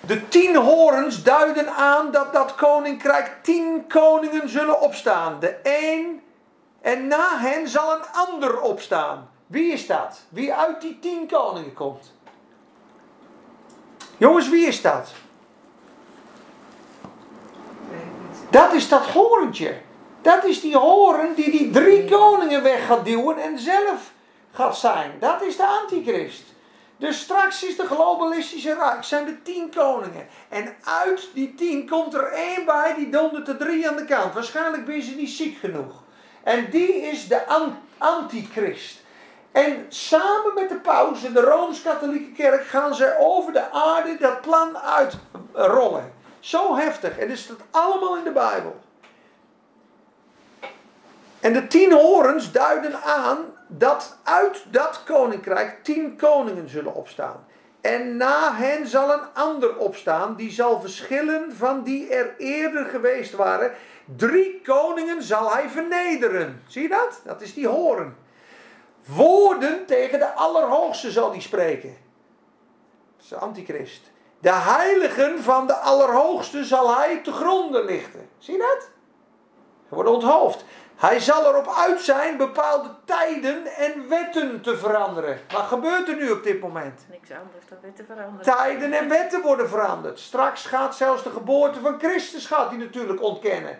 De 0.00 0.28
tien 0.28 0.56
horens 0.56 1.22
duiden 1.22 1.68
aan 1.68 2.10
dat 2.10 2.32
dat 2.32 2.54
koninkrijk 2.54 3.36
tien 3.42 3.86
koningen 3.86 4.48
zullen 4.48 4.80
opstaan. 4.80 5.40
De 5.40 5.56
een 5.62 6.22
en 6.80 7.06
na 7.06 7.38
hen 7.38 7.68
zal 7.68 7.92
een 7.94 8.04
ander 8.12 8.60
opstaan. 8.60 9.30
Wie 9.46 9.72
is 9.72 9.86
dat? 9.86 10.20
Wie 10.28 10.54
uit 10.54 10.80
die 10.80 10.98
tien 10.98 11.26
koningen 11.26 11.74
komt? 11.74 12.12
Jongens, 14.16 14.48
wie 14.48 14.66
is 14.66 14.82
dat? 14.82 15.12
Dat 18.50 18.72
is 18.72 18.88
dat 18.88 19.06
horentje. 19.06 19.76
Dat 20.22 20.44
is 20.44 20.60
die 20.60 20.76
horen 20.76 21.34
die 21.34 21.50
die 21.50 21.70
drie 21.70 22.04
koningen 22.04 22.62
weg 22.62 22.86
gaat 22.86 23.04
duwen 23.04 23.38
en 23.38 23.58
zelf 23.58 24.12
gaat 24.52 24.76
zijn. 24.76 25.12
Dat 25.20 25.42
is 25.42 25.56
de 25.56 25.66
antichrist. 25.66 26.53
Dus 27.04 27.20
straks 27.20 27.64
is 27.64 27.76
de 27.76 27.86
globalistische 27.86 28.74
rijk, 28.74 29.04
zijn 29.04 29.26
er 29.26 29.42
tien 29.42 29.70
koningen. 29.74 30.26
En 30.48 30.74
uit 30.84 31.28
die 31.34 31.54
tien 31.54 31.88
komt 31.88 32.14
er 32.14 32.32
één 32.32 32.64
bij, 32.64 32.94
die 32.94 33.10
dondert 33.10 33.48
er 33.48 33.56
drie 33.56 33.88
aan 33.88 33.96
de 33.96 34.04
kant. 34.04 34.34
Waarschijnlijk 34.34 34.84
ben 34.84 35.02
ze 35.02 35.14
niet 35.14 35.30
ziek 35.30 35.58
genoeg. 35.58 36.02
En 36.42 36.70
die 36.70 37.02
is 37.02 37.28
de 37.28 37.46
an- 37.46 37.78
antichrist. 37.98 39.02
En 39.52 39.86
samen 39.88 40.54
met 40.54 40.68
de 40.68 40.74
paus 40.74 41.24
en 41.24 41.32
de 41.32 41.40
Rooms-Katholieke 41.40 42.32
Kerk 42.32 42.66
gaan 42.66 42.94
ze 42.94 43.16
over 43.18 43.52
de 43.52 43.70
aarde 43.70 44.16
dat 44.18 44.40
plan 44.40 44.78
uitrollen. 44.78 46.12
Zo 46.40 46.76
heftig. 46.76 47.18
En 47.18 47.28
dat 47.28 47.56
allemaal 47.70 48.16
in 48.16 48.24
de 48.24 48.32
Bijbel. 48.32 48.80
En 51.40 51.52
de 51.52 51.66
tien 51.66 51.92
horens 51.92 52.52
duiden 52.52 53.02
aan 53.02 53.38
dat 53.66 54.16
uit 54.22 54.64
dat 54.70 55.02
koninkrijk 55.04 55.84
tien 55.84 56.16
koningen 56.16 56.68
zullen 56.68 56.94
opstaan. 56.94 57.46
En 57.80 58.16
na 58.16 58.54
hen 58.54 58.86
zal 58.86 59.12
een 59.12 59.32
ander 59.34 59.76
opstaan, 59.76 60.36
die 60.36 60.50
zal 60.50 60.80
verschillen 60.80 61.52
van 61.56 61.82
die 61.82 62.08
er 62.08 62.34
eerder 62.38 62.84
geweest 62.84 63.32
waren. 63.32 63.72
Drie 64.16 64.60
koningen 64.60 65.22
zal 65.22 65.52
hij 65.52 65.68
vernederen. 65.68 66.62
Zie 66.66 66.82
je 66.82 66.88
dat? 66.88 67.20
Dat 67.24 67.40
is 67.40 67.54
die 67.54 67.68
horen. 67.68 68.16
Woorden 69.06 69.86
tegen 69.86 70.18
de 70.18 70.32
Allerhoogste 70.32 71.10
zal 71.10 71.30
hij 71.30 71.40
spreken. 71.40 71.96
Dat 73.16 73.24
is 73.24 73.28
de 73.28 73.36
antichrist. 73.36 74.10
De 74.38 74.52
heiligen 74.52 75.42
van 75.42 75.66
de 75.66 75.74
Allerhoogste 75.74 76.64
zal 76.64 76.96
hij 76.96 77.20
te 77.22 77.32
gronden 77.32 77.84
lichten. 77.84 78.28
Zie 78.38 78.54
je 78.54 78.60
dat? 78.60 78.90
Hij 79.88 79.98
wordt 80.02 80.10
onthoofd. 80.10 80.64
Hij 80.96 81.20
zal 81.20 81.46
erop 81.46 81.74
uit 81.76 82.00
zijn 82.00 82.36
bepaalde 82.36 82.88
tijden 83.04 83.66
en 83.66 84.08
wetten 84.08 84.60
te 84.60 84.76
veranderen. 84.76 85.40
Wat 85.52 85.62
gebeurt 85.62 86.08
er 86.08 86.16
nu 86.16 86.30
op 86.30 86.42
dit 86.42 86.60
moment? 86.60 87.06
Niks 87.10 87.30
anders 87.30 87.64
dan 87.68 87.78
weer 87.82 87.92
te 87.92 88.04
veranderen. 88.04 88.56
Tijden 88.56 88.92
en 88.92 89.08
wetten 89.08 89.42
worden 89.42 89.68
veranderd. 89.68 90.18
Straks 90.18 90.66
gaat 90.66 90.96
zelfs 90.96 91.22
de 91.22 91.30
geboorte 91.30 91.80
van 91.80 91.98
Christus 91.98 92.46
gaat 92.46 92.68
hij 92.68 92.78
natuurlijk 92.78 93.22
ontkennen. 93.22 93.78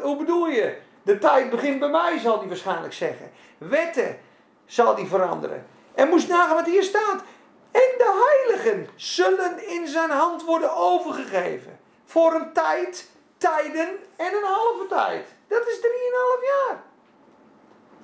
Hoe 0.00 0.16
bedoel 0.16 0.48
je? 0.48 0.76
De 1.02 1.18
tijd 1.18 1.50
begint 1.50 1.78
bij 1.78 1.88
mij, 1.88 2.18
zal 2.18 2.38
hij 2.38 2.48
waarschijnlijk 2.48 2.94
zeggen. 2.94 3.30
Wetten 3.58 4.18
zal 4.64 4.94
hij 4.94 5.06
veranderen. 5.06 5.66
En 5.94 6.08
moest 6.08 6.28
nagaan 6.28 6.54
wat 6.54 6.66
hier 6.66 6.82
staat. 6.82 7.22
En 7.70 7.90
de 7.98 8.44
heiligen 8.46 8.88
zullen 8.94 9.68
in 9.68 9.86
zijn 9.86 10.10
hand 10.10 10.44
worden 10.44 10.76
overgegeven. 10.76 11.78
Voor 12.04 12.34
een 12.34 12.52
tijd, 12.52 13.10
tijden 13.38 13.88
en 14.16 14.34
een 14.34 14.44
halve 14.44 14.86
tijd. 14.88 15.34
Dat 15.48 15.66
is 15.66 15.76
3,5 15.76 15.82
jaar. 16.44 16.82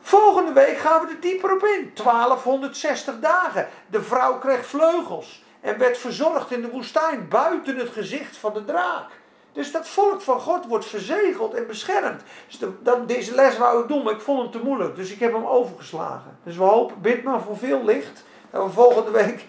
Volgende 0.00 0.52
week 0.52 0.78
gaan 0.78 1.06
we 1.06 1.12
er 1.12 1.20
dieper 1.20 1.52
op 1.52 1.64
in. 1.64 1.90
1260 1.94 3.20
dagen. 3.20 3.68
De 3.86 4.02
vrouw 4.02 4.38
kreeg 4.38 4.66
vleugels 4.66 5.44
en 5.60 5.78
werd 5.78 5.98
verzorgd 5.98 6.50
in 6.50 6.62
de 6.62 6.70
woestijn 6.70 7.28
buiten 7.28 7.76
het 7.76 7.88
gezicht 7.88 8.36
van 8.36 8.52
de 8.52 8.64
draak. 8.64 9.06
Dus 9.52 9.72
dat 9.72 9.88
volk 9.88 10.20
van 10.20 10.40
God 10.40 10.66
wordt 10.66 10.84
verzegeld 10.84 11.54
en 11.54 11.66
beschermd. 11.66 12.22
Dus 12.46 12.58
dat, 12.82 13.08
deze 13.08 13.34
les 13.34 13.58
wou 13.58 13.82
ik 13.82 13.88
doen, 13.88 14.02
maar 14.02 14.12
ik 14.12 14.20
vond 14.20 14.42
hem 14.42 14.50
te 14.50 14.58
moeilijk. 14.58 14.96
Dus 14.96 15.10
ik 15.10 15.18
heb 15.18 15.32
hem 15.32 15.46
overgeslagen. 15.46 16.38
Dus 16.42 16.56
we 16.56 16.62
hopen, 16.62 17.00
bid 17.00 17.22
maar 17.22 17.40
voor 17.40 17.56
veel 17.56 17.84
licht. 17.84 18.24
Dat 18.50 18.64
we 18.64 18.70
volgende 18.70 19.10
week 19.10 19.46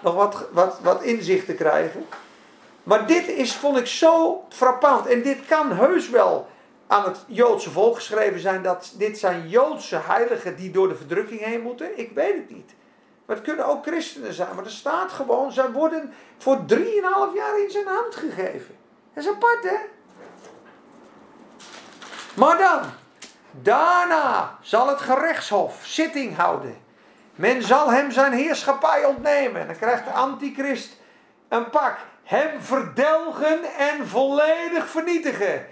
nog 0.00 0.14
wat, 0.14 0.48
wat, 0.52 0.78
wat 0.82 1.02
inzichten 1.02 1.56
krijgen. 1.56 2.06
Maar 2.82 3.06
dit 3.06 3.28
is, 3.28 3.54
vond 3.54 3.76
ik 3.76 3.86
zo 3.86 4.44
frappant. 4.48 5.06
En 5.06 5.22
dit 5.22 5.46
kan 5.46 5.72
heus 5.72 6.10
wel 6.10 6.48
aan 6.86 7.04
het 7.04 7.24
Joodse 7.26 7.70
volk 7.70 7.94
geschreven 7.94 8.40
zijn. 8.40 8.62
Dat 8.62 8.94
dit 8.98 9.18
zijn 9.18 9.48
Joodse 9.48 10.00
heiligen 10.06 10.56
die 10.56 10.70
door 10.70 10.88
de 10.88 10.96
verdrukking 10.96 11.40
heen 11.40 11.60
moeten. 11.60 11.98
Ik 11.98 12.10
weet 12.14 12.34
het 12.34 12.50
niet. 12.50 12.74
Maar 13.26 13.36
het 13.36 13.44
kunnen 13.44 13.66
ook 13.66 13.86
christenen 13.86 14.32
zijn. 14.32 14.54
Maar 14.54 14.64
er 14.64 14.70
staat 14.70 15.12
gewoon, 15.12 15.52
zij 15.52 15.70
worden 15.70 16.14
voor 16.38 16.58
3,5 16.68 16.76
jaar 17.34 17.60
in 17.62 17.70
zijn 17.70 17.86
hand 17.86 18.14
gegeven. 18.14 18.76
Dat 19.14 19.24
is 19.24 19.30
apart 19.30 19.62
hè. 19.62 19.76
Maar 22.34 22.58
dan, 22.58 22.80
daarna 23.50 24.58
zal 24.60 24.88
het 24.88 25.00
gerechtshof 25.00 25.80
zitting 25.82 26.36
houden. 26.36 26.84
Men 27.34 27.62
zal 27.62 27.90
hem 27.90 28.10
zijn 28.10 28.32
heerschappij 28.32 29.04
ontnemen. 29.04 29.60
En 29.60 29.66
dan 29.66 29.76
krijgt 29.76 30.04
de 30.04 30.10
antichrist 30.10 30.96
een 31.48 31.70
pak. 31.70 31.96
Hem 32.22 32.60
verdelgen 32.60 33.64
en 33.78 34.08
volledig 34.08 34.88
vernietigen. 34.88 35.66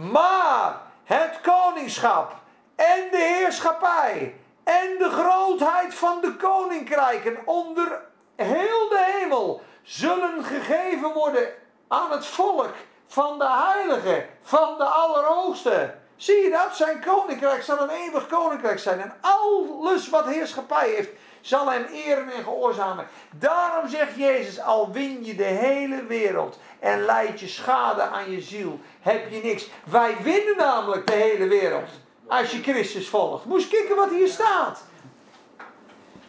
Maar 0.00 0.80
het 1.04 1.40
koningschap 1.42 2.32
en 2.76 3.10
de 3.10 3.36
heerschappij 3.38 4.34
en 4.64 4.98
de 4.98 5.10
grootheid 5.10 5.94
van 5.94 6.20
de 6.20 6.36
koninkrijken 6.36 7.38
onder 7.44 8.00
heel 8.36 8.88
de 8.88 9.18
hemel 9.18 9.62
zullen 9.82 10.44
gegeven 10.44 11.12
worden 11.12 11.48
aan 11.88 12.10
het 12.10 12.26
volk 12.26 12.74
van 13.06 13.38
de 13.38 13.48
heilige, 13.48 14.26
van 14.42 14.78
de 14.78 14.84
Allerhoogste. 14.84 15.94
Zie 16.16 16.42
je 16.42 16.50
dat? 16.50 16.76
Zijn 16.76 17.00
koninkrijk 17.00 17.62
zal 17.62 17.80
een 17.80 17.90
eeuwig 17.90 18.26
koninkrijk 18.26 18.78
zijn. 18.78 19.00
En 19.00 19.14
alles 19.20 20.08
wat 20.08 20.26
heerschappij 20.26 20.88
heeft, 20.88 21.10
zal 21.40 21.70
hem 21.70 21.84
eren 21.84 22.32
en 22.32 22.42
gehoorzamen. 22.42 23.06
Daarom 23.30 23.88
zegt 23.88 24.16
Jezus, 24.16 24.60
al 24.60 24.92
win 24.92 25.24
je 25.24 25.34
de 25.34 25.42
hele 25.42 26.04
wereld 26.04 26.58
en 26.78 27.04
leid 27.04 27.40
je 27.40 27.48
schade 27.48 28.02
aan 28.02 28.30
je 28.30 28.40
ziel, 28.40 28.80
heb 29.00 29.30
je 29.30 29.40
niks. 29.42 29.68
Wij 29.84 30.16
winnen 30.22 30.56
namelijk 30.56 31.06
de 31.06 31.12
hele 31.12 31.48
wereld 31.48 31.88
als 32.26 32.50
je 32.50 32.62
Christus 32.62 33.08
volgt. 33.08 33.44
Moest 33.44 33.68
kijken 33.68 33.96
wat 33.96 34.10
hier 34.10 34.28
staat. 34.28 34.82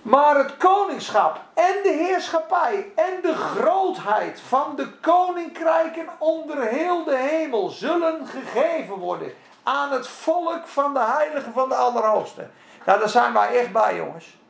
Maar 0.02 0.38
het 0.38 0.58
koningschap 0.58 1.40
en 1.54 1.76
de 1.84 1.90
heerschappij 1.90 2.92
en 2.96 3.22
de 3.22 3.34
grootheid 3.34 4.42
van 4.48 4.76
de 4.76 4.88
koninkrijken 5.02 6.08
onder 6.18 6.68
heel 6.68 7.04
de 7.04 7.18
hemel 7.18 7.70
zullen 7.70 8.28
gegeven 8.28 8.96
worden 8.96 9.34
aan 9.64 9.92
het 9.92 10.08
volk 10.08 10.68
van 10.68 10.94
de 10.94 11.00
heiligen 11.00 11.54
van 11.54 11.70
de 11.70 11.76
Allerhoogste. 11.76 12.50
Nou, 12.86 13.00
daar 13.00 13.10
zijn 13.10 13.34
wij 13.34 13.60
echt 13.60 13.72
bij, 13.72 13.96
jongens. 13.96 14.41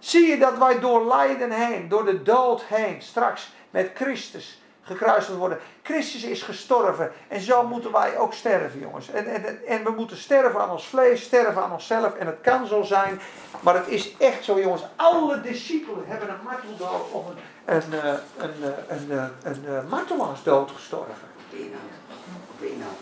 Zie 0.00 0.26
je 0.26 0.38
dat 0.38 0.58
wij 0.58 0.80
door 0.80 1.06
lijden 1.06 1.50
heen, 1.50 1.88
door 1.88 2.04
de 2.04 2.22
dood 2.22 2.62
heen, 2.62 3.02
straks 3.02 3.52
met 3.70 3.90
Christus 3.94 4.62
gekruisigd 4.82 5.36
worden. 5.38 5.58
Christus 5.82 6.22
is 6.24 6.42
gestorven 6.42 7.12
en 7.28 7.40
zo 7.40 7.66
moeten 7.66 7.92
wij 7.92 8.18
ook 8.18 8.32
sterven, 8.34 8.80
jongens. 8.80 9.10
En, 9.10 9.26
en, 9.26 9.66
en 9.66 9.84
we 9.84 9.90
moeten 9.90 10.16
sterven 10.16 10.60
aan 10.60 10.70
ons 10.70 10.86
vlees, 10.86 11.22
sterven 11.22 11.62
aan 11.62 11.72
onszelf. 11.72 12.14
En 12.14 12.26
het 12.26 12.38
kan 12.42 12.66
zo 12.66 12.82
zijn, 12.82 13.20
maar 13.60 13.74
het 13.74 13.88
is 13.88 14.16
echt 14.16 14.44
zo, 14.44 14.60
jongens. 14.60 14.82
Alle 14.96 15.40
discipelen 15.40 16.04
hebben 16.06 16.28
een 16.28 16.44
marteldood 16.44 17.10
of 17.12 17.24
een, 17.28 17.74
een, 17.76 18.00
eh, 18.02 18.12
een, 18.36 18.52
eh, 18.62 18.68
een, 18.88 19.10
een, 19.10 19.30
een, 19.42 19.74
een 19.74 19.88
martelaarsdood 19.88 20.70
gestorven. 20.70 21.28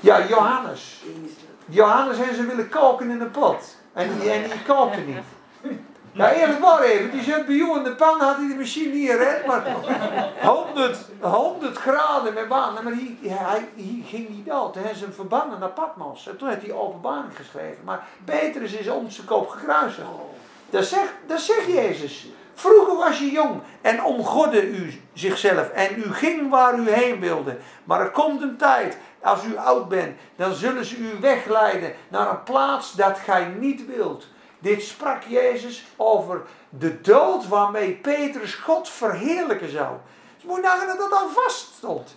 Ja, 0.01 0.27
Johannes. 0.27 1.01
De- 1.05 1.75
Johannes 1.75 2.19
en 2.19 2.35
ze 2.35 2.47
willen 2.47 2.69
koken 2.69 3.11
in 3.11 3.21
een 3.21 3.31
pot. 3.31 3.77
En 3.93 4.19
die, 4.21 4.31
en 4.31 4.43
die 4.43 5.05
niet. 5.07 5.19
Ja, 6.19 6.33
eerlijk 6.33 6.61
waar 6.61 6.83
even. 6.83 7.11
Die 7.11 7.57
jou 7.57 7.77
in 7.79 7.85
de 7.85 7.95
pan, 7.95 8.21
had 8.21 8.37
hij 8.37 8.49
de 8.49 8.55
machine 8.55 8.95
niet 8.95 9.11
gered. 9.11 9.47
Maar 9.47 9.77
100, 10.43 10.99
100 11.21 11.77
graden 11.77 12.35
met 12.35 12.49
water. 12.49 12.85
Maar 12.85 12.93
hij, 12.93 13.17
hij, 13.21 13.69
hij 13.77 14.03
ging 14.07 14.29
niet 14.29 14.47
dood. 14.47 14.75
Hij 14.75 14.91
is 14.91 15.01
hem 15.01 15.13
verbannen 15.13 15.59
naar 15.59 15.69
Patmos. 15.69 16.29
En 16.29 16.37
toen 16.37 16.49
heeft 16.49 16.63
hij 16.63 16.73
openbaring 16.73 17.37
geschreven. 17.37 17.85
Maar 17.85 18.07
Petrus 18.25 18.73
is 18.73 18.89
om 18.89 19.11
zijn 19.11 19.27
kop 19.27 19.49
gekruisigd. 19.49 20.07
Dat 20.71 20.85
zegt, 20.85 21.13
dat 21.27 21.41
zegt 21.41 21.67
Jezus. 21.67 22.27
Vroeger 22.55 22.97
was 22.97 23.19
je 23.19 23.31
jong 23.31 23.61
en 23.81 24.05
omgodde 24.05 24.69
u 24.69 25.03
zichzelf 25.13 25.69
en 25.69 25.95
u 25.97 26.13
ging 26.13 26.51
waar 26.51 26.79
u 26.79 26.91
heen 26.91 27.21
wilde. 27.21 27.57
Maar 27.85 28.01
er 28.01 28.11
komt 28.11 28.43
een 28.43 28.57
tijd, 28.57 28.99
als 29.23 29.45
u 29.45 29.57
oud 29.57 29.89
bent, 29.89 30.19
dan 30.37 30.55
zullen 30.55 30.85
ze 30.85 30.97
u 30.97 31.09
wegleiden 31.21 31.93
naar 32.09 32.31
een 32.31 32.43
plaats 32.43 32.93
dat 32.93 33.19
gij 33.19 33.45
niet 33.59 33.87
wilt. 33.87 34.27
Dit 34.59 34.83
sprak 34.83 35.23
Jezus 35.23 35.85
over 35.97 36.43
de 36.69 37.01
dood 37.01 37.49
waarmee 37.49 37.93
Petrus 37.93 38.55
God 38.55 38.89
verheerlijken 38.89 39.71
zou. 39.71 39.97
Dus 40.35 40.45
moet 40.45 40.57
je 40.57 40.63
nagaan 40.63 40.87
dat 40.87 40.99
dat 40.99 41.13
al 41.13 41.29
vast 41.29 41.73
stond. 41.77 42.17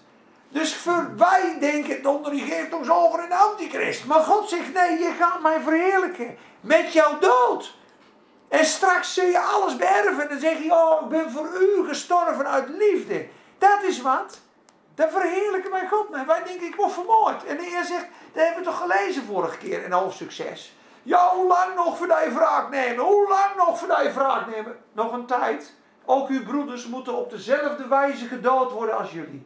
Dus 0.50 0.76
voor, 0.76 1.16
wij 1.18 1.58
denken, 1.60 2.06
onder 2.06 2.32
die 2.32 2.46
geeft 2.46 2.74
ons 2.74 2.90
over 2.90 3.28
de 3.30 3.36
antichrist. 3.36 4.06
Maar 4.06 4.20
God 4.20 4.50
zegt, 4.50 4.74
nee, 4.74 5.00
je 5.00 5.16
gaat 5.20 5.42
mij 5.42 5.60
verheerlijken 5.60 6.38
met 6.62 6.94
jouw 6.94 7.20
dood. 7.20 7.76
En 8.48 8.66
straks 8.66 9.14
zul 9.14 9.26
je 9.26 9.40
alles 9.40 9.76
beërven. 9.76 10.30
En 10.30 10.40
zeg 10.40 10.64
je, 10.64 10.74
oh, 10.74 11.02
ik 11.02 11.10
ben 11.10 11.32
voor 11.32 11.50
u 11.62 11.88
gestorven 11.88 12.48
uit 12.48 12.70
liefde. 12.70 13.28
Dat 13.58 13.84
is 13.84 14.02
wat. 14.02 14.40
Dan 14.96 15.10
verheerlijken 15.10 15.72
wij 15.72 15.88
God 15.88 16.10
mee. 16.10 16.26
Wij 16.26 16.44
denken, 16.44 16.68
ik 16.68 16.76
word 16.76 16.92
vermoord. 16.92 17.46
En 17.46 17.58
de 17.58 17.64
Heer 17.64 17.84
zegt, 17.84 18.06
dat 18.34 18.44
hebben 18.44 18.64
we 18.64 18.70
toch 18.70 18.80
gelezen 18.80 19.24
vorige 19.24 19.58
keer 19.58 19.84
in 19.84 19.92
hoofdstuk 19.92 20.32
6. 20.32 20.76
Ja, 21.04 21.36
hoe 21.36 21.48
lang 21.48 21.76
nog 21.76 21.98
voor 21.98 22.08
je 22.08 22.32
wraak 22.34 22.70
nemen? 22.70 23.06
Hoe 23.06 23.28
lang 23.30 23.68
nog 23.68 23.80
voor 23.80 24.04
je 24.04 24.12
wraak 24.12 24.48
nemen? 24.56 24.78
Nog 24.92 25.12
een 25.12 25.26
tijd. 25.26 25.74
Ook 26.06 26.28
uw 26.28 26.44
broeders 26.44 26.88
moeten 26.88 27.14
op 27.14 27.30
dezelfde 27.30 27.88
wijze 27.88 28.26
gedood 28.26 28.72
worden 28.72 28.98
als 28.98 29.12
jullie. 29.12 29.46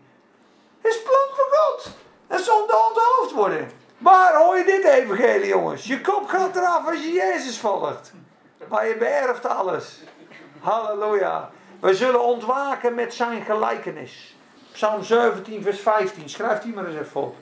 Is 0.81 1.01
plan 1.01 1.27
van 1.35 1.59
God. 1.59 1.87
En 2.27 2.39
zonder 2.39 2.75
onthoofd 2.87 3.31
worden. 3.31 3.71
Maar 3.97 4.35
hoor 4.35 4.57
je 4.57 4.63
dit 4.63 4.83
evangelie 4.83 5.47
jongens. 5.47 5.87
Je 5.87 6.01
kop 6.01 6.27
gaat 6.27 6.55
eraf 6.55 6.87
als 6.87 7.03
je 7.03 7.11
Jezus 7.11 7.59
volgt. 7.59 8.13
Maar 8.69 8.87
je 8.87 8.97
beërft 8.97 9.45
alles. 9.45 10.03
Halleluja. 10.59 11.49
We 11.79 11.95
zullen 11.95 12.23
ontwaken 12.23 12.95
met 12.95 13.13
zijn 13.13 13.41
gelijkenis. 13.41 14.35
Psalm 14.71 15.03
17, 15.03 15.61
vers 15.61 15.79
15. 15.79 16.29
Schrijf 16.29 16.59
die 16.59 16.73
maar 16.73 16.85
eens 16.85 16.99
even 16.99 17.21
op. 17.21 17.35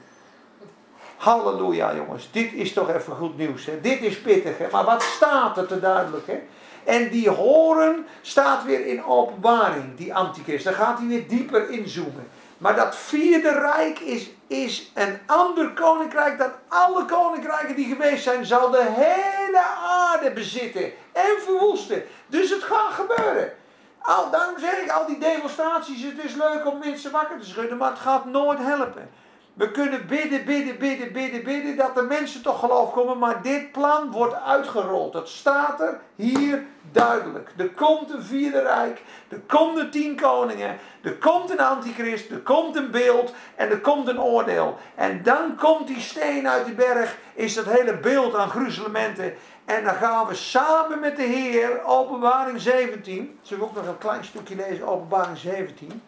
Halleluja, 1.24 1.96
jongens. 1.96 2.30
Dit 2.32 2.54
is 2.54 2.74
toch 2.74 2.90
even 2.90 3.16
goed 3.16 3.38
nieuws. 3.38 3.66
Hè? 3.66 3.82
Dit 3.82 4.02
is 4.02 4.22
pittig. 4.22 4.58
Hè? 4.58 4.68
Maar 4.72 4.84
wat 4.84 5.02
staat 5.02 5.58
er 5.58 5.68
te 5.68 5.80
duidelijk? 5.80 6.28
Hè? 6.28 6.40
En 6.84 7.10
die 7.10 7.30
horen 7.30 8.06
staat 8.22 8.64
weer 8.64 8.86
in 8.86 9.04
openbaring, 9.04 9.98
die 9.98 10.14
antichrist. 10.14 10.64
Daar 10.64 10.74
gaat 10.74 10.98
hij 10.98 11.08
weer 11.08 11.28
dieper 11.28 11.70
inzoomen. 11.70 12.28
Maar 12.58 12.76
dat 12.76 12.96
vierde 12.96 13.52
rijk 13.52 14.00
is, 14.00 14.30
is 14.48 14.92
een 14.94 15.20
ander 15.26 15.74
koninkrijk 15.74 16.38
dan 16.38 16.52
alle 16.68 17.06
koninkrijken 17.06 17.76
die 17.76 17.96
geweest 17.96 18.24
zijn. 18.24 18.46
Zal 18.46 18.70
de 18.70 18.86
hele 18.90 19.64
aarde 19.88 20.32
bezitten 20.32 20.92
en 21.12 21.42
verwoesten. 21.46 22.04
Dus 22.28 22.50
het 22.50 22.64
gaat 22.64 22.92
gebeuren. 22.92 23.54
Al, 24.02 24.30
daarom 24.32 24.60
zeg 24.60 24.82
ik, 24.82 24.92
al 24.92 25.06
die 25.06 25.20
demonstraties, 25.20 26.04
het 26.04 26.24
is 26.24 26.36
leuk 26.36 26.66
om 26.66 26.80
mensen 26.80 27.12
wakker 27.12 27.40
te 27.40 27.46
schudden, 27.46 27.78
maar 27.78 27.90
het 27.90 28.00
gaat 28.00 28.26
nooit 28.26 28.60
helpen. 28.60 29.10
We 29.54 29.72
kunnen 29.72 30.08
bidden, 30.08 30.46
bidden, 30.46 30.78
bidden, 30.78 31.12
bidden, 31.12 31.44
bidden, 31.44 31.76
dat 31.76 31.96
de 31.96 32.02
mensen 32.02 32.42
toch 32.42 32.60
geloof 32.60 32.92
komen, 32.92 33.18
maar 33.18 33.42
dit 33.42 33.72
plan 33.72 34.12
wordt 34.12 34.34
uitgerold. 34.34 35.14
Het 35.14 35.28
staat 35.28 35.82
er 35.82 36.00
hier 36.16 36.66
duidelijk. 36.92 37.50
Er 37.58 37.70
komt 37.70 38.12
een 38.12 38.24
vierde 38.24 38.62
rijk, 38.62 39.02
er 39.30 39.40
komt 39.48 39.78
een 39.78 39.90
tien 39.90 40.16
koningen, 40.16 40.78
er 41.02 41.16
komt 41.16 41.52
een 41.52 41.60
antichrist, 41.60 42.32
er 42.32 42.40
komt 42.40 42.76
een 42.76 42.92
beeld 42.92 43.34
en 43.56 43.70
er 43.70 43.80
komt 43.80 44.08
een 44.08 44.22
oordeel. 44.22 44.78
En 44.96 45.24
dan 45.24 45.56
komt 45.56 45.88
die 45.88 46.00
steen 46.00 46.50
uit 46.50 46.66
de 46.66 46.74
berg, 46.74 47.18
is 47.34 47.54
dat 47.54 47.66
hele 47.66 47.98
beeld 47.98 48.36
aan 48.36 48.50
gruzelementen. 48.50 49.34
En 49.66 49.84
dan 49.84 49.96
gaan 49.96 50.28
we 50.28 50.36
samen 50.36 51.00
met 51.00 51.16
de 51.16 51.24
Heer, 51.24 51.84
openbaring 51.84 52.62
17, 52.62 53.40
zullen 53.42 53.64
we 53.64 53.70
ook 53.70 53.76
nog 53.76 53.88
een 53.88 53.98
klein 53.98 54.24
stukje 54.24 54.56
lezen, 54.56 54.88
openbaring 54.88 55.38
17 55.38 56.02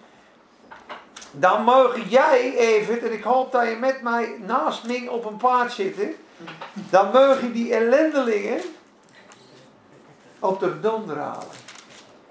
dan 1.39 1.63
mogen 1.63 2.07
jij 2.07 2.57
even, 2.57 3.01
en 3.01 3.13
ik 3.13 3.23
hoop 3.23 3.51
dat 3.51 3.69
je 3.69 3.75
met 3.75 4.01
mij 4.01 4.35
naast 4.45 4.87
Ming 4.87 5.09
op 5.09 5.25
een 5.25 5.37
paard 5.37 5.71
zit, 5.71 5.95
dan 6.89 7.11
mogen 7.11 7.51
die 7.51 7.75
ellendelingen 7.75 8.61
op 10.39 10.59
de 10.59 10.79
donder 10.79 11.17
halen. 11.17 11.63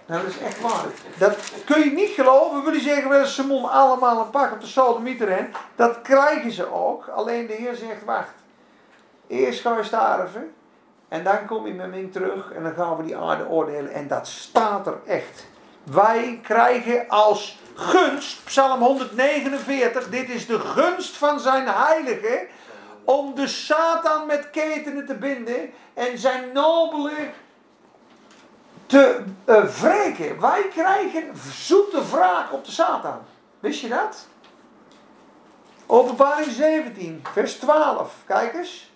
Nou, 0.07 0.23
dat 0.23 0.31
is 0.31 0.39
echt 0.39 0.61
waar. 0.61 0.85
Dat 1.19 1.37
kun 1.65 1.85
je 1.85 1.91
niet 1.91 2.11
geloven. 2.11 2.63
Jullie 2.63 2.81
zeggen 2.81 3.09
wel 3.09 3.21
eens, 3.21 3.35
Simon, 3.35 3.71
allemaal 3.71 4.21
een 4.21 4.31
pak 4.31 4.53
op 4.53 4.61
de 4.61 4.67
sodemieter 4.67 5.29
hen. 5.29 5.53
Dat 5.75 6.03
krijgen 6.03 6.53
ze 6.53 6.73
ook. 6.73 7.09
Alleen 7.09 7.47
de 7.47 7.53
Heer 7.53 7.75
zegt, 7.75 8.05
wacht. 8.05 8.33
Eerst 9.27 9.61
ga 9.61 9.77
je 9.77 9.85
sterven. 9.85 10.55
En 11.09 11.25
dan 11.25 11.47
kom 11.47 11.67
je 11.67 11.73
met 11.73 11.91
Ming 11.91 12.13
terug. 12.13 12.53
En 12.53 12.63
dan 12.63 12.75
gaan 12.75 12.97
we 12.97 13.03
die 13.03 13.17
aarde 13.17 13.49
oordelen. 13.49 13.93
En 13.93 14.09
dat 14.09 14.27
staat 14.27 14.87
er 14.87 14.99
echt. 15.07 15.47
Wij 15.83 16.41
krijgen 16.43 17.09
als 17.09 17.59
gunst, 17.75 18.45
Psalm 18.45 18.81
149, 18.81 20.09
dit 20.09 20.29
is 20.29 20.47
de 20.47 20.59
gunst 20.59 21.17
van 21.17 21.41
zijn 21.41 21.69
heilige, 21.69 22.47
om 23.05 23.35
de 23.35 23.47
Satan 23.47 24.27
met 24.27 24.51
ketenen 24.51 25.07
te 25.07 25.15
binden 25.15 25.73
en 25.95 26.19
zijn 26.19 26.53
nobelen 26.53 27.33
te 28.87 29.25
uh, 29.47 29.65
wreken. 29.65 30.41
Wij 30.41 30.69
krijgen 30.69 31.33
zoete 31.53 32.09
wraak 32.11 32.53
op 32.53 32.65
de 32.65 32.71
Satan. 32.71 33.19
Wist 33.61 33.81
je 33.81 33.89
dat? 33.89 34.27
Openbaring 35.87 36.51
17, 36.51 37.23
vers 37.33 37.55
12. 37.55 38.15
Kijk 38.27 38.55
eens. 38.55 38.93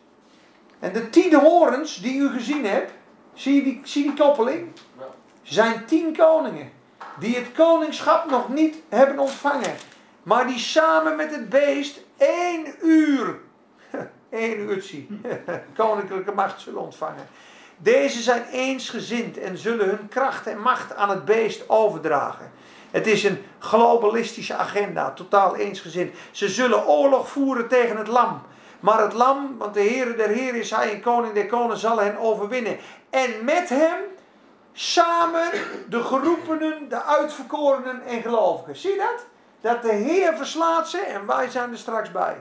En 0.78 0.92
de 0.92 1.10
tien 1.10 1.34
horens 1.34 1.96
die 1.96 2.18
u 2.18 2.28
gezien 2.28 2.64
hebt, 2.64 2.92
zie 3.34 3.54
je 3.54 3.62
die, 3.62 3.80
zie 3.84 4.02
die 4.02 4.14
koppeling? 4.14 4.68
Zijn 5.42 5.86
tien 5.86 6.16
koningen 6.16 6.76
die 7.18 7.36
het 7.36 7.52
koningschap 7.52 8.30
nog 8.30 8.48
niet 8.48 8.76
hebben 8.88 9.18
ontvangen, 9.18 9.74
maar 10.22 10.46
die 10.46 10.58
samen 10.58 11.16
met 11.16 11.30
het 11.30 11.48
beest 11.48 12.00
één 12.16 12.74
uur, 12.82 13.38
één 14.30 14.58
uurtje, 14.58 15.06
koninklijke 15.76 16.32
macht 16.32 16.60
zullen 16.60 16.80
ontvangen. 16.80 17.26
Deze 17.76 18.22
zijn 18.22 18.44
eensgezind 18.52 19.38
en 19.38 19.58
zullen 19.58 19.88
hun 19.88 20.08
kracht 20.08 20.46
en 20.46 20.60
macht 20.60 20.94
aan 20.94 21.10
het 21.10 21.24
beest 21.24 21.68
overdragen. 21.68 22.50
Het 22.90 23.06
is 23.06 23.24
een 23.24 23.44
globalistische 23.58 24.54
agenda, 24.54 25.10
totaal 25.10 25.56
eensgezind. 25.56 26.14
Ze 26.30 26.48
zullen 26.48 26.86
oorlog 26.86 27.28
voeren 27.28 27.68
tegen 27.68 27.96
het 27.96 28.06
lam. 28.06 28.42
Maar 28.80 29.02
het 29.02 29.12
lam, 29.12 29.58
want 29.58 29.74
de 29.74 29.80
Heer 29.80 30.16
der 30.16 30.28
Heer 30.28 30.54
is 30.54 30.70
hij 30.70 30.92
en 30.92 31.00
koning 31.00 31.34
der 31.34 31.46
koningen, 31.46 31.76
zal 31.76 31.98
hen 31.98 32.18
overwinnen. 32.18 32.76
En 33.10 33.30
met 33.44 33.68
hem 33.68 33.98
samen 34.80 35.50
de 35.88 36.02
geroepenen, 36.02 36.88
de 36.88 37.02
uitverkorenen 37.02 38.02
en 38.06 38.22
gelovigen. 38.22 38.76
Zie 38.76 38.90
je 38.90 38.96
dat? 38.96 39.26
Dat 39.60 39.82
de 39.82 39.92
Heer 39.92 40.36
verslaat 40.36 40.88
ze 40.88 40.98
en 40.98 41.26
wij 41.26 41.50
zijn 41.50 41.70
er 41.70 41.78
straks 41.78 42.10
bij. 42.10 42.36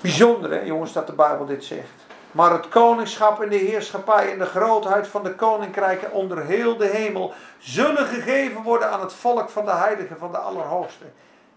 Bijzonder 0.00 0.50
hè 0.50 0.60
jongens 0.60 0.92
dat 0.92 1.06
de 1.06 1.12
Bijbel 1.12 1.46
dit 1.46 1.64
zegt. 1.64 1.88
Maar 2.32 2.52
het 2.52 2.68
koningschap 2.68 3.42
en 3.42 3.48
de 3.48 3.56
heerschappij 3.56 4.32
en 4.32 4.38
de 4.38 4.46
grootheid 4.46 5.06
van 5.06 5.22
de 5.22 5.34
koninkrijken 5.34 6.12
onder 6.12 6.44
heel 6.44 6.76
de 6.76 6.86
hemel 6.86 7.32
zullen 7.58 8.06
gegeven 8.06 8.62
worden 8.62 8.90
aan 8.90 9.00
het 9.00 9.12
volk 9.12 9.48
van 9.48 9.64
de 9.64 9.74
heiligen 9.74 10.18
van 10.18 10.32
de 10.32 10.38
Allerhoogste. 10.38 11.04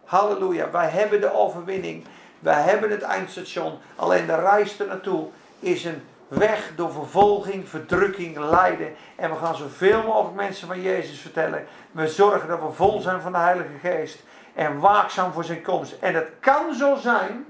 Halleluja, 0.05 0.71
wij 0.71 0.89
hebben 0.89 1.21
de 1.21 1.33
overwinning. 1.33 2.05
Wij 2.39 2.61
hebben 2.61 2.91
het 2.91 3.01
eindstation. 3.01 3.77
Alleen 3.95 4.25
de 4.25 4.35
reis 4.35 4.79
er 4.79 4.87
naartoe 4.87 5.27
is 5.59 5.85
een 5.85 6.03
weg 6.27 6.71
door 6.75 6.91
vervolging, 6.91 7.69
verdrukking, 7.69 8.37
lijden. 8.37 8.95
En 9.15 9.29
we 9.29 9.35
gaan 9.35 9.55
zoveel 9.55 10.03
mogelijk 10.03 10.35
mensen 10.35 10.67
van 10.67 10.81
Jezus 10.81 11.19
vertellen. 11.19 11.65
We 11.91 12.07
zorgen 12.07 12.47
dat 12.47 12.59
we 12.59 12.71
vol 12.71 12.99
zijn 12.99 13.21
van 13.21 13.31
de 13.31 13.37
Heilige 13.37 13.77
Geest. 13.81 14.23
En 14.53 14.79
waakzaam 14.79 15.31
voor 15.31 15.43
zijn 15.43 15.61
komst. 15.61 15.97
En 15.99 16.13
het 16.13 16.31
kan 16.39 16.73
zo 16.73 16.95
zijn 16.95 17.45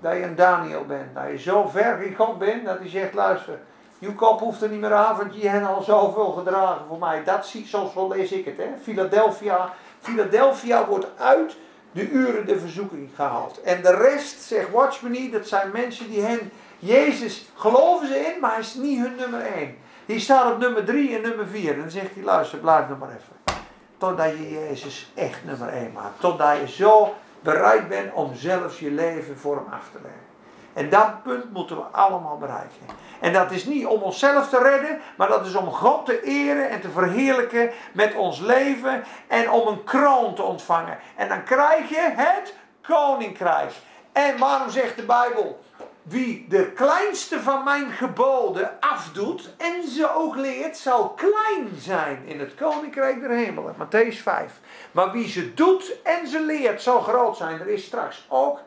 dat 0.00 0.12
je 0.12 0.22
een 0.22 0.34
Daniel 0.34 0.84
bent. 0.84 1.14
Dat 1.14 1.24
je 1.30 1.38
zo 1.38 1.68
ver 1.68 2.02
in 2.02 2.14
God 2.14 2.38
bent 2.38 2.64
dat 2.64 2.78
hij 2.78 2.88
zegt: 2.88 3.14
luister. 3.14 3.58
Je 3.98 4.14
kop 4.14 4.40
hoeft 4.40 4.62
er 4.62 4.68
niet 4.68 4.80
meer 4.80 4.94
aan, 4.94 5.16
want 5.16 5.40
je 5.40 5.48
hebt 5.48 5.66
al 5.66 5.82
zoveel 5.82 6.32
gedragen 6.32 6.86
voor 6.88 6.98
mij. 6.98 7.24
Dat 7.24 7.46
zie, 7.46 7.66
zo 7.66 8.08
lees 8.08 8.32
ik 8.32 8.44
het. 8.44 8.56
Hè? 8.56 8.68
Philadelphia, 8.82 9.72
Philadelphia 10.00 10.86
wordt 10.86 11.06
uit 11.16 11.56
de 11.92 12.10
uren 12.10 12.46
de 12.46 12.58
verzoeking 12.58 13.10
gehaald. 13.14 13.60
En 13.60 13.82
de 13.82 13.94
rest, 13.94 14.40
zegt 14.40 14.70
Watchman, 14.70 15.30
dat 15.30 15.46
zijn 15.46 15.70
mensen 15.72 16.10
die 16.10 16.22
hen 16.22 16.50
Jezus 16.78 17.48
geloven 17.54 18.06
ze 18.06 18.18
in, 18.18 18.40
maar 18.40 18.50
hij 18.50 18.60
is 18.60 18.74
niet 18.74 19.00
hun 19.00 19.14
nummer 19.14 19.40
1. 19.40 19.76
Die 20.06 20.20
staat 20.20 20.52
op 20.52 20.58
nummer 20.58 20.84
3 20.84 21.16
en 21.16 21.22
nummer 21.22 21.46
4. 21.46 21.72
En 21.72 21.80
dan 21.80 21.90
zegt 21.90 22.14
hij, 22.14 22.22
luister, 22.22 22.58
blijf 22.58 22.88
nog 22.88 22.98
maar 22.98 23.08
even. 23.08 23.64
Totdat 23.98 24.30
je 24.30 24.50
Jezus 24.50 25.12
echt 25.14 25.44
nummer 25.44 25.68
1 25.68 25.92
maakt. 25.92 26.20
Totdat 26.20 26.58
je 26.58 26.68
zo 26.68 27.14
bereid 27.40 27.88
bent 27.88 28.12
om 28.12 28.34
zelfs 28.34 28.78
je 28.78 28.90
leven 28.90 29.38
voor 29.38 29.56
hem 29.56 29.66
af 29.70 29.88
te 29.92 29.98
leggen. 30.02 30.24
En 30.72 30.90
dat 30.90 31.22
punt 31.22 31.52
moeten 31.52 31.76
we 31.76 31.82
allemaal 31.82 32.38
bereiken. 32.38 32.86
En 33.20 33.32
dat 33.32 33.50
is 33.50 33.64
niet 33.64 33.86
om 33.86 34.02
onszelf 34.02 34.48
te 34.48 34.58
redden, 34.58 35.00
maar 35.16 35.28
dat 35.28 35.46
is 35.46 35.54
om 35.54 35.70
God 35.70 36.06
te 36.06 36.22
eren 36.22 36.70
en 36.70 36.80
te 36.80 36.90
verheerlijken 36.90 37.70
met 37.92 38.14
ons 38.14 38.40
leven 38.40 39.04
en 39.26 39.50
om 39.50 39.66
een 39.66 39.84
kroon 39.84 40.34
te 40.34 40.42
ontvangen. 40.42 40.98
En 41.14 41.28
dan 41.28 41.44
krijg 41.44 41.88
je 41.88 42.12
het 42.16 42.54
koninkrijk. 42.82 43.72
En 44.12 44.38
waarom 44.38 44.70
zegt 44.70 44.96
de 44.96 45.02
Bijbel? 45.02 45.60
Wie 46.08 46.46
de 46.48 46.72
kleinste 46.72 47.40
van 47.40 47.64
mijn 47.64 47.90
geboden 47.90 48.70
afdoet 48.80 49.50
en 49.56 49.88
ze 49.88 50.14
ook 50.14 50.36
leert, 50.36 50.76
zal 50.76 51.08
klein 51.08 51.68
zijn 51.78 52.22
in 52.24 52.40
het 52.40 52.54
koninkrijk 52.54 53.20
der 53.20 53.30
hemelen. 53.30 53.74
Matthäus 53.74 54.22
5. 54.22 54.52
Maar 54.92 55.12
wie 55.12 55.28
ze 55.28 55.54
doet 55.54 55.92
en 56.02 56.28
ze 56.28 56.40
leert, 56.40 56.82
zal 56.82 57.00
groot 57.00 57.36
zijn. 57.36 57.60
Er 57.60 57.68
is 57.68 57.84
straks 57.84 58.26
ook 58.28 58.58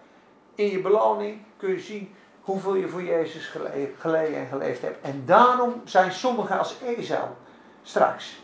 in 0.55 0.69
je 0.71 0.81
beloning, 0.81 1.41
kun 1.57 1.69
je 1.69 1.79
zien 1.79 2.13
hoeveel 2.41 2.75
je 2.75 2.87
voor 2.87 3.03
Jezus 3.03 3.45
gele- 3.45 3.91
geleden 3.99 4.35
en 4.35 4.47
geleefd 4.47 4.81
hebt. 4.81 5.05
En 5.05 5.23
daarom 5.25 5.81
zijn 5.85 6.11
sommigen 6.11 6.59
als 6.59 6.75
Esau 6.97 7.27
straks. 7.83 8.39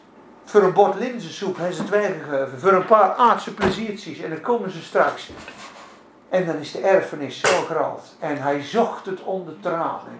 Voor 0.45 0.61
een 0.61 0.73
bord 0.73 0.95
linzensoep 0.95 1.57
hebben 1.57 1.75
ze 1.75 1.81
het 1.81 1.91
weggegeven. 1.91 2.59
Voor 2.59 2.73
een 2.73 2.85
paar 2.85 3.13
aardse 3.13 3.53
pleziertjes. 3.53 4.19
En 4.19 4.29
dan 4.29 4.41
komen 4.41 4.71
ze 4.71 4.81
straks. 4.81 5.29
En 6.29 6.45
dan 6.45 6.55
is 6.55 6.71
de 6.71 6.79
erfenis 6.79 7.39
zo 7.39 7.61
groot. 7.61 8.15
En 8.19 8.41
hij 8.41 8.61
zocht 8.61 9.05
het 9.05 9.23
onder 9.23 9.53
tranen. 9.59 10.19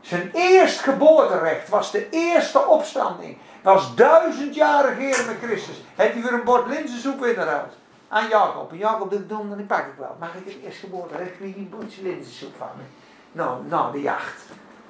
Zijn 0.00 0.30
eerstgeboorterecht 0.34 1.68
was 1.68 1.90
de 1.90 2.08
eerste 2.10 2.66
opstanding. 2.66 3.36
Was 3.62 3.94
duizend 3.94 4.54
jaren 4.54 4.96
geren 4.96 5.26
met 5.26 5.36
Christus. 5.42 5.82
Heeft 5.94 6.12
hij 6.12 6.22
weer 6.22 6.32
een 6.32 6.44
bord 6.44 6.66
linzensoep 6.66 7.24
inderdaad. 7.24 7.74
Aan 8.08 8.28
Jacob. 8.28 8.70
En 8.70 8.78
Jacob 8.78 9.10
denkt, 9.10 9.28
dan, 9.28 9.48
dan 9.48 9.66
pak 9.66 9.78
ik 9.78 9.98
wel. 9.98 10.16
Mag 10.20 10.34
ik 10.34 10.44
het 10.44 10.64
eerstgeboorterecht? 10.64 11.38
Je 11.38 11.44
een 11.44 11.68
bordje 11.70 12.02
linzensoep 12.02 12.52
van? 12.58 12.68
Nou, 13.32 13.64
nou, 13.68 13.92
de 13.92 14.00
jacht. 14.00 14.42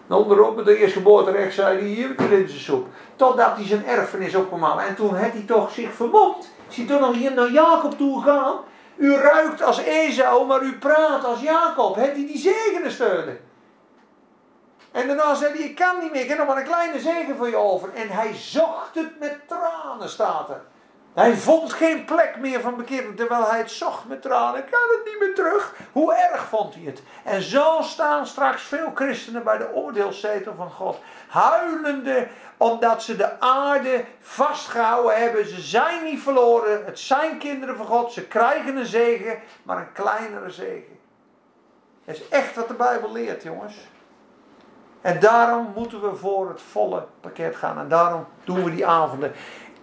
En 0.08 0.14
onderop 0.14 0.56
met 0.56 0.64
de 0.64 0.76
eerstgeboorterecht 0.76 1.54
zei 1.54 1.78
hij, 1.78 1.86
hier 1.86 2.08
heb 2.08 2.20
je 2.20 2.28
linzensoep. 2.28 2.86
Totdat 3.16 3.56
hij 3.56 3.66
zijn 3.66 3.86
erfenis 3.86 4.34
opkwam. 4.34 4.78
En 4.78 4.94
toen 4.94 5.16
had 5.16 5.32
hij 5.32 5.44
toch 5.46 5.70
zich 5.70 5.92
vermomd. 5.92 6.50
Is 6.68 6.76
hij 6.76 6.86
toen 6.86 7.00
nog 7.00 7.14
hier 7.14 7.34
naar 7.34 7.50
Jacob 7.50 7.96
toe 7.96 8.22
gegaan? 8.22 8.54
U 8.96 9.14
ruikt 9.14 9.62
als 9.62 9.78
Esau, 9.78 10.46
maar 10.46 10.62
u 10.62 10.78
praat 10.78 11.24
als 11.24 11.40
Jacob. 11.40 11.94
Heeft 11.94 12.16
hij 12.16 12.26
die 12.26 12.38
zegenen 12.38 12.90
steunen? 12.90 13.40
En 14.92 15.06
daarna 15.06 15.34
zei 15.34 15.52
hij, 15.52 15.62
ik 15.62 15.74
kan 15.74 15.98
niet 16.00 16.12
meer, 16.12 16.22
ik 16.22 16.28
heb 16.28 16.38
nog 16.38 16.46
maar 16.46 16.56
een 16.56 16.64
kleine 16.64 17.00
zegen 17.00 17.36
voor 17.36 17.48
je 17.48 17.56
over. 17.56 17.94
En 17.94 18.08
hij 18.08 18.34
zocht 18.34 18.94
het 18.94 19.18
met 19.18 19.38
tranen, 19.48 20.08
staat 20.08 20.48
er. 20.48 20.62
Hij 21.16 21.34
vond 21.34 21.72
geen 21.72 22.04
plek 22.04 22.36
meer 22.38 22.60
van 22.60 22.76
bekering, 22.76 23.16
terwijl 23.16 23.46
hij 23.50 23.58
het 23.58 23.70
zocht 23.70 24.08
met 24.08 24.22
tranen. 24.22 24.60
Ik 24.60 24.70
kan 24.70 24.96
het 24.96 25.04
niet 25.04 25.20
meer 25.20 25.34
terug. 25.34 25.74
Hoe 25.92 26.14
erg 26.14 26.48
vond 26.48 26.74
hij 26.74 26.82
het? 26.82 27.02
En 27.24 27.42
zo 27.42 27.78
staan 27.80 28.26
straks 28.26 28.62
veel 28.62 28.90
christenen 28.94 29.44
bij 29.44 29.58
de 29.58 29.74
oordeelszetel 29.74 30.54
van 30.56 30.70
God. 30.70 30.98
Huilende 31.28 32.28
omdat 32.56 33.02
ze 33.02 33.16
de 33.16 33.40
aarde 33.40 34.04
vastgehouden 34.20 35.20
hebben. 35.20 35.46
Ze 35.46 35.60
zijn 35.60 36.04
niet 36.04 36.20
verloren. 36.20 36.84
Het 36.84 36.98
zijn 36.98 37.38
kinderen 37.38 37.76
van 37.76 37.86
God. 37.86 38.12
Ze 38.12 38.26
krijgen 38.26 38.76
een 38.76 38.86
zegen, 38.86 39.38
maar 39.62 39.76
een 39.76 39.92
kleinere 39.92 40.50
zegen. 40.50 40.98
Dat 42.04 42.14
is 42.14 42.28
echt 42.28 42.54
wat 42.54 42.68
de 42.68 42.74
Bijbel 42.74 43.12
leert, 43.12 43.42
jongens. 43.42 43.74
En 45.00 45.20
daarom 45.20 45.72
moeten 45.74 46.00
we 46.00 46.16
voor 46.16 46.48
het 46.48 46.62
volle 46.62 47.06
pakket 47.20 47.56
gaan. 47.56 47.78
En 47.78 47.88
daarom 47.88 48.26
doen 48.44 48.64
we 48.64 48.70
die 48.70 48.86
avonden. 48.86 49.32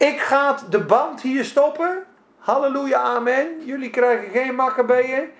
Ik 0.03 0.19
ga 0.19 0.57
de 0.69 0.79
band 0.79 1.21
hier 1.21 1.45
stoppen. 1.45 2.05
Halleluja, 2.37 2.99
amen. 2.99 3.65
Jullie 3.65 3.89
krijgen 3.89 4.29
geen 4.31 4.55
makkebeeën. 4.55 5.31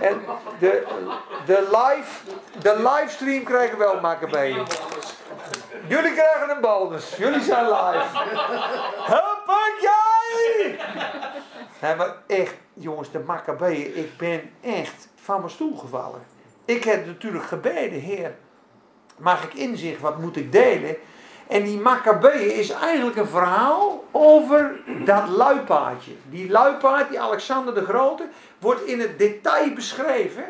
En 0.00 0.20
de, 0.58 0.86
de, 1.46 1.68
live, 1.70 2.30
de 2.60 2.76
livestream 2.76 3.44
krijgen 3.44 3.78
wel 3.78 4.00
makkebeeën. 4.00 4.66
Jullie 5.88 6.12
krijgen 6.12 6.50
een 6.50 6.60
bonus. 6.60 7.16
Jullie 7.16 7.40
zijn 7.40 7.64
live. 7.64 8.18
Hoppakee! 8.96 10.78
Nee, 11.80 11.94
maar 11.94 12.14
echt, 12.26 12.54
jongens, 12.72 13.10
de 13.10 13.18
makkebeeën. 13.18 13.96
Ik 13.96 14.16
ben 14.16 14.50
echt 14.62 15.08
van 15.14 15.38
mijn 15.38 15.50
stoel 15.50 15.76
gevallen. 15.76 16.22
Ik 16.64 16.84
heb 16.84 17.06
natuurlijk 17.06 17.44
gebeden, 17.44 18.00
Heer. 18.00 18.34
Mag 19.16 19.44
ik 19.44 19.54
inzicht, 19.54 20.00
wat 20.00 20.18
moet 20.18 20.36
ik 20.36 20.52
delen? 20.52 20.96
En 21.46 21.62
die 21.62 21.78
Maccabeeën 21.78 22.54
is 22.54 22.70
eigenlijk 22.70 23.16
een 23.16 23.26
verhaal 23.26 24.04
over 24.10 24.80
dat 25.04 25.28
luipaardje. 25.28 26.12
Die 26.30 26.50
luipaard, 26.50 27.08
die 27.08 27.20
Alexander 27.20 27.74
de 27.74 27.84
Grote, 27.84 28.26
wordt 28.58 28.84
in 28.84 29.00
het 29.00 29.18
detail 29.18 29.72
beschreven. 29.72 30.44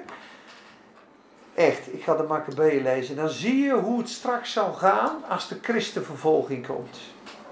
Echt, 1.54 1.92
ik 1.92 2.02
ga 2.02 2.14
de 2.14 2.22
Maccabeeën 2.22 2.82
lezen. 2.82 3.16
Dan 3.16 3.28
zie 3.28 3.64
je 3.64 3.72
hoe 3.72 3.98
het 3.98 4.08
straks 4.08 4.52
zal 4.52 4.72
gaan 4.72 5.24
als 5.28 5.48
de 5.48 5.58
christenvervolging 5.62 6.66
komt. 6.66 6.98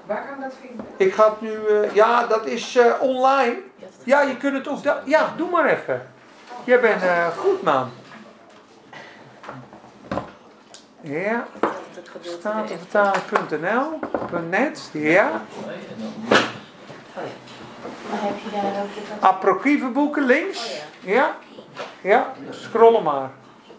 Waar 0.07 0.27
kan 0.31 0.41
dat 0.41 0.55
vinden? 0.61 0.87
Ik 0.97 1.15
ga 1.15 1.31
het 1.31 1.41
nu, 1.41 1.67
eh, 1.67 1.95
ja, 1.95 2.27
dat 2.27 2.47
is 2.47 2.77
eh, 2.77 2.93
online. 3.01 3.57
Ja, 4.05 4.21
je 4.21 4.37
kunt 4.37 4.55
het 4.55 4.69
ook, 4.69 4.79
ja, 5.05 5.35
doe 5.37 5.51
maar 5.51 5.65
even. 5.65 6.11
Jij 6.65 6.81
bent 6.81 7.03
eh, 7.03 7.27
goed, 7.27 7.63
man. 7.63 7.91
Ja. 11.03 11.47
Statenvertaling.nl 12.21 13.99
.net, 14.51 14.91
ja. 14.93 15.43
Heb 18.09 18.39
je 18.45 18.51
daar 18.51 18.83
ook 18.83 19.23
Apocryfe 19.23 19.87
boeken 19.87 20.25
links. 20.25 20.81
Ja. 21.01 21.37
Ja, 22.01 22.33
scrollen 22.51 23.03
maar. 23.03 23.31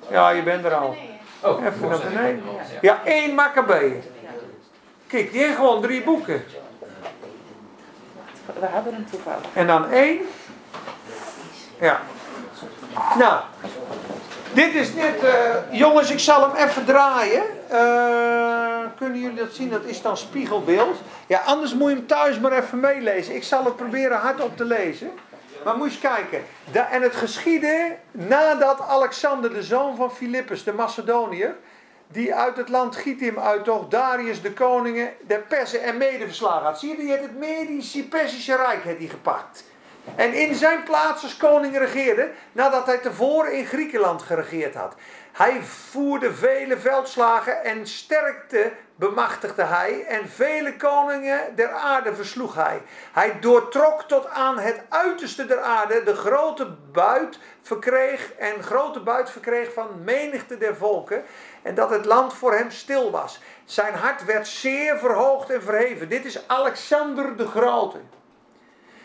Ja, 0.10 0.30
je 0.30 0.44
bent 0.44 0.66
er 0.66 0.74
al. 0.74 0.96
Oh, 1.42 1.66
Even 1.66 1.90
naar 1.90 2.00
beneden. 2.00 2.44
Ja, 2.82 3.02
één 3.06 3.36
Maccabeeën. 3.36 4.04
Kijk, 5.08 5.32
die 5.32 5.42
heeft 5.42 5.56
gewoon 5.56 5.82
drie 5.82 6.04
boeken. 6.04 6.44
We 8.46 8.66
hebben 8.66 8.94
hem 8.94 9.06
toevallig. 9.10 9.46
En 9.54 9.68
dan 9.68 9.90
één. 9.90 10.22
Ja. 11.80 12.02
Nou. 13.18 13.42
Dit 14.54 14.74
is 14.74 14.94
net, 14.94 15.24
eh, 15.24 15.56
jongens, 15.72 16.12
ik 16.12 16.20
zal 16.20 16.42
hem 16.42 16.68
even 16.68 16.86
draaien. 16.86 17.44
Eh, 17.70 18.80
kunnen 18.98 19.20
jullie 19.20 19.38
dat 19.38 19.54
zien? 19.54 19.70
Dat 19.70 19.84
is 19.84 20.02
dan 20.02 20.18
spiegelbeeld. 20.18 20.98
Ja, 21.28 21.40
anders 21.46 21.74
moet 21.74 21.90
je 21.90 21.96
hem 21.96 22.08
thuis 22.08 22.40
maar 22.40 22.52
even 22.52 22.80
meelezen. 22.80 23.36
Ik 23.36 23.44
zal 23.44 23.66
het 23.66 23.76
proberen 23.76 24.18
hardop 24.18 24.58
te 24.58 24.66
lezen. 24.66 25.12
Maar 25.64 25.78
moet 25.78 25.94
je 25.94 26.00
kijken. 26.00 26.44
En 26.92 27.02
het 27.02 27.16
geschiedde 27.16 27.96
nadat 28.12 28.82
Alexander, 28.82 29.54
de 29.54 29.64
zoon 29.64 29.96
van 29.96 30.12
Philippus, 30.12 30.64
de 30.64 30.74
Macedoniër, 30.74 31.56
die 32.08 32.36
uit 32.36 32.58
het 32.58 32.70
land 32.70 32.96
Gittim 32.96 33.40
uittocht, 33.40 33.92
Darius 33.92 34.42
de 34.42 34.54
koningen, 34.54 35.14
de 35.28 35.40
Persen 35.40 35.84
en 35.84 35.98
Mede 35.98 36.26
verslagen 36.26 36.66
had. 36.66 36.80
Zie 36.80 36.90
je, 36.90 36.96
die 36.96 37.10
heeft 37.10 37.22
het 37.22 37.38
Medische 37.38 38.08
Persische 38.08 38.56
Rijk 38.56 38.84
heeft 38.84 38.98
hij 38.98 39.08
gepakt. 39.08 39.64
En 40.16 40.34
in 40.34 40.56
zijn 40.56 40.84
plaats 40.84 41.24
als 41.24 41.38
koning 41.38 41.78
regeerde, 41.78 42.32
nadat 42.52 42.86
hij 42.86 42.98
tevoren 42.98 43.54
in 43.54 43.66
Griekenland 43.66 44.22
geregeerd 44.22 44.76
had. 44.76 44.96
Hij 45.32 45.62
voerde 45.62 46.34
vele 46.34 46.78
veldslagen 46.78 47.64
en 47.64 47.88
sterkte 47.88 48.72
bemachtigde 48.96 49.64
hij 49.64 50.06
en 50.06 50.30
vele 50.30 50.76
koningen 50.76 51.56
der 51.56 51.70
aarde 51.70 52.16
versloeg 52.16 52.56
hij. 52.56 52.82
Hij 53.12 53.40
doortrok 53.40 54.02
tot 54.02 54.30
aan 54.30 54.60
het 54.60 54.82
uiterste 54.90 55.46
der 55.46 55.60
aarde 55.60 56.04
de 56.04 56.16
grote 56.16 56.68
buit 56.92 57.40
verkreeg 57.62 58.34
en 58.34 58.64
grote 58.64 59.00
buit 59.00 59.30
verkreeg 59.30 59.74
van 59.74 60.04
menigte 60.04 60.58
der 60.58 60.76
volken 60.76 61.24
en 61.62 61.76
dat 61.76 61.90
het 61.90 62.06
land 62.06 62.34
voor 62.34 62.54
hem 62.54 62.72
stil 62.72 63.12
was. 63.12 63.42
Zijn 63.66 63.94
hart 63.94 64.26
werd 64.26 64.48
zeer 64.48 64.98
verhoogd 64.98 65.50
en 65.50 65.62
verheven. 65.62 66.10
Dit 66.10 66.26
is 66.26 66.48
Alexander 66.48 67.38
de 67.38 67.48
Grote. 67.48 68.00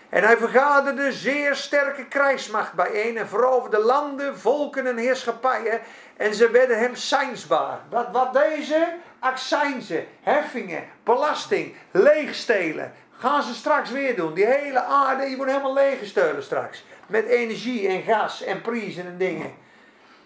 En 0.08 0.22
hij 0.22 0.36
vergaderde 0.36 1.12
zeer 1.12 1.56
sterke 1.56 2.04
krijgsmacht 2.04 2.72
bijeen 2.72 3.16
en 3.16 3.28
veroverde 3.28 3.78
landen, 3.78 4.38
volken 4.38 4.86
en 4.86 4.96
heerschappijen. 4.96 5.80
En 6.16 6.34
ze 6.34 6.50
werden 6.50 6.78
hem 6.78 6.94
seinsbaar. 6.94 7.80
Wat, 7.90 8.08
wat 8.12 8.32
deze? 8.32 8.94
Accijnzen, 9.18 10.06
heffingen, 10.22 10.84
belasting, 11.04 11.74
leegstelen. 11.90 12.92
Gaan 13.18 13.42
ze 13.42 13.54
straks 13.54 13.90
weer 13.90 14.16
doen. 14.16 14.34
Die 14.34 14.46
hele 14.46 14.82
aarde, 14.82 15.24
die 15.24 15.36
wordt 15.36 15.50
helemaal 15.50 15.74
leeggestelen 15.74 16.42
straks. 16.42 16.84
Met 17.06 17.26
energie 17.26 17.88
en 17.88 18.02
gas 18.02 18.42
en 18.42 18.60
prijzen 18.60 19.06
en 19.06 19.18
dingen. 19.18 19.54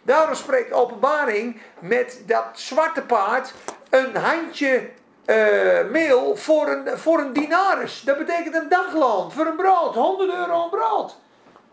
Daarom 0.02 0.34
spreekt 0.34 0.72
openbaring 0.72 1.60
met 1.78 2.22
dat 2.26 2.44
zwarte 2.52 3.02
paard 3.02 3.54
een 3.90 4.16
handje 4.16 4.88
eh, 5.24 5.90
meel 5.90 6.36
voor 6.36 6.68
een, 6.68 6.98
voor 6.98 7.18
een 7.18 7.32
dinaris. 7.32 8.02
Dat 8.04 8.18
betekent 8.18 8.54
een 8.54 8.68
dagloon 8.68 9.32
voor 9.32 9.46
een 9.46 9.56
brood. 9.56 9.94
100 9.94 10.32
euro 10.32 10.62
een 10.62 10.70
brood. 10.70 11.16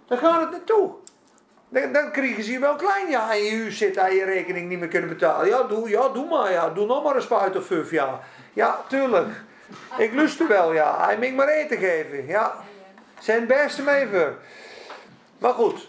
Daar 0.07 0.17
gaat 0.17 0.41
het 0.41 0.51
naartoe. 0.51 0.91
Dan, 1.69 1.93
dan 1.93 2.11
krijgen 2.11 2.43
ze 2.43 2.51
je 2.51 2.59
wel 2.59 2.75
klein 2.75 3.09
ja, 3.09 3.31
en 3.31 3.43
je 3.43 3.71
zit 3.71 3.97
aan 3.97 4.15
je 4.15 4.23
rekening 4.23 4.69
niet 4.69 4.79
meer 4.79 4.87
kunnen 4.87 5.09
betalen. 5.09 5.47
Ja, 5.47 5.63
doe, 5.63 5.89
ja, 5.89 6.09
doe 6.09 6.27
maar. 6.27 6.51
Ja. 6.51 6.69
Doe 6.69 6.85
nog 6.85 7.03
maar 7.03 7.15
een 7.15 7.21
spuit 7.21 7.55
of 7.55 7.65
vijf. 7.65 7.91
Ja. 7.91 8.19
ja, 8.53 8.81
tuurlijk. 8.87 9.27
Ik 9.97 10.13
lust 10.13 10.39
er 10.39 10.47
wel, 10.47 10.73
ja. 10.73 11.05
Hij 11.05 11.17
moet 11.17 11.35
maar 11.35 11.47
eten 11.47 11.77
geven. 11.77 12.27
Ja. 12.27 12.55
Zijn 13.19 13.47
beste 13.47 13.81
mee 13.81 14.07
voor. 14.07 14.33
Maar 15.37 15.53
goed. 15.53 15.87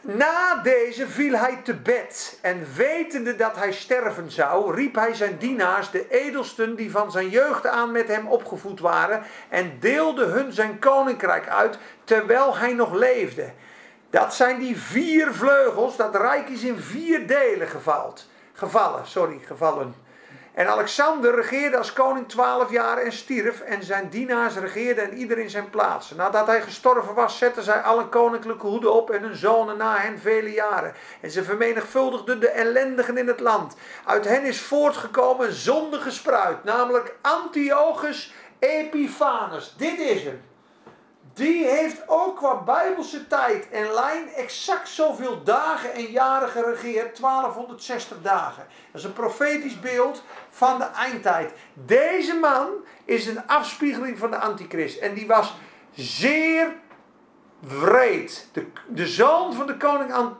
Na 0.00 0.60
deze 0.62 1.08
viel 1.08 1.34
hij 1.34 1.60
te 1.62 1.74
bed. 1.74 2.38
En 2.42 2.66
wetende 2.76 3.36
dat 3.36 3.56
hij 3.56 3.72
sterven 3.72 4.30
zou, 4.30 4.74
riep 4.74 4.94
hij 4.94 5.14
zijn 5.14 5.36
dienaars, 5.38 5.90
de 5.90 6.08
edelsten 6.08 6.76
die 6.76 6.90
van 6.90 7.10
zijn 7.10 7.28
jeugd 7.28 7.66
aan 7.66 7.92
met 7.92 8.08
hem 8.08 8.26
opgevoed 8.26 8.80
waren, 8.80 9.22
en 9.48 9.76
deelde 9.80 10.24
hun 10.24 10.52
zijn 10.52 10.78
koninkrijk 10.78 11.48
uit 11.48 11.78
terwijl 12.04 12.56
hij 12.56 12.72
nog 12.72 12.94
leefde. 12.94 13.52
Dat 14.10 14.34
zijn 14.34 14.58
die 14.58 14.80
vier 14.80 15.34
vleugels, 15.34 15.96
dat 15.96 16.16
rijk 16.16 16.48
is 16.48 16.62
in 16.62 16.78
vier 16.78 17.26
delen 17.26 17.68
gevald, 17.68 18.28
gevallen. 18.52 19.06
Sorry, 19.06 19.38
gevallen. 19.46 20.05
En 20.56 20.68
Alexander 20.68 21.34
regeerde 21.34 21.76
als 21.76 21.92
koning 21.92 22.28
twaalf 22.28 22.70
jaar 22.70 22.98
en 22.98 23.12
stierf. 23.12 23.60
En 23.60 23.82
zijn 23.82 24.08
dienaars 24.08 24.56
regeerden 24.56 25.04
en 25.04 25.16
ieder 25.16 25.38
in 25.38 25.50
zijn 25.50 25.70
plaats. 25.70 26.10
Nadat 26.10 26.46
hij 26.46 26.62
gestorven 26.62 27.14
was, 27.14 27.38
zetten 27.38 27.62
zij 27.62 27.80
alle 27.80 28.08
koninklijke 28.08 28.66
hoeden 28.66 28.92
op 28.92 29.10
en 29.10 29.22
hun 29.22 29.36
zonen 29.36 29.76
na 29.76 29.96
hen 29.96 30.18
vele 30.18 30.52
jaren. 30.52 30.94
En 31.20 31.30
ze 31.30 31.44
vermenigvuldigden 31.44 32.40
de 32.40 32.48
ellendigen 32.48 33.16
in 33.16 33.26
het 33.26 33.40
land. 33.40 33.76
Uit 34.04 34.24
hen 34.24 34.44
is 34.44 34.60
voortgekomen 34.60 35.46
een 35.46 35.52
zondige 35.52 36.10
namelijk 36.64 37.16
Antiochus 37.20 38.34
Epiphanes. 38.58 39.74
Dit 39.76 39.98
is 39.98 40.22
hem. 40.22 40.42
Die 41.36 41.64
heeft 41.66 42.02
ook 42.06 42.36
qua 42.36 42.54
bijbelse 42.54 43.26
tijd 43.26 43.68
en 43.70 43.92
lijn 43.92 44.28
exact 44.34 44.88
zoveel 44.88 45.42
dagen 45.42 45.92
en 45.92 46.04
jaren 46.04 46.48
geregeerd. 46.48 47.20
1260 47.20 48.16
dagen. 48.22 48.66
Dat 48.92 49.00
is 49.00 49.04
een 49.04 49.12
profetisch 49.12 49.80
beeld 49.80 50.22
van 50.50 50.78
de 50.78 50.84
eindtijd. 50.84 51.52
Deze 51.72 52.34
man 52.34 52.68
is 53.04 53.26
een 53.26 53.46
afspiegeling 53.46 54.18
van 54.18 54.30
de 54.30 54.38
antichrist. 54.38 54.98
En 54.98 55.14
die 55.14 55.26
was 55.26 55.54
zeer 55.94 56.74
wreed. 57.58 58.48
De, 58.52 58.66
de 58.88 59.06
zoon 59.06 59.52
van 59.54 59.66
de 59.66 59.76
koning 59.76 60.12
An- 60.12 60.38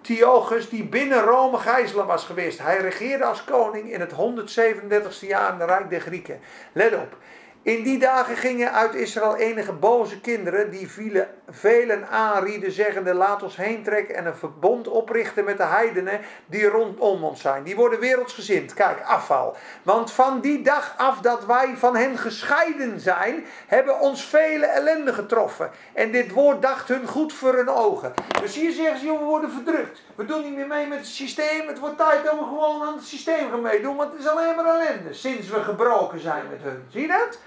Antiochus 0.00 0.68
die 0.68 0.84
binnen 0.84 1.22
Rome 1.22 1.58
gijzelaar 1.58 2.06
was 2.06 2.24
geweest. 2.24 2.58
Hij 2.58 2.78
regeerde 2.78 3.24
als 3.24 3.44
koning 3.44 3.92
in 3.92 4.00
het 4.00 4.12
137ste 4.12 5.26
jaar 5.26 5.52
in 5.54 5.60
het 5.60 5.68
Rijk 5.68 5.90
der 5.90 6.00
Grieken. 6.00 6.40
Let 6.72 6.94
op. 6.94 7.16
In 7.64 7.82
die 7.82 7.98
dagen 7.98 8.36
gingen 8.36 8.72
uit 8.72 8.94
Israël 8.94 9.36
enige 9.36 9.72
boze 9.72 10.20
kinderen 10.20 10.70
die 10.70 10.90
vielen 10.90 11.28
velen 11.48 12.08
aanrieden, 12.08 12.72
zeggende: 12.72 13.14
Laat 13.14 13.42
ons 13.42 13.56
heen 13.56 13.82
trekken 13.82 14.14
en 14.14 14.26
een 14.26 14.36
verbond 14.36 14.88
oprichten 14.88 15.44
met 15.44 15.56
de 15.56 15.64
heidenen 15.64 16.20
die 16.46 16.66
rondom 16.66 17.24
ons 17.24 17.40
zijn. 17.40 17.62
Die 17.62 17.76
worden 17.76 18.00
wereldsgezind. 18.00 18.74
Kijk, 18.74 19.02
afval. 19.02 19.56
Want 19.82 20.12
van 20.12 20.40
die 20.40 20.62
dag 20.62 20.94
af 20.96 21.20
dat 21.20 21.46
wij 21.46 21.74
van 21.76 21.96
hen 21.96 22.18
gescheiden 22.18 23.00
zijn, 23.00 23.44
hebben 23.66 24.00
ons 24.00 24.24
vele 24.24 24.66
ellende 24.66 25.12
getroffen. 25.12 25.70
En 25.92 26.12
dit 26.12 26.30
woord 26.30 26.62
dacht 26.62 26.88
hun 26.88 27.06
goed 27.06 27.32
voor 27.32 27.54
hun 27.54 27.68
ogen. 27.68 28.12
Dus 28.40 28.54
hier 28.54 28.72
zeggen 28.72 28.98
ze: 28.98 29.06
we 29.06 29.24
worden 29.24 29.50
verdrukt. 29.50 30.02
We 30.14 30.24
doen 30.24 30.42
niet 30.42 30.56
meer 30.56 30.66
mee 30.66 30.86
met 30.86 30.98
het 30.98 31.06
systeem. 31.06 31.68
Het 31.68 31.78
wordt 31.78 31.98
tijd 31.98 32.24
dat 32.24 32.38
we 32.38 32.44
gewoon 32.44 32.82
aan 32.82 32.94
het 32.94 33.04
systeem 33.04 33.50
gaan 33.50 33.62
meedoen, 33.62 33.96
want 33.96 34.12
het 34.12 34.20
is 34.20 34.28
alleen 34.28 34.56
maar 34.56 34.80
ellende 34.80 35.14
sinds 35.14 35.48
we 35.48 35.62
gebroken 35.62 36.20
zijn 36.20 36.44
met 36.50 36.62
hun. 36.62 36.84
Zie 36.88 37.00
je 37.00 37.08
dat? 37.08 37.38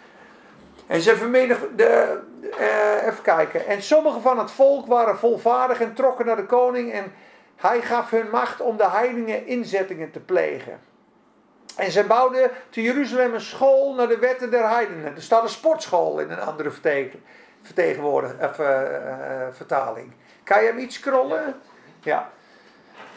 En 0.87 1.01
ze 1.01 1.15
vermenig, 1.15 1.59
de, 1.75 2.19
eh, 2.57 3.07
even 3.07 3.21
kijken. 3.21 3.65
En 3.65 3.81
sommigen 3.81 4.21
van 4.21 4.39
het 4.39 4.51
volk 4.51 4.87
waren 4.87 5.17
volvaardig 5.17 5.81
en 5.81 5.93
trokken 5.93 6.25
naar 6.25 6.35
de 6.35 6.45
koning. 6.45 6.91
En 6.91 7.13
hij 7.55 7.81
gaf 7.81 8.09
hun 8.09 8.29
macht 8.29 8.61
om 8.61 8.77
de 8.77 8.89
heidingen 8.89 9.47
inzettingen 9.47 10.11
te 10.11 10.19
plegen. 10.19 10.79
En 11.75 11.91
ze 11.91 12.03
bouwden 12.03 12.51
te 12.69 12.81
Jeruzalem 12.81 13.33
een 13.33 13.41
school 13.41 13.93
naar 13.93 14.07
de 14.07 14.17
wetten 14.17 14.51
der 14.51 14.69
heidenen. 14.69 15.15
Er 15.15 15.21
staat 15.21 15.43
een 15.43 15.49
sportschool 15.49 16.19
in 16.19 16.31
een 16.31 16.39
andere 16.39 16.71
vertegenwoordig, 17.61 18.31
of, 18.41 18.59
eh, 18.59 18.95
eh, 18.95 19.53
vertaling. 19.53 20.11
Kan 20.43 20.61
je 20.61 20.67
hem 20.67 20.77
iets 20.77 20.95
scrollen? 20.95 21.55
Ja. 22.01 22.31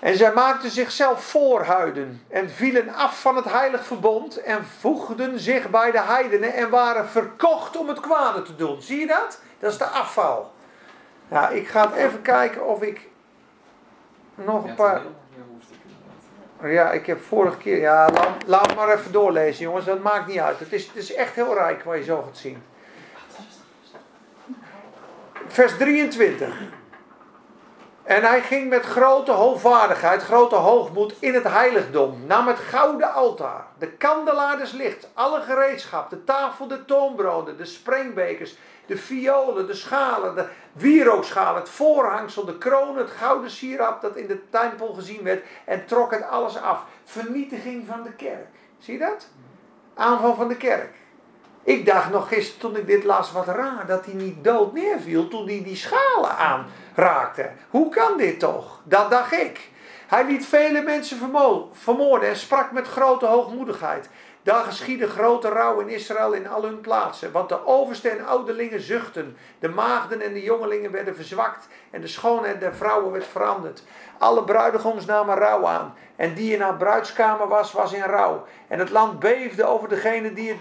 En 0.01 0.16
zij 0.16 0.32
maakten 0.32 0.70
zichzelf 0.70 1.24
voorhuiden 1.24 2.22
en 2.28 2.51
vielen 2.51 2.94
af 2.94 3.20
van 3.20 3.36
het 3.36 3.44
heilig 3.44 3.84
verbond 3.84 4.36
en 4.36 4.64
voegden 4.64 5.38
zich 5.40 5.70
bij 5.70 5.90
de 5.90 6.01
heidenen 6.01 6.55
en 6.55 6.70
waren 6.70 7.09
verkocht 7.09 7.76
om 7.76 7.88
het 7.88 8.01
kwade 8.01 8.42
te 8.42 8.57
doen. 8.57 8.82
Zie 8.82 9.01
je 9.01 9.07
dat? 9.07 9.40
Dat 9.59 9.72
is 9.72 9.78
de 9.78 9.84
afval. 9.84 10.53
Nou, 11.28 11.55
ik 11.55 11.68
ga 11.68 11.92
even 11.94 12.22
kijken 12.22 12.66
of 12.66 12.82
ik 12.82 13.09
nog 14.34 14.64
een 14.64 14.74
paar... 14.74 15.03
Ja, 16.62 16.90
ik 16.90 17.07
heb 17.07 17.22
vorige 17.22 17.57
keer... 17.57 17.78
Ja, 17.78 18.11
laat, 18.11 18.28
laat 18.46 18.74
maar 18.74 18.88
even 18.88 19.12
doorlezen 19.12 19.64
jongens, 19.64 19.84
dat 19.84 20.03
maakt 20.03 20.26
niet 20.26 20.38
uit. 20.38 20.59
Het 20.59 20.72
is, 20.72 20.86
het 20.86 20.96
is 20.96 21.14
echt 21.14 21.34
heel 21.34 21.55
rijk 21.55 21.84
wat 21.84 21.96
je 21.96 22.03
zo 22.03 22.22
gaat 22.22 22.36
zien. 22.36 22.62
Vers 25.46 25.76
23. 25.76 26.55
En 28.09 28.22
hij 28.22 28.40
ging 28.40 28.68
met 28.68 28.84
grote 28.84 29.32
hoogvaardigheid, 29.32 30.22
grote 30.22 30.54
hoogmoed 30.54 31.14
in 31.18 31.34
het 31.34 31.44
heiligdom. 31.44 32.26
Nam 32.26 32.46
het 32.46 32.59
gouden 32.59 33.12
altaar, 33.12 33.66
de 33.78 33.90
kandelaar 33.90 34.59
des 34.59 34.72
lichts, 34.72 35.06
alle 35.14 35.40
gereedschap, 35.40 36.11
de 36.11 36.24
tafel, 36.24 36.68
de 36.68 36.84
toonbroden, 36.84 37.56
de 37.56 37.64
sprengbekers, 37.64 38.56
de 38.86 38.96
violen, 38.96 39.66
de 39.66 39.74
schalen, 39.74 40.34
de 40.34 40.46
wierookschalen, 40.72 41.61
het 41.61 41.70
voorhangsel, 41.70 42.44
de 42.44 42.59
kroon, 42.59 42.96
het 42.96 43.11
gouden 43.11 43.50
sieraad 43.50 44.02
dat 44.02 44.16
in 44.16 44.26
de 44.26 44.48
tempel 44.50 44.92
gezien 44.92 45.22
werd. 45.22 45.44
En 45.64 45.86
trok 45.86 46.11
het 46.11 46.28
alles 46.28 46.61
af. 46.61 46.84
Vernietiging 47.04 47.86
van 47.86 48.02
de 48.02 48.12
kerk. 48.12 48.46
Zie 48.78 48.92
je 48.92 49.00
dat? 49.00 49.28
Aanval 49.94 50.34
van 50.34 50.48
de 50.48 50.56
kerk. 50.56 50.94
Ik 51.62 51.86
dacht 51.86 52.11
nog 52.11 52.28
gisteren 52.28 52.61
toen 52.61 52.76
ik 52.76 52.86
dit 52.86 53.04
las, 53.04 53.32
wat 53.32 53.46
raar 53.46 53.84
dat 53.86 54.04
hij 54.04 54.14
niet 54.14 54.44
dood 54.44 54.72
neerviel 54.72 55.28
toen 55.28 55.46
hij 55.46 55.62
die 55.64 55.76
schalen 55.76 56.36
aanraakte. 56.99 57.51
Hoe 57.70 57.88
kan 57.88 58.16
dit 58.16 58.40
toch? 58.40 58.80
Dat 58.84 59.11
dacht 59.11 59.32
ik. 59.32 59.70
Hij 60.07 60.24
liet 60.24 60.46
vele 60.46 60.82
mensen 60.82 61.16
vermo- 61.16 61.70
vermoorden 61.72 62.28
en 62.28 62.36
sprak 62.36 62.72
met 62.72 62.88
grote 62.88 63.26
hoogmoedigheid. 63.26 64.09
Daar 64.42 64.64
geschiedde 64.64 65.09
grote 65.09 65.49
rouw 65.49 65.80
in 65.80 65.88
Israël 65.88 66.32
in 66.32 66.49
al 66.49 66.62
hun 66.62 66.80
plaatsen. 66.80 67.32
Want 67.32 67.49
de 67.49 67.66
overste 67.66 68.09
en 68.09 68.26
ouderlingen 68.26 68.80
zuchten. 68.80 69.36
De 69.59 69.68
maagden 69.68 70.20
en 70.20 70.32
de 70.32 70.42
jongelingen 70.42 70.90
werden 70.90 71.14
verzwakt. 71.14 71.68
En 71.90 72.01
de 72.01 72.07
schoonheid 72.07 72.61
der 72.61 72.74
vrouwen 72.74 73.12
werd 73.12 73.26
veranderd. 73.26 73.82
Alle 74.18 74.44
bruidegoms 74.44 75.05
namen 75.05 75.36
rouw 75.36 75.66
aan. 75.66 75.94
En 76.16 76.34
die 76.34 76.55
in 76.55 76.61
haar 76.61 76.76
bruidskamer 76.76 77.49
was, 77.49 77.72
was 77.72 77.92
in 77.92 78.03
rouw. 78.03 78.44
En 78.68 78.78
het 78.78 78.90
land 78.90 79.18
beefde 79.18 79.64
over 79.64 79.88
degene 79.88 80.32
die 80.32 80.49
het 80.49 80.59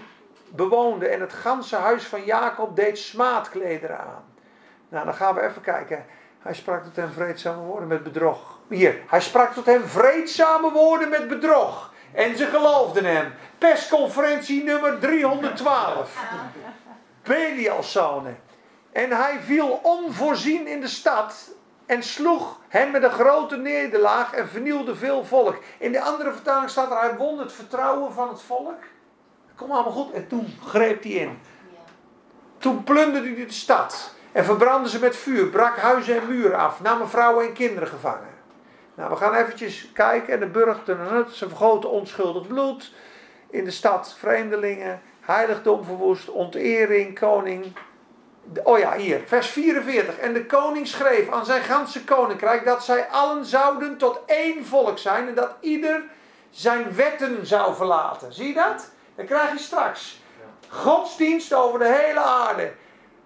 bewoonde. 0.48 1.08
En 1.08 1.20
het 1.20 1.32
ganse 1.32 1.76
huis 1.76 2.04
van 2.04 2.24
Jacob 2.24 2.76
deed 2.76 2.98
smaadklederen 2.98 3.98
aan. 3.98 4.24
Nou, 4.88 5.04
dan 5.04 5.14
gaan 5.14 5.34
we 5.34 5.42
even 5.42 5.62
kijken. 5.62 6.04
Hij 6.38 6.54
sprak 6.54 6.84
tot 6.84 6.96
hen 6.96 7.12
vreedzame 7.12 7.62
woorden 7.62 7.88
met 7.88 8.02
bedrog. 8.02 8.58
Hier, 8.68 9.00
hij 9.06 9.20
sprak 9.20 9.52
tot 9.52 9.66
hen 9.66 9.88
vreedzame 9.88 10.70
woorden 10.72 11.08
met 11.08 11.28
bedrog. 11.28 11.92
En 12.12 12.36
ze 12.36 12.46
geloofden 12.46 13.04
hem. 13.04 13.32
Persconferentie 13.58 14.64
nummer 14.64 14.98
312. 14.98 16.24
Belials 17.22 17.92
zonen. 17.92 18.38
En 18.92 19.10
hij 19.10 19.40
viel 19.40 19.80
onvoorzien 19.82 20.66
in 20.66 20.80
de 20.80 20.88
stad. 20.88 21.50
En 21.86 22.02
sloeg 22.02 22.60
hem 22.68 22.90
met 22.90 23.02
een 23.02 23.10
grote 23.10 23.56
nederlaag 23.56 24.32
en 24.32 24.48
vernielde 24.48 24.96
veel 24.96 25.24
volk. 25.24 25.58
In 25.78 25.92
de 25.92 26.00
andere 26.00 26.32
vertaling 26.32 26.70
staat 26.70 26.90
er: 26.90 26.98
hij 26.98 27.16
won 27.16 27.38
het 27.38 27.52
vertrouwen 27.52 28.12
van 28.12 28.28
het 28.28 28.42
volk. 28.42 28.78
Kom 29.54 29.70
allemaal 29.70 29.92
goed. 29.92 30.12
En 30.12 30.28
toen 30.28 30.58
greep 30.64 31.02
hij 31.02 31.12
in. 31.12 31.38
Toen 32.58 32.84
plunderde 32.84 33.34
hij 33.34 33.46
de 33.46 33.52
stad. 33.52 34.14
En 34.32 34.44
verbrandde 34.44 34.88
ze 34.88 34.98
met 34.98 35.16
vuur. 35.16 35.46
Brak 35.46 35.76
huizen 35.76 36.20
en 36.20 36.28
muren 36.28 36.58
af. 36.58 36.80
Namen 36.80 37.08
vrouwen 37.08 37.46
en 37.46 37.52
kinderen 37.52 37.88
gevangen. 37.88 38.36
Nou, 38.94 39.10
we 39.10 39.16
gaan 39.16 39.34
eventjes 39.34 39.90
kijken. 39.92 40.32
En 40.32 40.52
de 40.52 40.96
het. 41.10 41.30
Ze 41.30 41.48
vergoten 41.48 41.90
onschuldig 41.90 42.46
bloed. 42.46 42.92
In 43.50 43.64
de 43.64 43.70
stad 43.70 44.14
vreemdelingen. 44.18 45.00
Heiligdom 45.20 45.84
verwoest. 45.84 46.30
Ontering. 46.30 47.18
Koning. 47.18 47.76
Oh 48.62 48.78
ja, 48.78 48.96
hier. 48.96 49.20
Vers 49.26 49.46
44. 49.46 50.18
En 50.18 50.32
de 50.32 50.46
koning 50.46 50.86
schreef 50.86 51.30
aan 51.30 51.44
zijn 51.44 51.62
ganse 51.62 52.04
koninkrijk. 52.04 52.64
Dat 52.64 52.84
zij 52.84 53.06
allen 53.06 53.44
zouden 53.44 53.96
tot 53.96 54.20
één 54.26 54.66
volk 54.66 54.98
zijn. 54.98 55.28
En 55.28 55.34
dat 55.34 55.54
ieder 55.60 56.02
zijn 56.50 56.94
wetten 56.94 57.46
zou 57.46 57.74
verlaten. 57.74 58.32
Zie 58.32 58.48
je 58.48 58.54
dat? 58.54 58.90
Dan 59.14 59.26
krijg 59.26 59.52
je 59.52 59.58
straks 59.58 60.20
godsdienst 60.68 61.54
over 61.54 61.78
de 61.78 61.98
hele 62.04 62.20
aarde. 62.20 62.72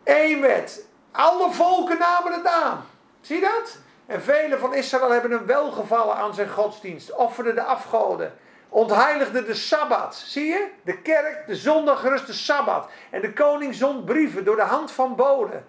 Eén 0.05 0.41
wet. 0.41 0.87
Alle 1.13 1.53
volken 1.53 1.99
namen 1.99 2.33
het 2.33 2.47
aan. 2.47 2.85
Zie 3.21 3.41
dat? 3.41 3.79
En 4.07 4.23
velen 4.23 4.59
van 4.59 4.75
Israël 4.75 5.11
hebben 5.11 5.33
een 5.33 5.47
welgevallen 5.47 6.17
aan 6.17 6.35
zijn 6.35 6.49
godsdienst. 6.49 7.15
Offerden 7.15 7.55
de 7.55 7.63
afgoden. 7.63 8.39
Ontheiligden 8.69 9.45
de 9.45 9.55
Sabbat. 9.55 10.15
Zie 10.15 10.47
je? 10.47 10.69
De 10.83 11.03
kerk, 11.03 11.47
de 11.47 11.57
zondag 11.57 12.03
rust 12.03 12.27
de 12.27 12.33
Sabbat. 12.33 12.89
En 13.11 13.21
de 13.21 13.33
koning 13.33 13.75
zond 13.75 14.05
brieven 14.05 14.45
door 14.45 14.57
de 14.57 14.63
hand 14.63 14.91
van 14.91 15.17
boden. 15.17 15.67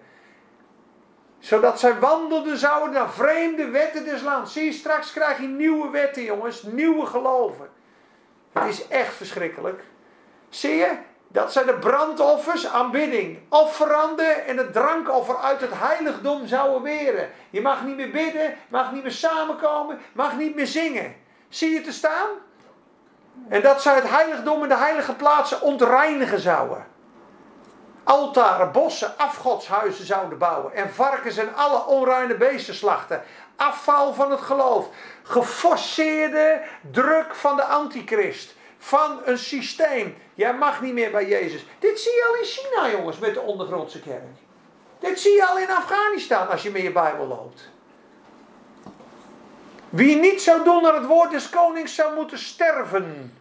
Zodat 1.38 1.80
zij 1.80 1.98
wandelden 1.98 2.58
zouden 2.58 2.92
naar 2.92 3.10
vreemde 3.10 3.68
wetten 3.68 4.04
des 4.04 4.22
lands. 4.22 4.52
Zie 4.52 4.64
je, 4.64 4.72
straks 4.72 5.12
krijg 5.12 5.38
je 5.38 5.46
nieuwe 5.46 5.90
wetten 5.90 6.22
jongens. 6.22 6.62
Nieuwe 6.62 7.06
geloven. 7.06 7.68
Het 8.52 8.68
is 8.68 8.88
echt 8.88 9.14
verschrikkelijk. 9.14 9.82
Zie 10.48 10.74
je? 10.74 10.96
Dat 11.34 11.52
zijn 11.52 11.66
de 11.66 11.74
brandoffers, 11.74 12.66
aanbidding. 12.66 13.38
Offeranden 13.48 14.46
en 14.46 14.56
het 14.56 14.72
drankoffer 14.72 15.36
uit 15.36 15.60
het 15.60 15.70
heiligdom 15.74 16.46
zouden 16.46 16.82
weren. 16.82 17.30
Je 17.50 17.60
mag 17.60 17.84
niet 17.84 17.96
meer 17.96 18.10
bidden, 18.10 18.54
mag 18.68 18.92
niet 18.92 19.02
meer 19.02 19.12
samenkomen, 19.12 20.00
mag 20.12 20.36
niet 20.36 20.54
meer 20.54 20.66
zingen. 20.66 21.14
Zie 21.48 21.70
je 21.70 21.80
te 21.80 21.92
staan? 21.92 22.28
En 23.48 23.62
dat 23.62 23.82
zij 23.82 23.94
het 23.94 24.08
heiligdom 24.08 24.62
en 24.62 24.68
de 24.68 24.76
heilige 24.76 25.14
plaatsen 25.14 25.60
ontreinigen 25.60 26.40
zouden. 26.40 26.86
Altaren, 28.04 28.72
bossen, 28.72 29.18
afgodshuizen 29.18 30.06
zouden 30.06 30.38
bouwen. 30.38 30.74
En 30.74 30.90
varkens 30.90 31.36
en 31.36 31.54
alle 31.54 31.86
onreine 31.86 32.36
beesten 32.36 32.74
slachten. 32.74 33.22
Afval 33.56 34.14
van 34.14 34.30
het 34.30 34.40
geloof. 34.40 34.88
Geforceerde 35.22 36.60
druk 36.90 37.34
van 37.34 37.56
de 37.56 37.64
antichrist. 37.64 38.54
Van 38.84 39.20
een 39.24 39.38
systeem. 39.38 40.16
Jij 40.34 40.54
mag 40.54 40.80
niet 40.80 40.92
meer 40.92 41.10
bij 41.10 41.28
Jezus. 41.28 41.66
Dit 41.78 42.00
zie 42.00 42.12
je 42.12 42.26
al 42.28 42.34
in 42.34 42.44
China, 42.44 42.98
jongens, 42.98 43.18
met 43.18 43.34
de 43.34 43.40
ondergrondse 43.40 44.00
kerk. 44.00 44.36
Dit 44.98 45.20
zie 45.20 45.32
je 45.32 45.46
al 45.46 45.58
in 45.58 45.70
Afghanistan 45.70 46.48
als 46.48 46.62
je 46.62 46.70
met 46.70 46.82
je 46.82 46.92
Bijbel 46.92 47.26
loopt. 47.26 47.68
Wie 49.88 50.16
niet 50.16 50.42
zou 50.42 50.64
doen 50.64 50.82
naar 50.82 50.94
het 50.94 51.06
woord 51.06 51.30
des 51.30 51.48
konings 51.48 51.94
zou 51.94 52.14
moeten 52.14 52.38
sterven. 52.38 53.38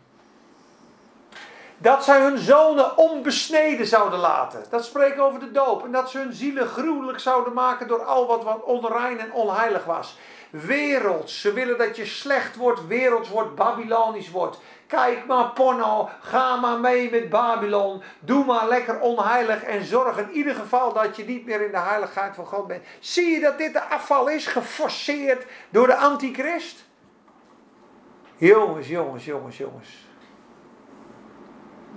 Dat 1.78 2.04
zij 2.04 2.22
hun 2.22 2.38
zonen 2.38 2.98
onbesneden 2.98 3.88
zouden 3.88 4.20
laten. 4.20 4.64
Dat 4.70 4.86
spreekt 4.86 5.20
over 5.20 5.40
de 5.40 5.52
doop. 5.52 5.84
En 5.84 5.92
dat 5.92 6.10
ze 6.10 6.18
hun 6.18 6.34
zielen 6.34 6.68
gruwelijk 6.68 7.20
zouden 7.20 7.54
maken 7.54 7.88
door 7.88 8.04
al 8.04 8.28
wat, 8.28 8.44
wat 8.44 8.64
onrein 8.64 9.20
en 9.20 9.34
onheilig 9.34 9.86
was. 9.86 10.18
Werelds. 10.54 11.42
Ze 11.42 11.54
willen 11.54 11.78
dat 11.78 11.96
je 11.96 12.06
slecht 12.06 12.56
wordt, 12.56 12.88
werelds 12.88 13.30
wordt, 13.30 13.56
Babylonisch 13.56 14.32
wordt. 14.32 14.58
Kijk 14.88 15.26
maar 15.26 15.50
porno, 15.50 16.10
ga 16.22 16.56
maar 16.56 16.80
mee 16.80 17.12
met 17.12 17.30
Babylon. 17.30 18.02
Doe 18.20 18.46
maar 18.46 18.68
lekker 18.68 19.00
onheilig 19.00 19.64
en 19.64 19.84
zorg 19.84 20.18
in 20.18 20.32
ieder 20.32 20.56
geval 20.56 20.94
dat 20.94 21.16
je 21.16 21.26
niet 21.26 21.46
meer 21.46 21.62
in 21.62 21.72
de 21.72 21.80
heiligheid 21.80 22.36
van 22.36 22.46
God 22.46 22.68
bent. 22.68 22.84
Zie 23.00 23.30
je 23.30 23.40
dat 23.40 23.58
dit 23.58 23.74
de 23.74 23.82
afval 23.82 24.30
is, 24.30 24.48
geforceerd 24.48 25.46
door 25.70 25.88
de 25.88 25.96
antichrist? 25.96 26.86
Jongens, 28.36 28.88
jongens, 28.88 29.26
jongens, 29.26 29.58
jongens. 29.58 30.08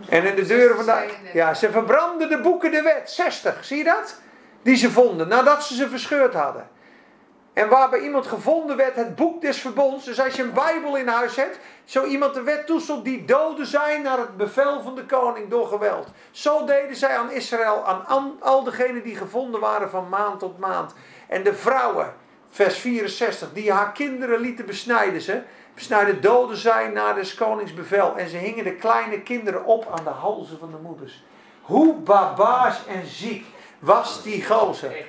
En 0.08 0.24
in 0.24 0.34
de 0.34 0.46
deuren 0.46 0.76
van 0.76 0.84
de... 0.84 1.14
Ja, 1.32 1.54
ze 1.54 1.70
verbrandden 1.70 2.28
de 2.28 2.40
boeken 2.40 2.70
de 2.70 2.82
wet. 2.82 3.10
60, 3.10 3.64
zie 3.64 3.76
je 3.76 3.84
dat? 3.84 4.20
Die 4.62 4.76
ze 4.76 4.90
vonden, 4.90 5.28
nadat 5.28 5.64
ze 5.64 5.74
ze 5.74 5.88
verscheurd 5.88 6.34
hadden. 6.34 6.68
En 7.56 7.68
waarbij 7.68 8.00
iemand 8.00 8.26
gevonden 8.26 8.76
werd, 8.76 8.96
het 8.96 9.14
boek 9.14 9.40
des 9.40 9.60
verbonds. 9.60 10.04
Dus 10.04 10.20
als 10.20 10.34
je 10.34 10.42
een 10.42 10.52
Bijbel 10.52 10.96
in 10.96 11.08
huis 11.08 11.36
hebt, 11.36 11.58
zo 11.84 12.04
iemand 12.04 12.34
de 12.34 12.42
wet 12.42 12.66
toestond 12.66 13.04
die 13.04 13.24
doden 13.24 13.66
zijn 13.66 14.02
naar 14.02 14.18
het 14.18 14.36
bevel 14.36 14.82
van 14.82 14.94
de 14.94 15.04
koning 15.04 15.48
door 15.48 15.66
geweld. 15.66 16.08
Zo 16.30 16.64
deden 16.64 16.96
zij 16.96 17.16
aan 17.16 17.30
Israël, 17.30 17.84
aan 17.84 18.36
al 18.40 18.64
degenen 18.64 19.02
die 19.02 19.16
gevonden 19.16 19.60
waren 19.60 19.90
van 19.90 20.08
maand 20.08 20.38
tot 20.38 20.58
maand. 20.58 20.94
En 21.28 21.42
de 21.42 21.54
vrouwen, 21.54 22.14
vers 22.50 22.78
64, 22.78 23.52
die 23.52 23.72
haar 23.72 23.92
kinderen 23.92 24.40
lieten 24.40 24.66
besnijden 24.66 25.20
ze. 25.20 25.42
Besnijden 25.74 26.20
doden 26.20 26.56
zij 26.56 26.88
naar 26.88 27.14
des 27.14 27.34
konings 27.34 27.74
bevel. 27.74 28.16
En 28.16 28.28
ze 28.28 28.36
hingen 28.36 28.64
de 28.64 28.74
kleine 28.74 29.20
kinderen 29.20 29.64
op 29.64 29.86
aan 29.98 30.04
de 30.04 30.10
halzen 30.10 30.58
van 30.58 30.70
de 30.70 30.78
moeders. 30.82 31.24
Hoe 31.62 31.94
barbaars 31.94 32.86
en 32.86 33.06
ziek 33.06 33.46
was 33.78 34.22
die 34.22 34.44
gozer. 34.44 35.06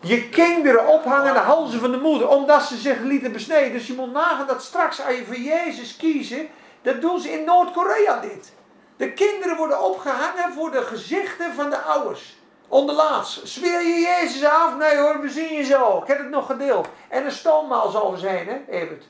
Je 0.00 0.28
kinderen 0.28 0.86
ophangen 0.86 1.28
aan 1.28 1.34
de 1.34 1.40
halzen 1.40 1.80
van 1.80 1.90
de 1.90 1.98
moeder, 1.98 2.28
omdat 2.28 2.62
ze 2.62 2.76
zich 2.76 3.00
lieten 3.00 3.32
besneden. 3.32 3.72
Dus 3.72 3.86
je 3.86 3.94
moet 3.94 4.12
nagaan 4.12 4.46
dat 4.46 4.62
straks 4.62 5.04
als 5.06 5.16
je 5.16 5.24
voor 5.24 5.38
Jezus 5.38 5.96
kiezen, 5.96 6.48
dat 6.82 7.00
doen 7.00 7.20
ze 7.20 7.32
in 7.32 7.44
Noord-Korea 7.44 8.20
dit. 8.20 8.52
De 8.96 9.12
kinderen 9.12 9.56
worden 9.56 9.82
opgehangen 9.82 10.52
voor 10.52 10.70
de 10.70 10.82
gezichten 10.82 11.54
van 11.54 11.70
de 11.70 11.78
ouders. 11.78 12.36
Onderlaats. 12.68 13.44
Zweer 13.44 13.82
je 13.82 14.00
Jezus 14.00 14.44
af? 14.44 14.76
Nee 14.76 14.96
hoor, 14.96 15.20
we 15.20 15.28
zien 15.28 15.54
je 15.54 15.64
zo. 15.64 15.98
Ik 15.98 16.06
heb 16.06 16.18
het 16.18 16.30
nog 16.30 16.46
gedeeld. 16.46 16.88
En 17.08 17.24
een 17.24 17.32
stoommaal 17.32 17.88
zal 17.88 18.12
er 18.12 18.18
zijn, 18.18 18.46
hè, 18.46 18.60
Evert? 18.68 19.04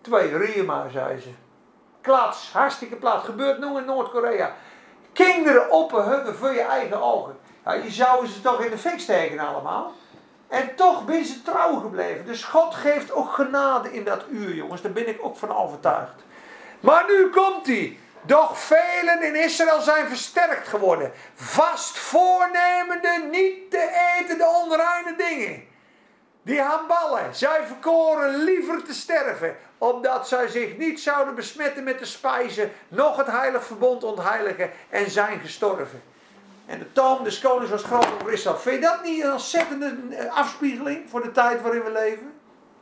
Twee, 0.00 0.36
Rima, 0.36 0.88
zei 0.88 1.20
ze. 1.20 1.28
Klats, 2.00 2.52
hartstikke 2.52 2.96
plat. 2.96 3.24
Gebeurt 3.24 3.58
nu 3.58 3.76
in 3.76 3.84
Noord-Korea. 3.84 4.54
Kinderen 5.12 5.70
ophangen 5.70 6.36
voor 6.36 6.52
je 6.52 6.60
eigen 6.60 7.02
ogen. 7.02 7.38
Ja, 7.64 7.72
je 7.72 7.90
zou 7.90 8.26
ze 8.26 8.40
toch 8.40 8.64
in 8.64 8.70
de 8.70 8.78
fik 8.78 9.00
steken 9.00 9.38
allemaal. 9.38 9.92
En 10.52 10.74
toch 10.74 11.04
ben 11.04 11.24
ze 11.24 11.42
trouw 11.42 11.74
gebleven. 11.80 12.26
Dus 12.26 12.44
God 12.44 12.74
geeft 12.74 13.12
ook 13.12 13.32
genade 13.32 13.92
in 13.92 14.04
dat 14.04 14.24
uur, 14.30 14.54
jongens. 14.54 14.82
Daar 14.82 14.92
ben 14.92 15.08
ik 15.08 15.24
ook 15.24 15.36
van 15.36 15.56
overtuigd. 15.56 16.14
Maar 16.80 17.04
nu 17.06 17.30
komt 17.30 17.66
hij. 17.66 17.98
Doch 18.22 18.58
velen 18.58 19.22
in 19.22 19.34
Israël 19.34 19.80
zijn 19.80 20.08
versterkt 20.08 20.68
geworden. 20.68 21.12
Vast 21.34 21.98
voornemende 21.98 23.28
niet 23.30 23.70
te 23.70 24.14
eten 24.18 24.38
de 24.38 24.62
onreine 24.64 25.14
dingen. 25.16 25.62
Die 26.42 26.60
handballen. 26.60 27.34
Zij 27.34 27.60
verkoren 27.66 28.44
liever 28.44 28.82
te 28.84 28.94
sterven. 28.94 29.56
Omdat 29.78 30.28
zij 30.28 30.48
zich 30.48 30.76
niet 30.76 31.00
zouden 31.00 31.34
besmetten 31.34 31.84
met 31.84 31.98
de 31.98 32.04
spijzen. 32.04 32.72
Nog 32.88 33.16
het 33.16 33.26
heilig 33.26 33.64
verbond 33.64 34.04
ontheiligen. 34.04 34.70
En 34.88 35.10
zijn 35.10 35.40
gestorven. 35.40 36.11
En 36.72 36.78
de 36.78 36.92
toon 36.92 37.24
des 37.24 37.40
konings 37.40 37.70
was 37.70 37.82
groot 37.82 38.06
over 38.20 38.32
Israël. 38.32 38.56
Vind 38.56 38.74
je 38.74 38.80
dat 38.80 39.02
niet 39.02 39.22
een 39.22 39.32
ontzettende 39.32 39.96
eh, 40.10 40.36
afspiegeling 40.36 41.10
voor 41.10 41.22
de 41.22 41.32
tijd 41.32 41.62
waarin 41.62 41.82
we 41.82 41.92
leven? 41.92 42.32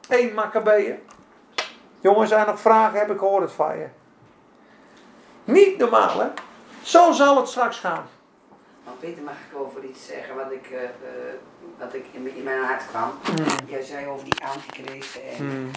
Eén 0.09 0.35
Maccabeeën. 0.35 0.99
Jongens, 2.01 2.31
zijn 2.31 2.47
nog 2.47 2.61
vragen? 2.61 2.99
Heb 2.99 3.11
ik 3.11 3.19
gehoord 3.19 3.43
het 3.43 3.53
van 3.53 3.79
je. 3.79 3.87
Niet 5.45 5.79
normaal, 5.79 6.21
hè? 6.21 6.27
Zo 6.83 7.13
zal 7.13 7.37
het 7.37 7.49
straks 7.49 7.79
gaan. 7.79 8.09
Maar 8.85 8.95
Peter, 9.01 9.23
mag 9.23 9.35
ik 9.51 9.59
over 9.59 9.85
iets 9.85 10.07
zeggen 10.07 10.35
wat 10.35 10.53
ik, 10.53 10.71
eh, 10.71 10.83
eh, 10.83 10.91
wat 11.79 11.95
ik 11.95 12.05
in, 12.11 12.37
in 12.37 12.43
mijn 12.43 12.63
hart 12.63 12.87
kwam? 12.87 13.11
Jij 13.67 13.83
zei 13.83 14.07
over 14.07 14.25
die 14.25 14.45
antichristen 14.45 15.23
en 15.29 15.69